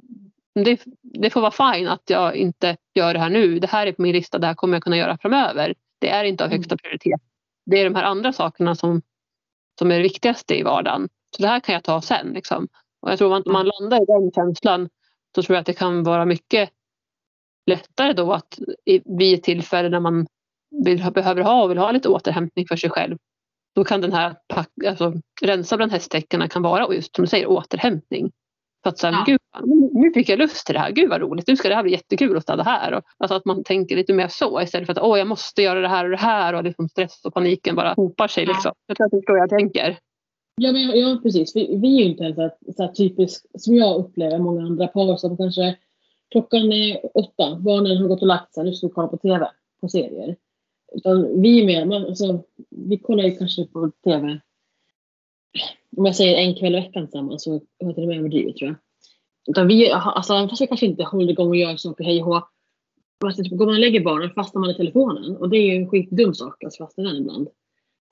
det, 0.65 0.81
det 1.03 1.31
får 1.31 1.41
vara 1.41 1.75
fine 1.75 1.89
att 1.89 2.11
jag 2.11 2.37
inte 2.37 2.77
gör 2.95 3.15
det 3.15 3.21
här 3.21 3.31
nu. 3.31 3.59
Det 3.59 3.67
här 3.67 3.87
är 3.87 3.93
på 3.93 4.03
min 4.03 4.13
lista, 4.13 4.39
det 4.39 4.47
här 4.47 4.55
kommer 4.55 4.77
jag 4.77 4.83
kunna 4.83 4.97
göra 4.97 5.19
framöver. 5.19 5.75
Det 5.99 6.09
är 6.09 6.25
inte 6.25 6.45
av 6.45 6.51
högsta 6.51 6.77
prioritet. 6.77 7.21
Det 7.67 7.81
är 7.81 7.85
de 7.85 7.95
här 7.95 8.03
andra 8.05 8.33
sakerna 8.33 8.75
som, 8.75 9.03
som 9.79 9.91
är 9.91 9.97
det 9.97 10.03
viktigaste 10.03 10.55
i 10.55 10.63
vardagen. 10.63 11.09
Så 11.37 11.43
det 11.43 11.49
här 11.49 11.61
kan 11.61 11.73
jag 11.73 11.85
ta 11.85 12.01
sen. 12.01 12.33
Liksom. 12.33 12.69
Och 13.03 13.11
jag 13.11 13.19
tror 13.19 13.37
att 13.37 13.47
om 13.47 13.53
man 13.53 13.67
landar 13.67 14.03
i 14.03 14.05
den 14.07 14.33
känslan 14.35 14.89
så 15.35 15.43
tror 15.43 15.55
jag 15.55 15.61
att 15.61 15.67
det 15.67 15.73
kan 15.73 16.03
vara 16.03 16.25
mycket 16.25 16.71
lättare 17.67 18.13
då 18.13 18.33
att 18.33 18.59
vid 19.19 19.39
ett 19.39 19.43
tillfälle 19.43 19.89
när 19.89 20.01
man 20.01 20.27
vill, 20.85 21.13
behöver 21.13 21.43
ha 21.43 21.63
och 21.63 21.71
vill 21.71 21.79
ha 21.79 21.91
lite 21.91 22.09
återhämtning 22.09 22.67
för 22.69 22.77
sig 22.77 22.91
själv. 22.91 23.17
Då 23.75 23.85
kan 23.85 24.01
den 24.01 24.13
här 24.13 24.37
pack, 24.49 24.71
alltså, 24.87 25.13
rensa 25.43 25.77
bland 25.77 25.93
hästtäckena 25.93 26.49
kan 26.49 26.63
vara 26.63 26.95
just 26.95 27.17
som 27.17 27.25
du 27.25 27.29
säger 27.29 27.47
återhämtning. 27.47 28.33
För 28.87 28.91
att 28.91 28.99
sen, 28.99 29.15
Ja. 29.15 29.25
gud, 29.27 29.41
nu 29.93 30.13
fick 30.13 30.29
jag 30.29 30.39
lust 30.39 30.67
till 30.67 30.75
det 30.75 30.79
här, 30.79 30.91
gud 30.91 31.11
vad 31.11 31.21
roligt, 31.21 31.47
nu 31.47 31.57
ska 31.57 31.69
det 31.69 31.75
här 31.75 31.83
bli 31.83 31.93
jättekul 31.93 32.37
att 32.37 32.43
städa 32.43 32.63
här. 32.63 32.95
Och, 32.95 33.03
alltså 33.19 33.35
att 33.35 33.45
man 33.45 33.65
tänker 33.65 33.97
lite 33.97 34.13
mer 34.13 34.29
så 34.29 34.63
istället 34.63 34.87
för 34.87 34.93
att 34.93 35.03
åh 35.03 35.19
jag 35.19 35.27
måste 35.27 35.63
göra 35.63 35.81
det 35.81 35.89
här 35.89 36.05
och 36.05 36.11
det 36.11 36.17
här 36.17 36.55
och 36.55 36.65
liksom 36.65 36.89
stress 36.89 37.25
och 37.25 37.35
paniken 37.35 37.75
bara 37.75 37.95
hopar 37.95 38.29
sig. 38.29 38.45
Ja. 38.45 38.53
Liksom. 38.53 38.73
Jag 38.87 38.97
tror 38.97 39.05
att 39.07 39.11
det 39.11 39.17
är 39.17 39.23
så 39.27 39.37
jag 39.37 39.51
tänker. 39.51 39.99
Ja, 40.57 40.73
men, 40.73 41.01
ja 41.01 41.21
precis. 41.23 41.57
Vi, 41.57 41.77
vi 41.77 41.95
är 41.97 42.05
ju 42.05 42.11
inte 42.11 42.25
heller 42.25 42.51
så 42.77 42.83
här, 42.83 42.93
typiskt, 42.93 43.47
som 43.61 43.75
jag 43.75 43.97
upplever 43.97 44.39
många 44.39 44.63
andra 44.63 44.87
par 44.87 45.17
som 45.17 45.37
kanske 45.37 45.77
klockan 46.31 46.73
är 46.73 47.17
åtta, 47.17 47.57
barnen 47.57 47.97
har 47.97 48.09
gått 48.09 48.21
och 48.21 48.29
lagt 48.29 48.55
sig, 48.55 48.65
nu 48.65 48.73
ska 48.73 48.87
vi 48.87 48.93
kolla 48.93 49.09
på 49.09 49.17
TV, 49.17 49.49
på 49.81 49.89
serier. 49.89 50.37
Utan 50.93 51.41
vi 51.43 51.75
är 51.75 51.85
man, 51.85 52.07
alltså, 52.07 52.43
vi 52.71 52.99
kollar 52.99 53.25
ju 53.25 53.37
kanske 53.37 53.65
på 53.65 53.91
TV, 54.05 54.41
om 55.97 56.07
jag 56.07 56.17
säger 56.17 56.37
en 56.37 56.55
kväll 56.55 56.75
i 56.75 56.81
veckan 56.81 57.07
tillsammans 57.07 57.45
så 57.45 57.53
har 57.53 57.61
jag 57.79 57.95
till 57.95 58.05
och 58.05 58.09
med 58.09 58.19
överdrivet 58.19 58.57
tror 58.57 58.69
jag. 58.69 58.77
Utan 59.49 59.67
vi, 59.67 59.93
alltså, 59.93 60.35
även 60.35 60.49
fast 60.49 60.63
vi 60.63 60.67
kanske 60.67 60.87
inte 60.87 61.05
håller 61.05 61.31
igång 61.31 61.49
och 61.49 61.57
gör 61.57 61.77
saker 61.77 62.05
hej 62.05 62.23
och 62.23 62.27
hå, 62.27 62.43
typ, 63.33 63.51
går 63.51 63.67
man 63.67 63.75
och 63.75 63.81
lägger 63.81 64.01
barnen 64.01 64.31
fastnar 64.31 64.61
man 64.61 64.71
i 64.71 64.75
telefonen 64.75 65.37
och 65.37 65.49
det 65.49 65.57
är 65.57 65.75
ju 65.75 65.77
en 65.77 65.89
skitdum 65.89 66.35
sak 66.35 66.65
att 66.65 66.77
fastna 66.77 67.05
i 67.05 67.07
den 67.07 67.17
ibland. 67.17 67.49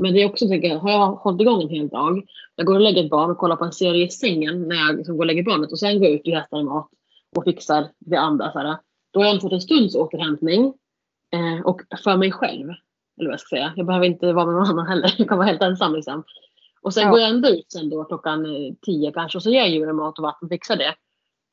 Men 0.02 0.14
det 0.14 0.22
är 0.22 0.26
också, 0.26 0.48
tänker 0.48 0.76
har 0.76 0.90
jag 0.90 1.06
hållit 1.06 1.40
igång 1.40 1.62
en 1.62 1.68
hel 1.68 1.88
dag, 1.88 2.22
jag 2.56 2.66
går 2.66 2.74
och 2.74 2.80
lägger 2.80 3.04
ett 3.04 3.10
barn 3.10 3.30
och 3.30 3.38
kollar 3.38 3.56
på 3.56 3.64
en 3.64 3.72
serie 3.72 4.06
i 4.06 4.10
sängen 4.10 4.68
när 4.68 4.76
jag 4.76 4.96
liksom 4.96 5.16
går 5.16 5.22
och 5.22 5.26
lägger 5.26 5.42
barnet 5.42 5.72
och 5.72 5.78
sen 5.78 5.98
går 5.98 6.08
jag 6.08 6.14
ut 6.14 6.26
och 6.26 6.32
hästar 6.32 6.62
mat 6.62 6.88
och 7.36 7.44
fixar 7.44 7.88
det 7.98 8.16
andra. 8.16 8.52
Så 8.52 8.58
här, 8.58 8.76
då 9.10 9.20
har 9.20 9.24
jag 9.24 9.30
ändå 9.30 9.40
fått 9.40 9.52
en 9.52 9.60
stunds 9.60 9.94
återhämtning 9.94 10.74
eh, 11.30 11.66
och 11.66 11.80
för 12.04 12.16
mig 12.16 12.32
själv. 12.32 12.68
Eller 13.18 13.28
vad 13.28 13.32
jag 13.32 13.40
ska 13.40 13.56
säga. 13.56 13.72
Jag 13.76 13.86
behöver 13.86 14.06
inte 14.06 14.32
vara 14.32 14.46
med 14.46 14.54
någon 14.54 14.66
annan 14.66 14.86
heller. 14.86 15.14
Jag 15.18 15.28
kan 15.28 15.38
vara 15.38 15.48
helt 15.48 15.62
ensam. 15.62 15.94
Liksom. 15.94 16.24
Och 16.84 16.94
sen 16.94 17.02
Ja. 17.02 17.10
går 17.10 17.20
jag 17.20 17.30
ändå 17.30 17.48
ut 17.48 17.72
sen 17.72 17.90
då 17.90 18.04
klockan 18.04 18.46
eh, 18.46 18.74
tio 18.86 19.12
kanske 19.12 19.38
och 19.38 19.42
så 19.42 19.50
ger 19.50 19.58
jag 19.60 19.70
djuren 19.70 19.96
mat 19.96 20.18
och 20.18 20.22
vatten 20.22 20.46
och 20.46 20.50
fixar 20.50 20.76
det. 20.76 20.94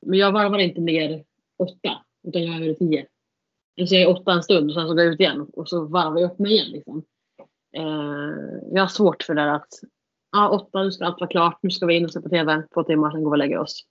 Men 0.06 0.18
jag 0.18 0.32
varvar 0.32 0.58
inte 0.58 0.80
ner 0.80 1.24
åtta 1.58 2.04
utan 2.28 2.44
jag 2.44 2.56
är 2.56 2.62
över 2.62 2.74
tio. 2.74 3.06
Så 3.88 3.94
är 3.94 4.00
jag 4.00 4.10
åtta 4.20 4.32
en 4.32 4.42
stund 4.42 4.70
och 4.70 4.74
sen 4.74 4.88
så 4.88 4.94
går 4.94 5.04
jag 5.04 5.14
ut 5.14 5.20
igen 5.20 5.46
och 5.52 5.68
så 5.68 5.84
varvar 5.84 6.20
jag 6.20 6.30
upp 6.32 6.38
mig 6.38 6.52
igen. 6.52 6.70
Liksom. 6.70 7.04
Eh, 7.76 8.32
jag 8.72 8.82
har 8.82 8.86
svårt 8.86 9.22
för 9.22 9.34
det 9.34 9.42
där 9.42 9.48
att 9.48 9.68
ja, 10.32 10.48
åtta, 10.48 10.82
nu 10.82 10.92
ska 10.92 11.04
allt 11.04 11.20
vara 11.20 11.30
klart, 11.30 11.58
nu 11.62 11.70
ska 11.70 11.86
vi 11.86 11.96
in 11.96 12.04
och 12.04 12.12
se 12.12 12.20
på 12.20 12.28
TV, 12.28 12.62
två 12.74 12.82
timmar, 12.82 13.10
sen 13.10 13.24
går 13.24 13.30
vi 13.30 13.34
och 13.34 13.38
lägger 13.38 13.58
oss. 13.58 13.82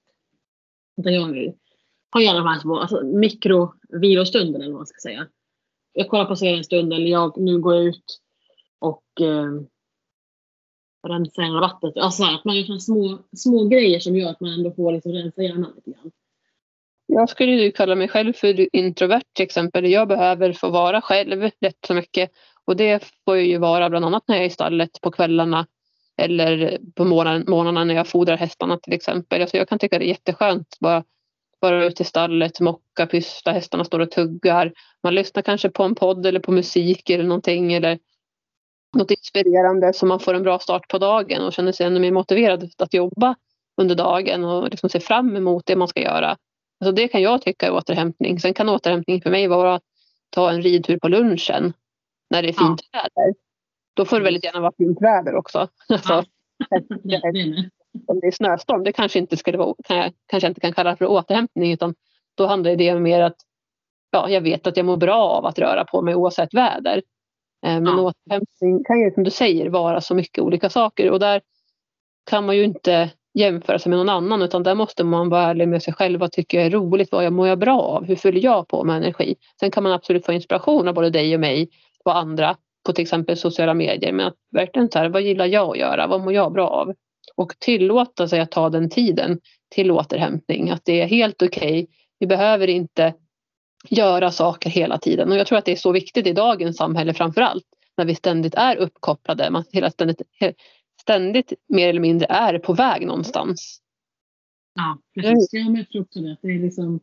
Utan 0.97 1.13
jag 1.13 1.53
har 2.09 2.21
gärna 2.21 2.39
de 2.39 2.47
här 2.47 2.59
små 2.59 2.77
alltså, 2.77 3.03
mikrovilostunden 3.03 4.61
eller 4.61 4.71
vad 4.71 4.79
man 4.79 4.87
ska 4.87 4.99
säga. 5.09 5.27
Jag 5.93 6.09
kollar 6.09 6.25
på 6.25 6.35
serien 6.35 6.57
en 6.57 6.63
stund 6.63 6.93
eller 6.93 7.07
jag, 7.07 7.37
nu 7.37 7.59
går 7.59 7.75
jag 7.75 7.83
ut 7.83 8.19
och 8.79 9.21
eh, 9.21 9.51
rensa 11.07 11.41
hela 11.41 11.59
vattnet. 11.59 11.97
Alltså 11.97 12.23
att 12.23 12.45
man 12.45 12.55
gör 12.55 12.77
små, 12.77 13.17
små 13.35 13.67
grejer 13.67 13.99
som 13.99 14.15
gör 14.15 14.29
att 14.29 14.39
man 14.39 14.53
ändå 14.53 14.71
får 14.71 14.91
liksom 14.91 15.11
rensa 15.11 15.41
hjärnan 15.41 15.73
lite 15.75 15.91
grann. 15.91 16.11
Jag 17.05 17.29
skulle 17.29 17.51
ju 17.51 17.71
kalla 17.71 17.95
mig 17.95 18.07
själv 18.07 18.33
för 18.33 18.75
introvert 18.75 19.23
till 19.33 19.43
exempel. 19.43 19.91
Jag 19.91 20.07
behöver 20.07 20.53
få 20.53 20.69
vara 20.69 21.01
själv 21.01 21.41
rätt 21.41 21.77
så 21.87 21.93
mycket. 21.93 22.31
Och 22.65 22.75
det 22.75 23.03
får 23.25 23.37
jag 23.37 23.45
ju 23.45 23.57
vara 23.57 23.89
bland 23.89 24.05
annat 24.05 24.23
när 24.27 24.35
jag 24.35 24.43
är 24.43 24.47
i 24.47 24.51
stallet 24.51 25.01
på 25.01 25.11
kvällarna. 25.11 25.67
Eller 26.17 26.79
på 26.95 27.05
morgnarna 27.05 27.83
när 27.83 27.95
jag 27.95 28.07
fodrar 28.07 28.37
hästarna 28.37 28.77
till 28.77 28.93
exempel. 28.93 29.41
Alltså 29.41 29.57
jag 29.57 29.69
kan 29.69 29.79
tycka 29.79 29.99
det 29.99 30.05
är 30.05 30.07
jätteskönt. 30.07 30.77
Bara 30.79 31.03
vara 31.59 31.85
ute 31.85 32.03
i 32.03 32.05
stallet, 32.05 32.59
mocka, 32.59 33.07
pyssla, 33.07 33.51
hästarna 33.51 33.85
står 33.85 33.99
och 33.99 34.11
tuggar. 34.11 34.73
Man 35.03 35.15
lyssnar 35.15 35.41
kanske 35.41 35.69
på 35.69 35.83
en 35.83 35.95
podd 35.95 36.25
eller 36.25 36.39
på 36.39 36.51
musik 36.51 37.09
eller 37.09 37.23
någonting. 37.23 37.73
Eller 37.73 37.99
något 38.97 39.11
inspirerande 39.11 39.93
så 39.93 40.05
man 40.05 40.19
får 40.19 40.33
en 40.33 40.43
bra 40.43 40.59
start 40.59 40.87
på 40.87 40.97
dagen 40.97 41.41
och 41.41 41.53
känner 41.53 41.71
sig 41.71 41.85
ännu 41.85 41.99
mer 41.99 42.11
motiverad 42.11 42.71
att 42.77 42.93
jobba 42.93 43.35
under 43.81 43.95
dagen 43.95 44.43
och 44.43 44.69
liksom 44.69 44.89
se 44.89 44.99
fram 44.99 45.35
emot 45.35 45.65
det 45.65 45.75
man 45.75 45.87
ska 45.87 46.01
göra. 46.01 46.37
Alltså 46.79 46.91
det 46.91 47.07
kan 47.07 47.21
jag 47.21 47.41
tycka 47.41 47.67
är 47.67 47.71
återhämtning. 47.73 48.39
Sen 48.39 48.53
kan 48.53 48.69
återhämtning 48.69 49.21
för 49.21 49.29
mig 49.29 49.47
vara 49.47 49.75
att 49.75 49.83
ta 50.29 50.51
en 50.51 50.61
ridtur 50.61 50.99
på 50.99 51.07
lunchen 51.07 51.73
när 52.29 52.41
det 52.41 52.47
är 52.49 52.55
Ja. 52.57 52.67
fint 52.67 52.81
väder. 52.93 53.33
Då 53.93 54.05
får 54.05 54.17
det 54.19 54.23
väldigt 54.23 54.43
gärna 54.43 54.59
vara 54.59 54.71
fint 54.77 55.01
väder 55.01 55.35
också. 55.35 55.67
Alltså, 55.89 56.13
är 56.69 57.33
det. 57.33 57.69
om 58.07 58.19
det 58.19 58.27
är 58.27 58.31
snöstorm, 58.31 58.83
det 58.83 58.91
kanske 58.91 59.19
inte 59.19 59.37
skulle 59.37 59.57
vara, 59.57 59.75
kan 59.83 59.97
jag, 59.97 60.13
kanske 60.25 60.47
inte 60.47 60.61
kan 60.61 60.73
kalla 60.73 60.95
för 60.95 61.05
återhämtning 61.05 61.71
utan 61.71 61.95
då 62.35 62.45
handlar 62.45 62.75
det 62.75 62.99
mer 62.99 63.21
att 63.21 63.35
ja, 64.11 64.29
jag 64.29 64.41
vet 64.41 64.67
att 64.67 64.77
jag 64.77 64.85
mår 64.85 64.97
bra 64.97 65.23
av 65.23 65.45
att 65.45 65.59
röra 65.59 65.85
på 65.85 66.01
mig 66.01 66.15
oavsett 66.15 66.53
väder. 66.53 67.01
Eh, 67.65 67.81
Men 67.81 67.85
Ja. 67.85 68.01
återhämtning 68.01 68.83
kan 68.83 68.99
ju 68.99 69.11
som 69.11 69.23
du 69.23 69.31
säger 69.31 69.69
vara 69.69 70.01
så 70.01 70.15
mycket 70.15 70.43
olika 70.43 70.69
saker 70.69 71.11
och 71.11 71.19
där 71.19 71.41
kan 72.29 72.45
man 72.45 72.57
ju 72.57 72.63
inte 72.63 73.09
jämföra 73.33 73.79
sig 73.79 73.89
med 73.89 73.99
någon 73.99 74.09
annan 74.09 74.41
utan 74.41 74.63
där 74.63 74.75
måste 74.75 75.03
man 75.03 75.29
vara 75.29 75.41
ärlig 75.43 75.67
med 75.67 75.83
sig 75.83 75.93
själv. 75.93 76.19
Vad 76.19 76.31
tycker 76.31 76.57
jag 76.57 76.67
är 76.67 76.71
roligt? 76.71 77.11
Vad 77.11 77.25
jag 77.25 77.33
mår 77.33 77.47
jag 77.47 77.59
bra 77.59 77.81
av? 77.81 78.05
Hur 78.05 78.15
fyller 78.15 78.43
jag 78.43 78.67
på 78.67 78.83
med 78.83 78.97
energi? 78.97 79.35
Sen 79.59 79.71
kan 79.71 79.83
man 79.83 79.91
absolut 79.91 80.25
få 80.25 80.33
inspiration 80.33 80.87
av 80.87 80.93
både 80.93 81.09
dig 81.09 81.33
och 81.33 81.39
mig 81.39 81.69
och 82.05 82.17
andra 82.17 82.55
på 82.85 82.93
till 82.93 83.01
exempel 83.01 83.37
sociala 83.37 83.73
medier. 83.73 84.11
Men 84.11 84.27
att 84.27 84.35
verkligen 84.51 84.91
så 84.91 84.99
här, 84.99 85.09
vad 85.09 85.21
gillar 85.21 85.45
jag 85.45 85.69
att 85.69 85.77
göra? 85.77 86.07
Vad 86.07 86.21
mår 86.21 86.33
jag 86.33 86.53
bra 86.53 86.67
av? 86.67 86.93
Och 87.35 87.53
tillåta 87.59 88.27
sig 88.27 88.39
att 88.39 88.51
ta 88.51 88.69
den 88.69 88.89
tiden 88.89 89.39
till 89.69 89.91
återhämtning. 89.91 90.69
Att 90.69 90.81
det 90.85 91.01
är 91.01 91.05
helt 91.07 91.41
okej. 91.41 91.87
Vi 92.19 92.27
behöver 92.27 92.67
inte 92.67 93.13
göra 93.89 94.31
saker 94.31 94.69
hela 94.69 94.97
tiden. 94.97 95.31
Och 95.31 95.37
jag 95.37 95.47
tror 95.47 95.57
att 95.57 95.65
det 95.65 95.71
är 95.71 95.75
så 95.75 95.91
viktigt 95.91 96.27
i 96.27 96.33
dagens 96.33 96.77
samhälle 96.77 97.13
framför 97.13 97.41
allt. 97.41 97.65
När 97.97 98.05
vi 98.05 98.15
ständigt 98.15 98.55
är 98.55 98.75
uppkopplade. 98.75 99.49
Man 99.49 99.63
hela 99.71 99.91
ständigt, 99.91 100.21
ständigt 101.01 101.53
mer 101.67 101.89
eller 101.89 101.99
mindre 101.99 102.27
är 102.29 102.59
på 102.59 102.73
väg 102.73 103.07
någonstans. 103.07 103.81
Ja, 104.75 104.97
precis. 105.15 105.49
Ja, 105.51 105.63
men 105.63 105.75
jag 105.75 105.89
tror 105.89 106.01
också 106.01 106.19
det. 106.19 106.37
Det 106.41 106.47
är 106.47 106.59
liksom 106.59 106.99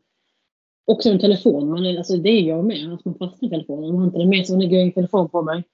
också 0.86 1.10
en 1.10 1.20
telefon. 1.20 1.70
Man 1.70 1.86
är, 1.86 1.98
alltså, 1.98 2.16
det 2.16 2.30
är 2.30 2.42
jag 2.42 2.64
med. 2.64 2.92
Att 2.92 3.04
man 3.04 3.14
fastnar 3.14 3.48
i 3.48 3.50
telefonen. 3.50 3.90
Man 3.90 3.98
har 3.98 4.06
inte 4.06 4.18
den 4.18 4.28
med 4.28 4.46
sig. 4.46 4.56
Man 4.56 4.64
lägger 4.64 4.82
en 4.82 4.92
telefon 4.92 5.28
på 5.28 5.42
mig. 5.42 5.64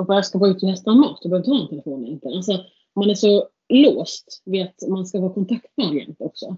Och 0.00 0.06
bara 0.06 0.18
jag 0.18 0.26
ska 0.26 0.38
gå 0.38 0.48
ut 0.48 0.62
och 0.62 0.68
hästa 0.68 0.94
mat. 0.94 1.22
Då 1.22 1.28
behöver 1.28 1.48
jag 1.48 1.56
inte 1.56 1.62
ha 1.62 1.62
en 1.62 1.68
telefon 1.68 2.06
egentligen. 2.06 2.36
Alltså, 2.36 2.64
man 2.94 3.10
är 3.10 3.14
så 3.14 3.48
låst 3.68 4.42
vid 4.44 4.62
att 4.62 4.88
man 4.88 5.06
ska 5.06 5.20
vara 5.20 5.32
kontaktbar 5.32 5.94
jämt 5.94 6.20
också. 6.20 6.56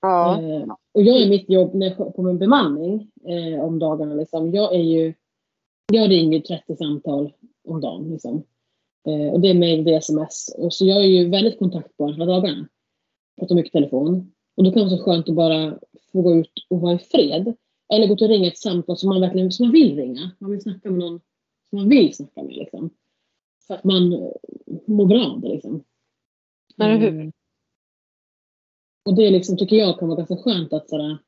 Ja. 0.00 0.42
Eh, 0.42 0.74
och 0.92 1.02
jag 1.02 1.22
är 1.22 1.28
mitt 1.28 1.50
jobb 1.50 1.74
när 1.74 2.10
på 2.10 2.22
min 2.22 2.38
bemanning 2.38 3.10
eh, 3.24 3.64
om 3.64 3.78
dagarna. 3.78 4.14
Liksom, 4.14 4.50
jag 4.54 4.74
är 4.74 4.82
ju, 4.82 5.14
jag 5.92 6.10
ringer 6.10 6.40
30 6.40 6.76
samtal 6.76 7.32
om 7.68 7.80
dagen. 7.80 8.10
Liksom. 8.10 8.42
Eh, 9.08 9.32
och 9.32 9.40
det 9.40 9.50
är 9.50 9.54
mejl, 9.54 9.84
det 9.84 9.94
är 9.94 9.98
sms. 9.98 10.54
Och 10.58 10.74
så 10.74 10.86
jag 10.86 10.96
är 10.96 11.08
ju 11.08 11.28
väldigt 11.28 11.58
kontaktbar 11.58 12.12
hela 12.12 12.26
dagarna. 12.26 12.68
Pratar 13.38 13.54
mycket 13.54 13.72
telefon. 13.72 14.32
Och 14.56 14.64
då 14.64 14.72
kan 14.72 14.82
det 14.82 14.88
vara 14.88 14.98
så 14.98 15.04
skönt 15.04 15.28
att 15.28 15.34
bara 15.34 15.78
få 16.12 16.22
gå 16.22 16.34
ut 16.34 16.52
och 16.68 16.80
vara 16.80 16.94
i 16.94 16.98
fred. 16.98 17.54
Eller 17.92 18.06
gå 18.06 18.14
ut 18.14 18.22
och 18.22 18.28
ringa 18.28 18.48
ett 18.48 18.58
samtal 18.58 18.96
som 18.96 19.08
man 19.08 19.20
verkligen 19.20 19.52
som 19.52 19.66
man 19.66 19.72
vill 19.72 19.96
ringa. 19.96 20.30
Man 20.38 20.50
vill 20.50 20.62
snacka 20.62 20.90
med 20.90 20.98
någon 20.98 21.20
som 21.70 21.78
man 21.78 21.88
vill 21.88 22.14
snacka 22.14 22.42
med. 22.42 22.56
Liksom. 22.56 22.90
För 23.66 23.74
att 23.74 23.84
man 23.84 24.10
mår 24.86 25.06
bra 25.06 25.26
av 25.26 25.40
det. 25.40 25.48
Liksom. 25.48 25.84
Eller 26.78 26.96
hur? 26.96 27.32
Och 29.10 29.16
det 29.16 29.30
liksom, 29.30 29.56
tycker 29.56 29.76
jag 29.76 29.98
kan 29.98 30.08
vara 30.08 30.16
ganska 30.16 30.36
skönt 30.36 30.72
att 30.72 30.88
sådär, 30.88 31.18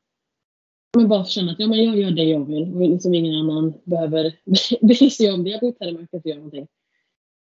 men 0.96 1.08
bara 1.08 1.24
känna 1.24 1.52
att 1.52 1.58
ja, 1.58 1.66
men 1.66 1.84
jag 1.84 1.98
gör 1.98 2.10
det 2.10 2.24
jag 2.24 2.44
vill 2.44 2.74
och 2.74 2.80
liksom 2.80 3.14
ingen 3.14 3.34
annan 3.34 3.74
behöver 3.84 4.36
bry 4.86 5.10
sig 5.10 5.32
om 5.32 5.44
det. 5.44 5.50
Jag 5.50 5.62
ut 5.62 5.76
här 5.80 5.88
i 5.88 5.92
mörkret 5.92 6.24
och 6.24 6.30
gör 6.30 6.36
någonting. 6.36 6.68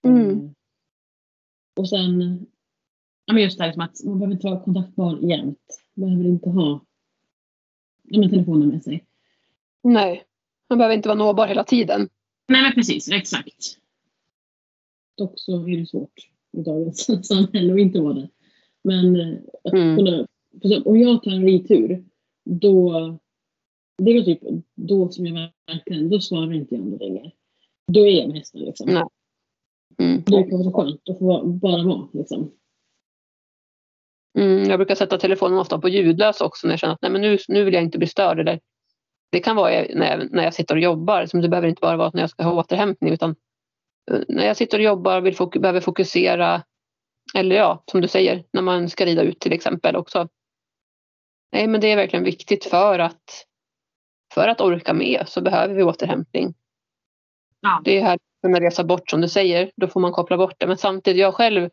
Mm. 0.06 0.30
Mm. 0.30 0.54
Och 1.76 1.88
sen, 1.88 2.46
ja, 3.26 3.34
men 3.34 3.42
just 3.42 3.58
det 3.58 3.64
här 3.64 3.68
liksom 3.68 3.82
att 3.82 4.04
man 4.04 4.18
behöver 4.18 4.34
inte 4.34 4.46
vara 4.46 4.60
kontaktbar 4.60 5.18
jämt. 5.22 5.80
Man 5.94 6.08
behöver 6.08 6.30
inte 6.30 6.50
ha 6.50 6.80
ja, 8.02 8.20
men 8.20 8.30
telefonen 8.30 8.68
med 8.68 8.82
sig. 8.84 9.04
Nej. 9.82 10.24
Man 10.68 10.78
behöver 10.78 10.96
inte 10.96 11.08
vara 11.08 11.18
nåbar 11.18 11.46
hela 11.46 11.64
tiden. 11.64 12.08
Nej 12.48 12.62
men 12.62 12.72
precis, 12.72 13.08
exakt. 13.08 13.78
Dock 15.16 15.32
så 15.36 15.68
är 15.68 15.76
det 15.76 15.86
svårt 15.86 16.30
i 16.52 16.62
dagens 16.62 17.26
samhälle 17.28 17.72
att 17.72 17.80
inte 17.80 18.00
vara 18.00 18.14
det. 18.14 18.28
Men 18.86 19.20
eh, 19.20 19.38
att 19.64 19.72
Mm. 19.72 19.96
kunna, 19.96 20.26
om 20.84 21.00
jag 21.00 21.22
tar 21.22 21.30
en 21.30 21.44
ritur, 21.44 22.04
då, 22.44 22.92
det 24.02 24.10
är 24.10 24.22
typ 24.22 24.40
då 24.74 25.08
som 25.08 25.26
jag 25.26 25.50
verkligen, 25.66 26.08
då 26.10 26.20
svarar 26.20 26.52
inte 26.52 26.74
jag 26.74 26.84
om 26.84 26.90
det 26.90 27.04
ringer. 27.04 27.32
Då 27.92 28.06
är 28.06 28.10
jag 28.10 28.28
med 28.28 28.36
hästen 28.36 28.60
liksom. 28.60 28.90
Nej. 28.94 29.04
Mm. 29.98 30.22
Det 30.26 30.42
kan 30.42 30.50
vara 30.50 30.62
så 30.64 30.72
skönt 30.72 31.08
att 31.08 31.18
få 31.18 31.24
vara- 31.26 31.44
bara 31.44 31.82
vara 31.84 32.08
liksom. 32.12 32.50
Mm, 34.38 34.70
jag 34.70 34.78
brukar 34.78 34.94
sätta 34.94 35.18
telefonen 35.18 35.58
ofta 35.58 35.78
på 35.78 35.88
ljudlös 35.88 36.40
också 36.40 36.66
när 36.66 36.72
jag 36.72 36.80
känner 36.80 36.94
att 36.94 37.02
nej, 37.02 37.10
men 37.10 37.20
nu, 37.20 37.38
nu 37.48 37.64
vill 37.64 37.74
jag 37.74 37.82
inte 37.82 37.98
bli 37.98 38.06
störd. 38.06 38.40
Eller, 38.40 38.60
det 39.32 39.40
kan 39.40 39.56
vara 39.56 39.70
när 39.94 40.10
jag, 40.18 40.32
när 40.32 40.44
jag 40.44 40.54
sitter 40.54 40.74
och 40.74 40.80
jobbar. 40.80 41.26
Som 41.26 41.40
det 41.40 41.48
behöver 41.48 41.68
inte 41.68 41.80
bara 41.80 41.96
vara 41.96 42.10
när 42.14 42.20
jag 42.20 42.30
ska 42.30 42.42
ha 42.42 42.60
återhämtning. 42.60 43.12
Utan 43.12 43.30
eh, 44.10 44.20
när 44.28 44.46
jag 44.46 44.56
sitter 44.56 44.78
och 44.78 44.84
jobbar 44.84 45.20
vill 45.20 45.36
behöver 45.60 45.80
fokusera. 45.80 46.62
Eller 47.34 47.56
ja, 47.56 47.82
som 47.90 48.00
du 48.00 48.08
säger, 48.08 48.44
när 48.52 48.62
man 48.62 48.88
ska 48.90 49.06
rida 49.06 49.22
ut 49.22 49.40
till 49.40 49.52
exempel 49.52 49.96
också. 49.96 50.28
Nej, 51.52 51.66
men 51.66 51.80
det 51.80 51.92
är 51.92 51.96
verkligen 51.96 52.24
viktigt 52.24 52.64
för 52.64 52.98
att, 52.98 53.46
för 54.34 54.48
att 54.48 54.60
orka 54.60 54.94
med 54.94 55.24
så 55.26 55.40
behöver 55.40 55.74
vi 55.74 55.82
återhämtning. 55.82 56.54
Ja. 57.60 57.82
Det 57.84 57.98
är 57.98 58.02
här 58.02 58.14
att 58.14 58.20
kunna 58.42 58.60
resa 58.60 58.84
bort 58.84 59.10
som 59.10 59.20
du 59.20 59.28
säger. 59.28 59.70
Då 59.76 59.88
får 59.88 60.00
man 60.00 60.12
koppla 60.12 60.36
bort 60.36 60.54
det. 60.58 60.66
Men 60.66 60.76
samtidigt, 60.76 61.20
jag 61.20 61.34
själv, 61.34 61.70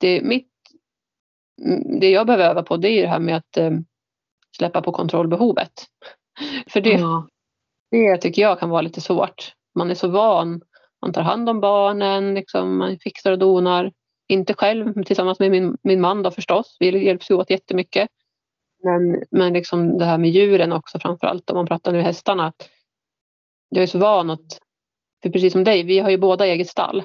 det, 0.00 0.22
mitt, 0.22 0.48
det 2.00 2.10
jag 2.10 2.26
behöver 2.26 2.44
öva 2.44 2.62
på 2.62 2.76
det 2.76 2.88
är 2.88 3.02
det 3.02 3.08
här 3.08 3.20
med 3.20 3.36
att 3.36 3.56
eh, 3.56 3.70
släppa 4.56 4.82
på 4.82 4.92
kontrollbehovet. 4.92 5.72
För 6.70 6.80
det, 6.80 6.90
Ja. 6.92 7.28
det 7.90 8.16
tycker 8.16 8.42
jag 8.42 8.60
kan 8.60 8.70
vara 8.70 8.82
lite 8.82 9.00
svårt. 9.00 9.54
Man 9.74 9.90
är 9.90 9.94
så 9.94 10.08
van. 10.08 10.60
Man 11.02 11.12
tar 11.12 11.22
hand 11.22 11.48
om 11.48 11.60
barnen, 11.60 12.34
liksom, 12.34 12.78
man 12.78 12.98
fixar 12.98 13.32
och 13.32 13.38
donar. 13.38 13.92
Inte 14.32 14.54
själv, 14.54 15.04
tillsammans 15.04 15.38
med 15.38 15.50
min, 15.50 15.76
min 15.82 16.00
man 16.00 16.22
då 16.22 16.30
förstås. 16.30 16.76
Vi 16.80 17.04
hjälps 17.04 17.30
ju 17.30 17.34
åt 17.34 17.50
jättemycket. 17.50 18.08
Men, 18.84 19.24
men 19.30 19.52
liksom 19.52 19.98
det 19.98 20.04
här 20.04 20.18
med 20.18 20.30
djuren 20.30 20.72
också 20.72 20.98
framförallt. 20.98 21.50
Om 21.50 21.56
man 21.56 21.66
pratar 21.66 21.92
nu 21.92 22.00
hästarna. 22.00 22.52
Jag 23.68 23.82
är 23.82 23.86
så 23.86 23.98
van 23.98 24.30
att, 24.30 24.60
för 25.22 25.30
precis 25.30 25.52
som 25.52 25.64
dig, 25.64 25.82
vi 25.82 25.98
har 25.98 26.10
ju 26.10 26.18
båda 26.18 26.46
eget 26.46 26.68
stall. 26.68 27.02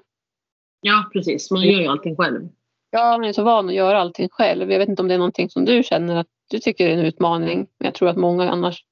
ja, 0.81 1.09
precis. 1.13 1.51
Man 1.51 1.61
gör 1.61 1.81
ju 1.81 1.87
allting 1.87 2.15
själv. 2.15 2.49
Ja, 2.89 3.17
man 3.17 3.23
är 3.25 3.33
så 3.33 3.43
van 3.43 3.69
att 3.69 3.75
göra 3.75 4.01
allting 4.01 4.29
själv. 4.29 4.71
Jag 4.71 4.79
vet 4.79 4.89
inte 4.89 5.01
om 5.01 5.07
det 5.07 5.13
är 5.13 5.17
någonting 5.17 5.49
som 5.49 5.65
du 5.65 5.83
känner 5.83 6.15
att 6.15 6.27
du 6.49 6.59
tycker 6.59 6.87
är 6.87 6.93
en 6.93 7.05
utmaning. 7.05 7.57
Men 7.57 7.85
jag 7.85 7.93
tror 7.93 8.09
att 8.09 8.17
många 8.17 8.49
annars 8.49 8.83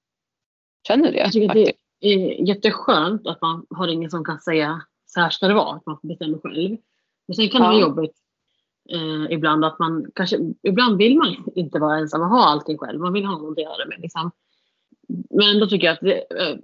känner 0.87 1.11
det. 1.11 1.17
Jag 1.17 1.31
tycker 1.31 1.47
faktiskt. 1.47 1.79
det 2.01 2.07
är 2.07 2.47
jätteskönt 2.47 3.27
att 3.27 3.41
man 3.41 3.65
har 3.69 3.87
ingen 3.87 4.09
som 4.09 4.25
kan 4.25 4.39
säga 4.39 4.81
så 5.05 5.19
här 5.19 5.29
ska 5.29 5.47
det 5.47 5.53
vara. 5.53 5.75
Att 5.75 5.85
man 5.85 5.97
får 6.01 6.07
bestämma 6.07 6.37
själv. 6.43 6.77
Men 7.27 7.35
sen 7.35 7.49
kan 7.49 7.61
det 7.61 7.67
Ja. 7.67 7.71
vara 7.71 7.81
jobbigt 7.81 8.17
eh, 8.89 9.31
ibland 9.33 9.65
att 9.65 9.79
man 9.79 10.05
kanske, 10.15 10.37
ibland 10.63 10.97
vill 10.97 11.17
man 11.17 11.35
inte 11.55 11.79
vara 11.79 11.97
ensam 11.97 12.21
och 12.21 12.27
ha 12.27 12.45
allting 12.45 12.77
själv. 12.77 12.99
Man 12.99 13.13
vill 13.13 13.25
ha 13.25 13.37
någon 13.37 13.51
att 13.51 13.57
göra 13.63 13.77
det 13.77 13.87
med. 13.87 13.99
Liksom. 14.01 14.31
Men 15.29 15.59
då 15.59 15.67
tycker 15.67 15.87
jag 15.87 15.93
att 15.93 15.99
det, 16.01 16.41
eh, 16.41 16.57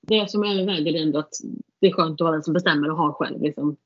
det 0.00 0.30
som 0.30 0.44
överväger 0.44 0.94
är 0.94 1.02
ändå 1.02 1.18
att 1.18 1.32
det 1.80 1.86
är 1.86 1.92
skönt 1.92 2.20
att 2.20 2.24
vara 2.24 2.32
den 2.32 2.42
som 2.42 2.54
bestämmer 2.54 2.90
och 2.90 2.96
har 2.96 3.12
själv. 3.12 3.42
Liksom, 3.42 3.76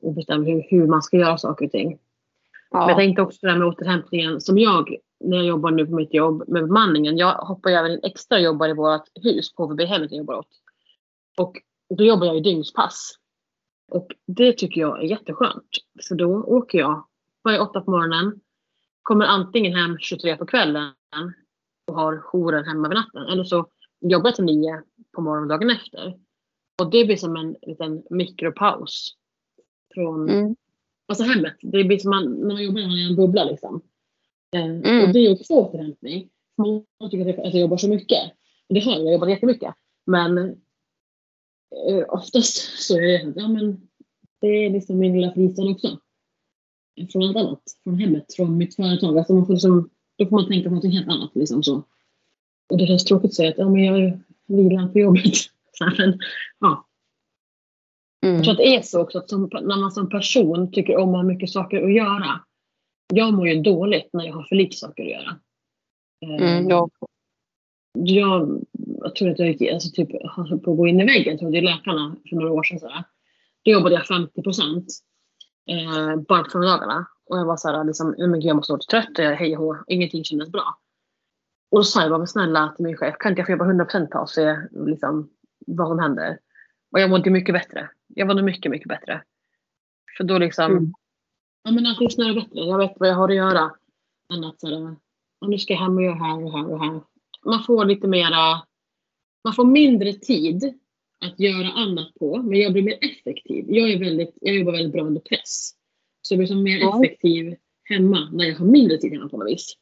och 0.00 0.14
bestämmer 0.14 0.46
hur, 0.46 0.62
hur 0.70 0.86
man 0.86 1.02
ska 1.02 1.16
göra 1.16 1.38
saker 1.38 1.64
och 1.64 1.72
ting. 1.72 1.98
Men 2.70 2.80
jag 2.82 2.90
Ja. 2.90 2.96
tänkte 2.96 3.22
också 3.22 3.38
det 3.42 3.48
där 3.48 3.58
med 3.58 3.68
återhämtningen 3.68 4.40
som 4.40 4.58
jag, 4.58 4.96
när 5.24 5.36
jag 5.36 5.46
jobbar 5.46 5.70
nu 5.70 5.86
på 5.86 5.94
mitt 5.94 6.14
jobb 6.14 6.44
med 6.48 6.62
bemanningen. 6.62 7.16
Jag 7.18 7.32
hoppar 7.32 7.70
ju 7.70 7.76
även 7.76 8.00
extra 8.02 8.36
och 8.38 8.42
jobbar 8.44 8.68
i 8.68 8.74
vårt 8.74 9.08
hus 9.22 9.54
på 9.54 9.66
HVB-hemmet 9.66 10.10
jag 10.10 10.18
jobbar 10.18 10.34
åt. 10.34 10.48
Och 11.38 11.56
då 11.96 12.04
jobbar 12.04 12.26
jag 12.26 12.36
i 12.36 12.40
dygnspass. 12.40 13.14
Och 13.88 14.06
det 14.26 14.52
tycker 14.52 14.80
jag 14.80 14.98
är 14.98 15.06
jätteskönt. 15.06 15.68
För 16.08 16.14
då 16.14 16.42
åker 16.42 16.78
jag 16.78 17.04
varje 17.44 17.58
åtta 17.60 17.80
på 17.80 17.90
morgonen. 17.90 18.40
Kommer 19.02 19.24
antingen 19.24 19.74
hem 19.74 19.96
23 19.98 20.36
på 20.36 20.46
kvällen 20.46 20.92
och 21.86 21.94
har 21.94 22.16
jouren 22.18 22.64
hemma 22.64 22.86
över 22.86 22.94
natten. 22.94 23.22
Eller 23.22 23.44
så 23.44 23.66
jobbar 24.00 24.28
jag 24.28 24.34
till 24.34 24.44
nio 24.44 24.82
på 25.12 25.20
morgonen 25.20 25.48
dagen 25.48 25.70
efter. 25.70 26.18
Och 26.82 26.90
det 26.90 27.04
blir 27.04 27.16
som 27.16 27.36
en 27.36 27.56
liten 27.62 28.02
mikropaus. 28.10 29.14
Från 29.94 30.28
Mm. 30.28 30.56
alltså 31.08 31.24
hemmet. 31.24 31.56
Det 31.62 31.84
blir 31.84 31.98
som 31.98 32.10
man, 32.10 32.32
när 32.32 32.54
man 32.54 32.64
jobbar 32.64 32.80
i 32.80 33.08
en 33.10 33.16
bubbla 33.16 33.44
liksom. 33.44 33.80
Eh, 34.54 34.64
Mm. 34.64 35.04
Och 35.04 35.12
det 35.12 35.18
är 35.18 35.32
också 35.32 35.52
återhämtning. 35.54 36.28
Många 36.58 36.84
tycker 37.10 37.30
att 37.30 37.54
jag, 37.54 37.60
jobbar 37.62 37.76
så 37.76 37.88
mycket. 37.88 38.18
Det 38.68 38.80
har 38.80 38.92
jag, 38.92 39.02
jag 39.04 39.12
jobbar 39.12 39.26
jättemycket. 39.28 39.74
Men 40.06 40.60
oftast 42.08 42.82
så 42.82 42.96
är 42.96 43.00
det, 43.00 43.32
ja, 43.40 43.48
men 43.48 43.80
det 44.40 44.46
är 44.46 44.70
liksom 44.70 44.98
min 44.98 45.12
lilla 45.12 45.32
fristad 45.32 45.62
också. 45.70 45.98
Från 47.12 47.22
allt 47.22 47.36
annat. 47.36 47.62
Från 47.84 47.98
hemmet, 47.98 48.34
från 48.34 48.56
mitt 48.56 48.76
företag. 48.76 49.18
Alltså 49.18 49.32
man 49.34 49.46
får 49.46 49.52
liksom, 49.52 49.90
då 50.16 50.26
får 50.26 50.36
man 50.36 50.48
tänka 50.48 50.68
på 50.68 50.74
något 50.74 50.92
helt 50.92 51.08
annat. 51.08 51.30
Liksom 51.34 51.62
så. 51.62 51.82
Och 52.68 52.78
det 52.78 52.86
känns 52.86 53.04
tråkigt 53.04 53.28
att 53.28 53.34
säga 53.34 53.48
att 53.48 53.58
ja, 53.58 53.68
men 53.68 53.84
jag 53.84 54.20
vilar 54.46 54.88
på 54.88 54.98
jobbet. 54.98 55.34
Men, 55.98 56.18
ja, 56.58 56.82
Mm. 58.24 58.36
jag 58.36 58.44
tror 58.44 58.52
att 58.52 58.58
det 58.58 58.76
är 58.76 58.82
så 58.82 59.00
också 59.00 59.18
att 59.18 59.28
som, 59.30 59.50
när 59.52 59.80
man 59.80 59.90
som 59.92 60.08
person 60.08 60.72
tycker 60.72 60.96
om 60.96 61.08
att 61.08 61.16
ha 61.16 61.22
mycket 61.22 61.50
saker 61.50 61.82
att 61.82 61.94
göra. 61.94 62.40
Jag 63.14 63.34
mår 63.34 63.48
ju 63.48 63.62
dåligt 63.62 64.10
när 64.12 64.24
jag 64.24 64.34
har 64.34 64.42
för 64.42 64.56
lite 64.56 64.76
saker 64.76 65.02
att 65.02 65.08
göra. 65.10 65.36
Eh, 66.22 66.46
Mm, 66.46 66.68
ja. 66.68 66.88
Jag, 68.04 68.64
jag 69.02 69.14
tror 69.14 69.30
att 69.30 69.38
jag 69.38 69.48
gick, 69.48 69.72
alltså 69.72 69.88
typ, 69.92 70.08
höll 70.36 70.58
på 70.60 70.70
att 70.70 70.76
gå 70.76 70.86
in 70.86 71.00
i 71.00 71.04
väggen 71.06 71.38
till 71.38 71.64
läkarna 71.64 72.16
för 72.28 72.36
några 72.36 72.52
år 72.52 72.62
sedan. 72.62 72.78
Sådär. 72.80 73.04
Då 73.64 73.70
jobbade 73.70 73.94
jag 73.94 74.06
50 74.06 74.42
procent. 74.42 74.86
Eh, 75.70 76.16
bara 76.16 76.44
på 76.44 76.50
förmiddagarna. 76.50 77.06
Och 77.26 77.38
jag 77.38 77.44
var 77.44 77.56
såhär, 77.56 77.84
liksom, 77.84 78.14
"Nej, 78.18 78.28
men 78.28 78.40
gud, 78.40 78.48
jag 78.48 78.56
måste 78.56 78.72
vara 78.72 78.80
trött. 78.90 79.18
och 79.18 79.24
jag- 79.24 79.36
Hej 79.36 79.56
och. 79.56 79.76
Ingenting 79.86 80.24
kändes 80.24 80.48
bra. 80.48 80.64
Och 81.70 81.78
då 81.78 81.84
sa 81.84 82.00
jag 82.00 82.10
bara, 82.10 82.18
men 82.18 82.26
snälla 82.26 82.72
till 82.76 82.84
min 82.84 82.96
chef, 82.96 83.14
kan 83.18 83.32
inte 83.32 83.40
jag 83.40 83.46
få 83.46 83.52
jobba 83.52 83.64
100 83.64 83.84
procent 83.84 84.14
och 84.14 84.30
se 84.30 84.56
liksom, 84.86 85.30
vad 85.66 85.88
som 85.88 85.98
händer? 85.98 86.38
Och 86.92 87.00
jag 87.00 87.10
mådde 87.10 87.30
mycket 87.30 87.54
bättre. 87.54 87.90
Jag 88.08 88.28
mådde 88.28 88.42
mycket, 88.42 88.70
mycket 88.70 88.88
bättre. 88.88 89.22
För 90.16 90.24
då 90.24 90.38
liksom, 90.38 90.72
Mm. 90.72 90.92
ja 91.64 91.70
men 91.70 91.86
allting 91.86 92.10
snurrar 92.10 92.34
bättre. 92.34 92.60
Jag 92.60 92.78
vet 92.78 92.92
vad 92.96 93.08
jag 93.08 93.14
har 93.14 93.28
att 93.28 93.34
göra. 93.34 93.70
Än 94.34 94.44
att 94.44 94.60
sådär, 94.60 94.96
ja, 95.40 95.46
nu 95.48 95.58
ska 95.58 95.72
jag 95.72 95.80
hem 95.80 95.96
och 95.96 96.02
göra 96.02 96.14
här 96.14 96.44
och 96.44 96.52
här 96.52 96.70
och 96.70 96.80
här. 96.84 97.00
Man 97.46 97.64
får 97.64 97.84
lite 97.84 98.06
mera, 98.08 98.62
man 99.44 99.54
får 99.56 99.64
mindre 99.64 100.12
tid 100.12 100.78
att 101.24 101.40
göra 101.40 101.68
annat 101.72 102.14
på, 102.14 102.42
men 102.42 102.60
jag 102.60 102.72
blir 102.72 102.82
mer 102.82 102.98
effektiv. 103.00 103.64
Jag, 103.68 103.90
är 103.92 103.98
väldigt, 103.98 104.34
jag 104.40 104.54
jobbar 104.56 104.72
väldigt 104.72 104.92
bra 104.92 105.02
under 105.02 105.20
press. 105.20 105.70
Så 106.22 106.34
jag 106.34 106.38
blir 106.38 106.46
som 106.48 106.62
mer 106.62 106.78
Ja. 106.78 107.04
effektiv 107.04 107.56
hemma 107.84 108.30
när 108.32 108.44
jag 108.44 108.56
har 108.56 108.66
mindre 108.66 108.96
tid 108.98 109.12
hemma 109.12 109.28
på 109.28 109.36
något 109.36 109.48
vis. 109.48 109.74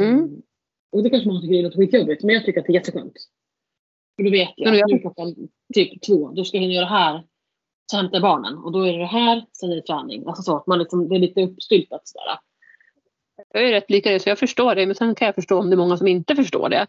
Mm. 0.00 0.42
Och 0.92 1.02
det 1.02 1.10
kanske 1.10 1.28
man 1.28 1.40
tycker 1.42 1.62
låter 1.62 1.76
skitjobbigt, 1.76 2.22
men 2.24 2.34
jag 2.34 2.44
tycker 2.44 2.60
att 2.60 2.66
det 2.66 2.72
är 2.72 2.74
jätteskönt. 2.74 3.12
För 4.16 4.24
då 4.24 4.30
vet 4.30 4.48
jag 4.56 4.70
Men 4.70 4.78
jag- 4.78 4.90
nu 4.92 4.98
klockan 4.98 5.34
typ 5.74 6.02
två, 6.02 6.28
då 6.30 6.44
ska 6.44 6.56
jag 6.56 6.62
hinna 6.62 6.74
göra 6.74 6.84
det 6.84 6.90
här. 6.90 7.24
Så 7.90 7.96
hämtar 7.96 8.20
barnen 8.20 8.58
och 8.58 8.72
då 8.72 8.82
är 8.82 8.92
det 8.92 8.98
det 8.98 9.04
här, 9.06 9.46
sen 9.52 9.72
är 9.72 9.76
det 9.76 9.82
träning. 9.82 10.26
Alltså 10.26 10.42
så 10.42 10.56
att 10.56 10.66
man 10.66 10.78
liksom, 10.78 11.08
det 11.08 11.14
är 11.14 11.18
lite 11.18 11.42
uppstyltat 11.42 12.08
sådär. 12.08 12.38
Jag 13.52 13.62
är 13.64 13.70
rätt 13.72 13.90
lika 13.90 14.10
det 14.10 14.20
så 14.20 14.28
jag 14.28 14.38
förstår 14.38 14.74
det 14.74 14.86
men 14.86 14.94
sen 14.94 15.14
kan 15.14 15.26
jag 15.26 15.34
förstå 15.34 15.58
om 15.58 15.70
det 15.70 15.74
är 15.74 15.78
många 15.78 15.96
som 15.96 16.06
inte 16.06 16.36
förstår 16.36 16.68
det. 16.68 16.86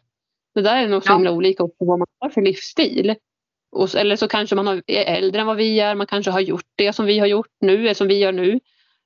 Det 0.53 0.61
där 0.61 0.83
är 0.83 0.87
nog 0.87 1.03
så 1.03 1.09
Ja. 1.11 1.13
himla 1.15 1.31
olika 1.31 1.63
också 1.63 1.85
vad 1.85 1.99
man 1.99 2.07
har 2.19 2.29
för 2.29 2.41
livsstil. 2.41 3.15
Och, 3.71 3.95
eller 3.95 4.15
så 4.15 4.27
kanske 4.27 4.55
man 4.55 4.67
är 4.87 5.05
äldre 5.17 5.41
än 5.41 5.47
vad 5.47 5.57
vi 5.57 5.79
är. 5.79 5.95
Man 5.95 6.07
kanske 6.07 6.31
har 6.31 6.39
gjort 6.39 6.65
det 6.75 6.93
som 6.93 7.05
vi 7.05 7.19
har 7.19 7.27
gjort 7.27 7.51
nu, 7.61 7.87
eh, 7.87 7.93
som 7.93 8.07
vi 8.07 8.19
gör 8.19 8.31
nu. 8.31 8.59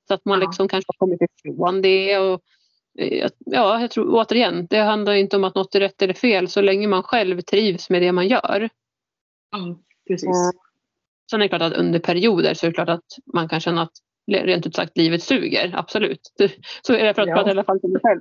Så 0.08 0.14
att 0.14 0.24
man 0.24 0.40
Ja. 0.40 0.46
liksom 0.46 0.68
kanske 0.68 0.88
har 0.88 1.06
kommit 1.06 1.20
ifrån 1.44 1.82
det. 1.82 2.18
Och, 2.18 2.40
eh, 2.98 3.28
ja, 3.46 3.80
jag 3.80 3.90
tror 3.90 4.14
återigen, 4.14 4.66
det 4.70 4.78
handlar 4.78 5.12
inte 5.12 5.36
om 5.36 5.44
att 5.44 5.54
något 5.54 5.74
är 5.74 5.80
rätt 5.80 6.02
eller 6.02 6.14
fel 6.14 6.48
så 6.48 6.60
länge 6.60 6.88
man 6.88 7.02
själv 7.02 7.40
trivs 7.40 7.90
med 7.90 8.02
det 8.02 8.12
man 8.12 8.28
gör. 8.28 8.68
Ja, 9.50 9.78
precis. 10.08 10.26
Mm. 10.26 10.52
Sen 11.30 11.40
är 11.40 11.44
det 11.44 11.48
klart 11.48 11.62
att 11.62 11.72
under 11.78 11.98
perioder 12.00 12.54
så 12.54 12.66
är 12.66 12.70
det 12.70 12.74
klart 12.74 12.88
att 12.88 13.04
man 13.34 13.48
kan 13.48 13.60
känna 13.60 13.82
att 13.82 13.92
rent 14.26 14.66
ut 14.66 14.74
sagt 14.76 14.96
livet 14.96 15.22
suger. 15.22 15.72
Absolut. 15.76 16.20
Så 16.82 16.92
är 16.92 17.04
det 17.04 17.14
för 17.14 17.22
att 17.22 17.28
Ja. 17.28 17.34
prata 17.34 17.48
i 17.48 17.50
alla 17.50 17.64
fall 17.64 17.80
för 17.80 17.88
mig 17.88 18.00
själv. 18.02 18.20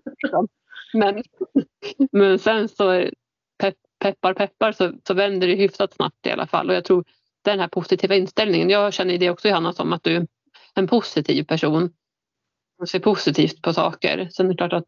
Men, 0.94 1.24
men 2.12 2.40
sen 2.40 2.70
så 2.70 3.06
pepp, 3.60 3.76
peppar 4.00 4.34
peppar 4.34 4.72
så, 4.72 4.94
så 5.08 5.14
vänder 5.14 5.48
det 5.48 5.56
hyfsat 5.56 5.94
snabbt 5.94 6.26
i 6.28 6.32
alla 6.32 6.48
fall. 6.48 6.70
Och 6.70 6.76
jag 6.76 6.86
tror 6.86 7.06
den 7.42 7.60
här 7.60 7.68
positiva 7.68 8.16
inställningen. 8.16 8.70
Jag 8.70 8.94
känner 8.94 9.18
det 9.18 9.30
också 9.30 9.48
Johanna 9.48 9.74
som 9.74 9.94
att 9.94 10.04
du 10.04 10.16
är 10.16 10.28
en 10.76 10.88
positiv 10.88 11.44
person. 11.44 11.94
Och 12.82 12.90
ser 12.90 13.00
positivt 13.00 13.62
på 13.62 13.74
saker. 13.74 14.30
Sen 14.32 14.46
är 14.46 14.50
det 14.50 14.58
klart 14.58 14.74
att 14.74 14.88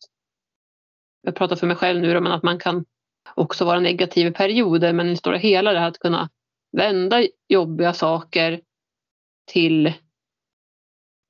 jag 1.22 1.36
pratar 1.36 1.56
för 1.56 1.68
mig 1.68 1.76
själv 1.76 2.02
nu 2.02 2.14
då, 2.14 2.22
men 2.22 2.32
att 2.32 2.44
man 2.44 2.60
kan 2.60 2.86
också 3.36 3.66
vara 3.66 3.80
negativ 3.80 4.28
i 4.28 4.32
perioder. 4.32 4.94
Men 4.94 5.08
i 5.08 5.10
det 5.10 5.18
stora 5.18 5.38
hela 5.38 5.74
det 5.74 5.80
här 5.80 5.88
att 5.88 6.00
kunna 6.00 6.30
vända 6.72 7.24
jobbiga 7.48 7.94
saker 7.94 8.62
till 9.46 9.94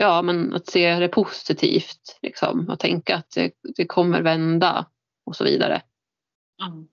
ja, 0.02 0.22
men 0.22 0.54
att 0.54 0.68
se 0.68 0.96
det 1.00 1.08
positivt 1.08 2.20
liksom, 2.22 2.70
och 2.70 2.80
tänka 2.80 3.16
att 3.16 3.30
det, 3.36 3.52
det 3.76 3.86
kommer 3.86 4.22
vända 4.22 4.86
och 5.26 5.36
så 5.36 5.44
vidare. 5.44 5.82
Ja. 6.58 6.84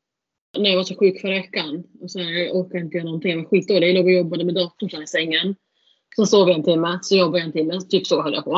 När 0.59 0.71
jag 0.71 0.77
var 0.77 0.85
så 0.85 0.97
sjuk 0.97 1.21
förra 1.21 1.33
veckan 1.35 1.85
och 2.01 2.11
så 2.11 2.19
här, 2.19 2.31
jag 2.31 2.57
orkade 2.57 2.85
inte 2.85 2.97
göra 2.97 3.05
någonting. 3.05 3.31
Jag 3.31 3.39
var 3.39 3.45
skitdålig. 3.45 3.89
Jag 3.89 3.95
låg 3.95 4.05
och 4.05 4.13
jobbade 4.13 4.45
med 4.45 4.55
datorn 4.55 5.03
i 5.03 5.07
sängen. 5.07 5.55
Sen 6.17 6.27
sov 6.27 6.49
jag 6.49 6.59
en 6.59 6.65
timme, 6.65 6.99
så 7.03 7.17
jobbade 7.17 7.39
jag 7.39 7.47
en 7.47 7.53
timme. 7.53 7.81
Typ 7.91 8.07
så 8.07 8.23
höll 8.23 8.35
jag 8.35 8.45
på. 8.45 8.57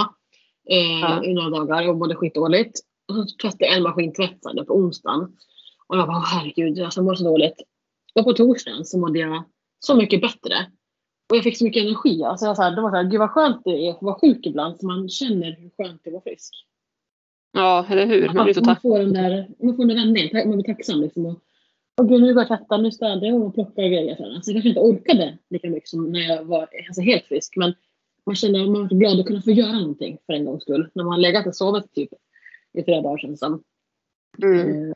Eh, 0.70 1.00
Ja. 1.00 1.24
I 1.24 1.34
några 1.34 1.50
dagar. 1.50 1.82
Jag 1.82 1.98
mådde 1.98 2.14
skitdåligt. 2.14 2.80
Och 3.08 3.14
så 3.14 3.36
tvättade 3.42 3.64
jag 3.64 3.76
en 3.76 3.82
maskintvätt 3.82 4.42
sen 4.42 4.66
på 4.66 4.74
onsdagen. 4.74 5.36
Och 5.86 5.96
jag 5.98 6.06
bara, 6.06 6.16
"Åh, 6.16 6.24
herregud, 6.26 6.80
alltså, 6.80 7.00
jag 7.00 7.04
mår 7.04 7.14
så 7.14 7.24
dåligt. 7.24 7.62
Och 8.14 8.24
på 8.24 8.32
torsdagen 8.32 8.84
så 8.84 8.98
mådde 8.98 9.18
jag 9.18 9.44
så 9.80 9.94
mycket 9.96 10.20
bättre. 10.20 10.66
Och 11.30 11.36
jag 11.36 11.44
fick 11.44 11.58
så 11.58 11.64
mycket 11.64 11.82
energi. 11.82 12.22
Alltså 12.24 12.46
jag, 12.46 12.56
så 12.56 12.62
här, 12.62 12.76
det 12.76 12.82
var 12.82 12.90
så 12.90 12.96
här, 12.96 13.04
gud 13.04 13.18
vad 13.20 13.30
skönt 13.30 13.64
det 13.64 13.70
är 13.70 13.90
att 13.90 14.02
vara 14.02 14.14
sjuk 14.20 14.46
ibland. 14.46 14.80
Så 14.80 14.86
man 14.86 15.08
känner 15.08 15.56
hur 15.60 15.70
skönt 15.76 16.00
det 16.04 16.10
är 16.10 16.10
att 16.10 16.14
vara 16.14 16.22
frisk. 16.22 16.54
Ja, 17.52 17.86
eller 17.90 18.06
hur? 18.06 18.30
Man 18.34 18.44
blir 18.44 18.54
så 18.54 18.60
man, 18.60 18.74
tack. 18.74 18.82
får 18.82 18.98
den 18.98 19.12
där, 19.12 19.48
man 19.62 19.76
får 19.76 19.84
den 19.84 19.88
där 19.88 20.04
vändningen. 20.04 20.48
Man 20.48 20.58
blir 20.58 20.74
tacksam. 20.74 21.00
Liksom, 21.00 21.26
och, 21.26 21.40
och 21.96 22.08
gud, 22.08 22.20
nu 22.20 22.34
går 22.34 22.42
jag 22.42 22.50
och 22.52 22.58
tvättar, 22.58 22.78
nu 22.78 22.92
städar 22.92 23.26
jag 23.26 23.42
och 23.42 23.54
plockar 23.54 23.82
grejer. 23.82 24.16
Så. 24.16 24.24
Alltså, 24.24 24.50
jag 24.50 24.54
kanske 24.54 24.68
inte 24.68 24.80
orkade 24.80 25.38
lika 25.50 25.70
mycket 25.70 25.88
som 25.88 26.12
när 26.12 26.20
jag 26.20 26.44
var 26.44 26.68
alltså, 26.88 27.02
helt 27.02 27.24
frisk. 27.24 27.56
Men 27.56 27.74
man 28.26 28.34
känner 28.36 28.66
man 28.66 28.82
var 28.82 28.88
glad 28.88 29.20
att 29.20 29.26
kunna 29.26 29.42
få 29.42 29.50
göra 29.50 29.72
någonting 29.78 30.18
för 30.26 30.32
en 30.32 30.44
gångs 30.44 30.62
skull. 30.62 30.90
När 30.92 31.04
man 31.04 31.12
har 31.12 31.18
legat 31.20 31.46
och 31.46 31.56
sovit 31.56 31.94
typ 31.94 32.10
i 32.72 32.82
flera 32.82 33.00
dagar 33.00 33.18
sedan. 33.18 33.36
Som, 33.36 33.62
Mm. 34.42 34.58
eh, 34.90 34.94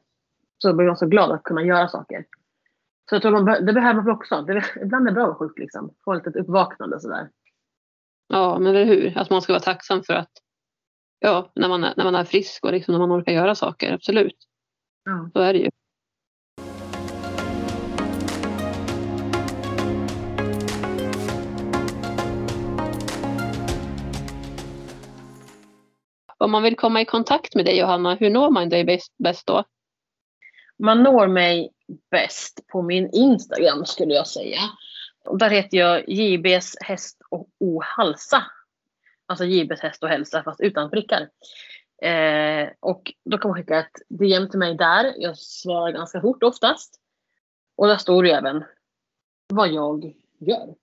så 0.58 0.72
blir 0.74 0.86
man 0.86 0.96
så 0.96 1.06
glad 1.06 1.30
att 1.30 1.42
kunna 1.42 1.64
göra 1.64 1.88
saker. 1.88 2.24
Så 3.08 3.14
jag 3.14 3.22
tror 3.22 3.42
man, 3.44 3.66
det 3.66 3.72
behöver 3.72 4.02
man 4.02 4.14
också. 4.14 4.42
Det, 4.42 4.64
ibland 4.82 5.06
är 5.06 5.10
det 5.10 5.14
bra 5.14 5.22
att 5.22 5.28
vara 5.28 5.48
sjuk. 5.48 5.58
Liksom. 5.58 5.94
Få 6.04 6.14
lite 6.14 6.30
uppvaknande 6.30 7.00
sådär. 7.00 7.30
Ja, 8.28 8.58
men 8.58 8.66
eller 8.76 8.84
hur? 8.84 9.18
Att 9.18 9.30
man 9.30 9.42
ska 9.42 9.52
vara 9.52 9.60
tacksam 9.62 10.02
för 10.02 10.14
att 10.14 10.30
ja, 11.18 11.52
när 11.54 11.68
man 11.68 11.84
är, 11.84 11.94
när 11.96 12.04
man 12.04 12.14
är 12.14 12.24
frisk 12.24 12.64
och 12.64 12.72
liksom 12.72 12.92
när 12.92 13.06
man 13.06 13.20
orkar 13.20 13.32
göra 13.32 13.54
saker. 13.54 13.92
Absolut, 13.92 14.36
Ja. 15.04 15.30
så 15.32 15.40
är 15.40 15.52
det 15.52 15.58
ju. 15.58 15.70
Om 26.38 26.50
man 26.50 26.62
vill 26.62 26.76
komma 26.76 27.00
i 27.00 27.04
kontakt 27.04 27.54
med 27.54 27.64
dig 27.64 27.78
Johanna, 27.78 28.14
hur 28.14 28.30
når 28.30 28.50
man 28.50 28.68
dig 28.68 28.84
bäst, 28.84 29.14
bäst 29.18 29.46
då? 29.46 29.64
Man 30.78 31.02
når 31.02 31.26
mig 31.28 31.70
bäst 32.10 32.60
på 32.66 32.82
min 32.82 33.10
Instagram 33.12 33.86
skulle 33.86 34.14
jag 34.14 34.26
säga. 34.26 34.60
Där 35.38 35.50
heter 35.50 35.78
jag 35.78 36.08
JBs 36.08 36.76
häst 36.80 37.22
och 37.30 37.48
ohalsa. 37.60 38.44
Alltså 39.26 39.44
JBs 39.44 39.80
häst 39.80 40.02
och 40.02 40.08
hälsa 40.08 40.42
fast 40.42 40.60
utan 40.60 40.90
prickar. 40.90 41.30
Eh, 42.02 42.68
och 42.80 43.12
då 43.24 43.38
kan 43.38 43.48
man 43.48 43.60
skicka 43.60 43.78
ett 43.78 44.02
DM 44.08 44.50
till 44.50 44.58
mig 44.58 44.74
där. 44.74 45.14
Jag 45.16 45.38
svarar 45.38 45.92
ganska 45.92 46.20
fort 46.20 46.42
oftast. 46.42 47.00
Och 47.76 47.86
där 47.86 47.96
står 47.96 48.22
det 48.22 48.30
även 48.30 48.64
vad 49.48 49.68
jag 49.68 50.14
gör. 50.38 50.74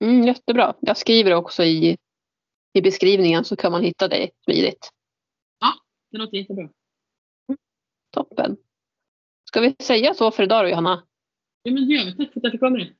Mm, 0.00 0.26
jättebra. 0.26 0.74
Jag 0.80 0.96
skriver 0.96 1.34
också 1.34 1.64
i, 1.64 1.98
i 2.72 2.80
beskrivningen 2.80 3.44
så 3.44 3.56
kan 3.56 3.72
man 3.72 3.82
hitta 3.82 4.08
dig 4.08 4.30
smidigt. 4.44 4.90
Det 6.12 6.18
låter 6.18 6.36
jättebra. 6.36 6.68
Toppen. 8.10 8.56
Ska 9.52 9.60
vi 9.60 9.76
säga 9.80 10.14
så 10.14 10.30
för 10.30 10.42
idag 10.42 10.64
då 10.64 10.68
Johanna? 10.68 11.02
Ja 11.62 11.72
men 11.72 11.88
det 11.88 11.94
gör 11.94 12.04
vi. 12.04 12.16
Tack 12.16 12.32
för 12.32 12.46
att 12.46 12.52
fick 12.52 12.60
vara 12.60 12.70
med. 12.70 12.94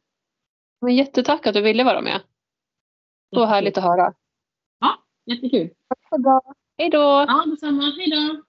Men 0.80 0.94
jättetack 0.96 1.46
att 1.46 1.54
du 1.54 1.60
ville 1.60 1.84
vara 1.84 2.00
med. 2.00 2.20
Så 3.34 3.44
härligt 3.44 3.78
att 3.78 3.84
höra. 3.84 4.14
Jättekul. 5.26 5.70
Tack 5.88 5.98
för 6.08 6.18
idag. 6.18 6.54
Hej 6.78 6.90
då! 6.90 6.98
Ja 6.98 7.44
detsamma. 7.46 7.82
Hej 7.82 8.10
då! 8.10 8.42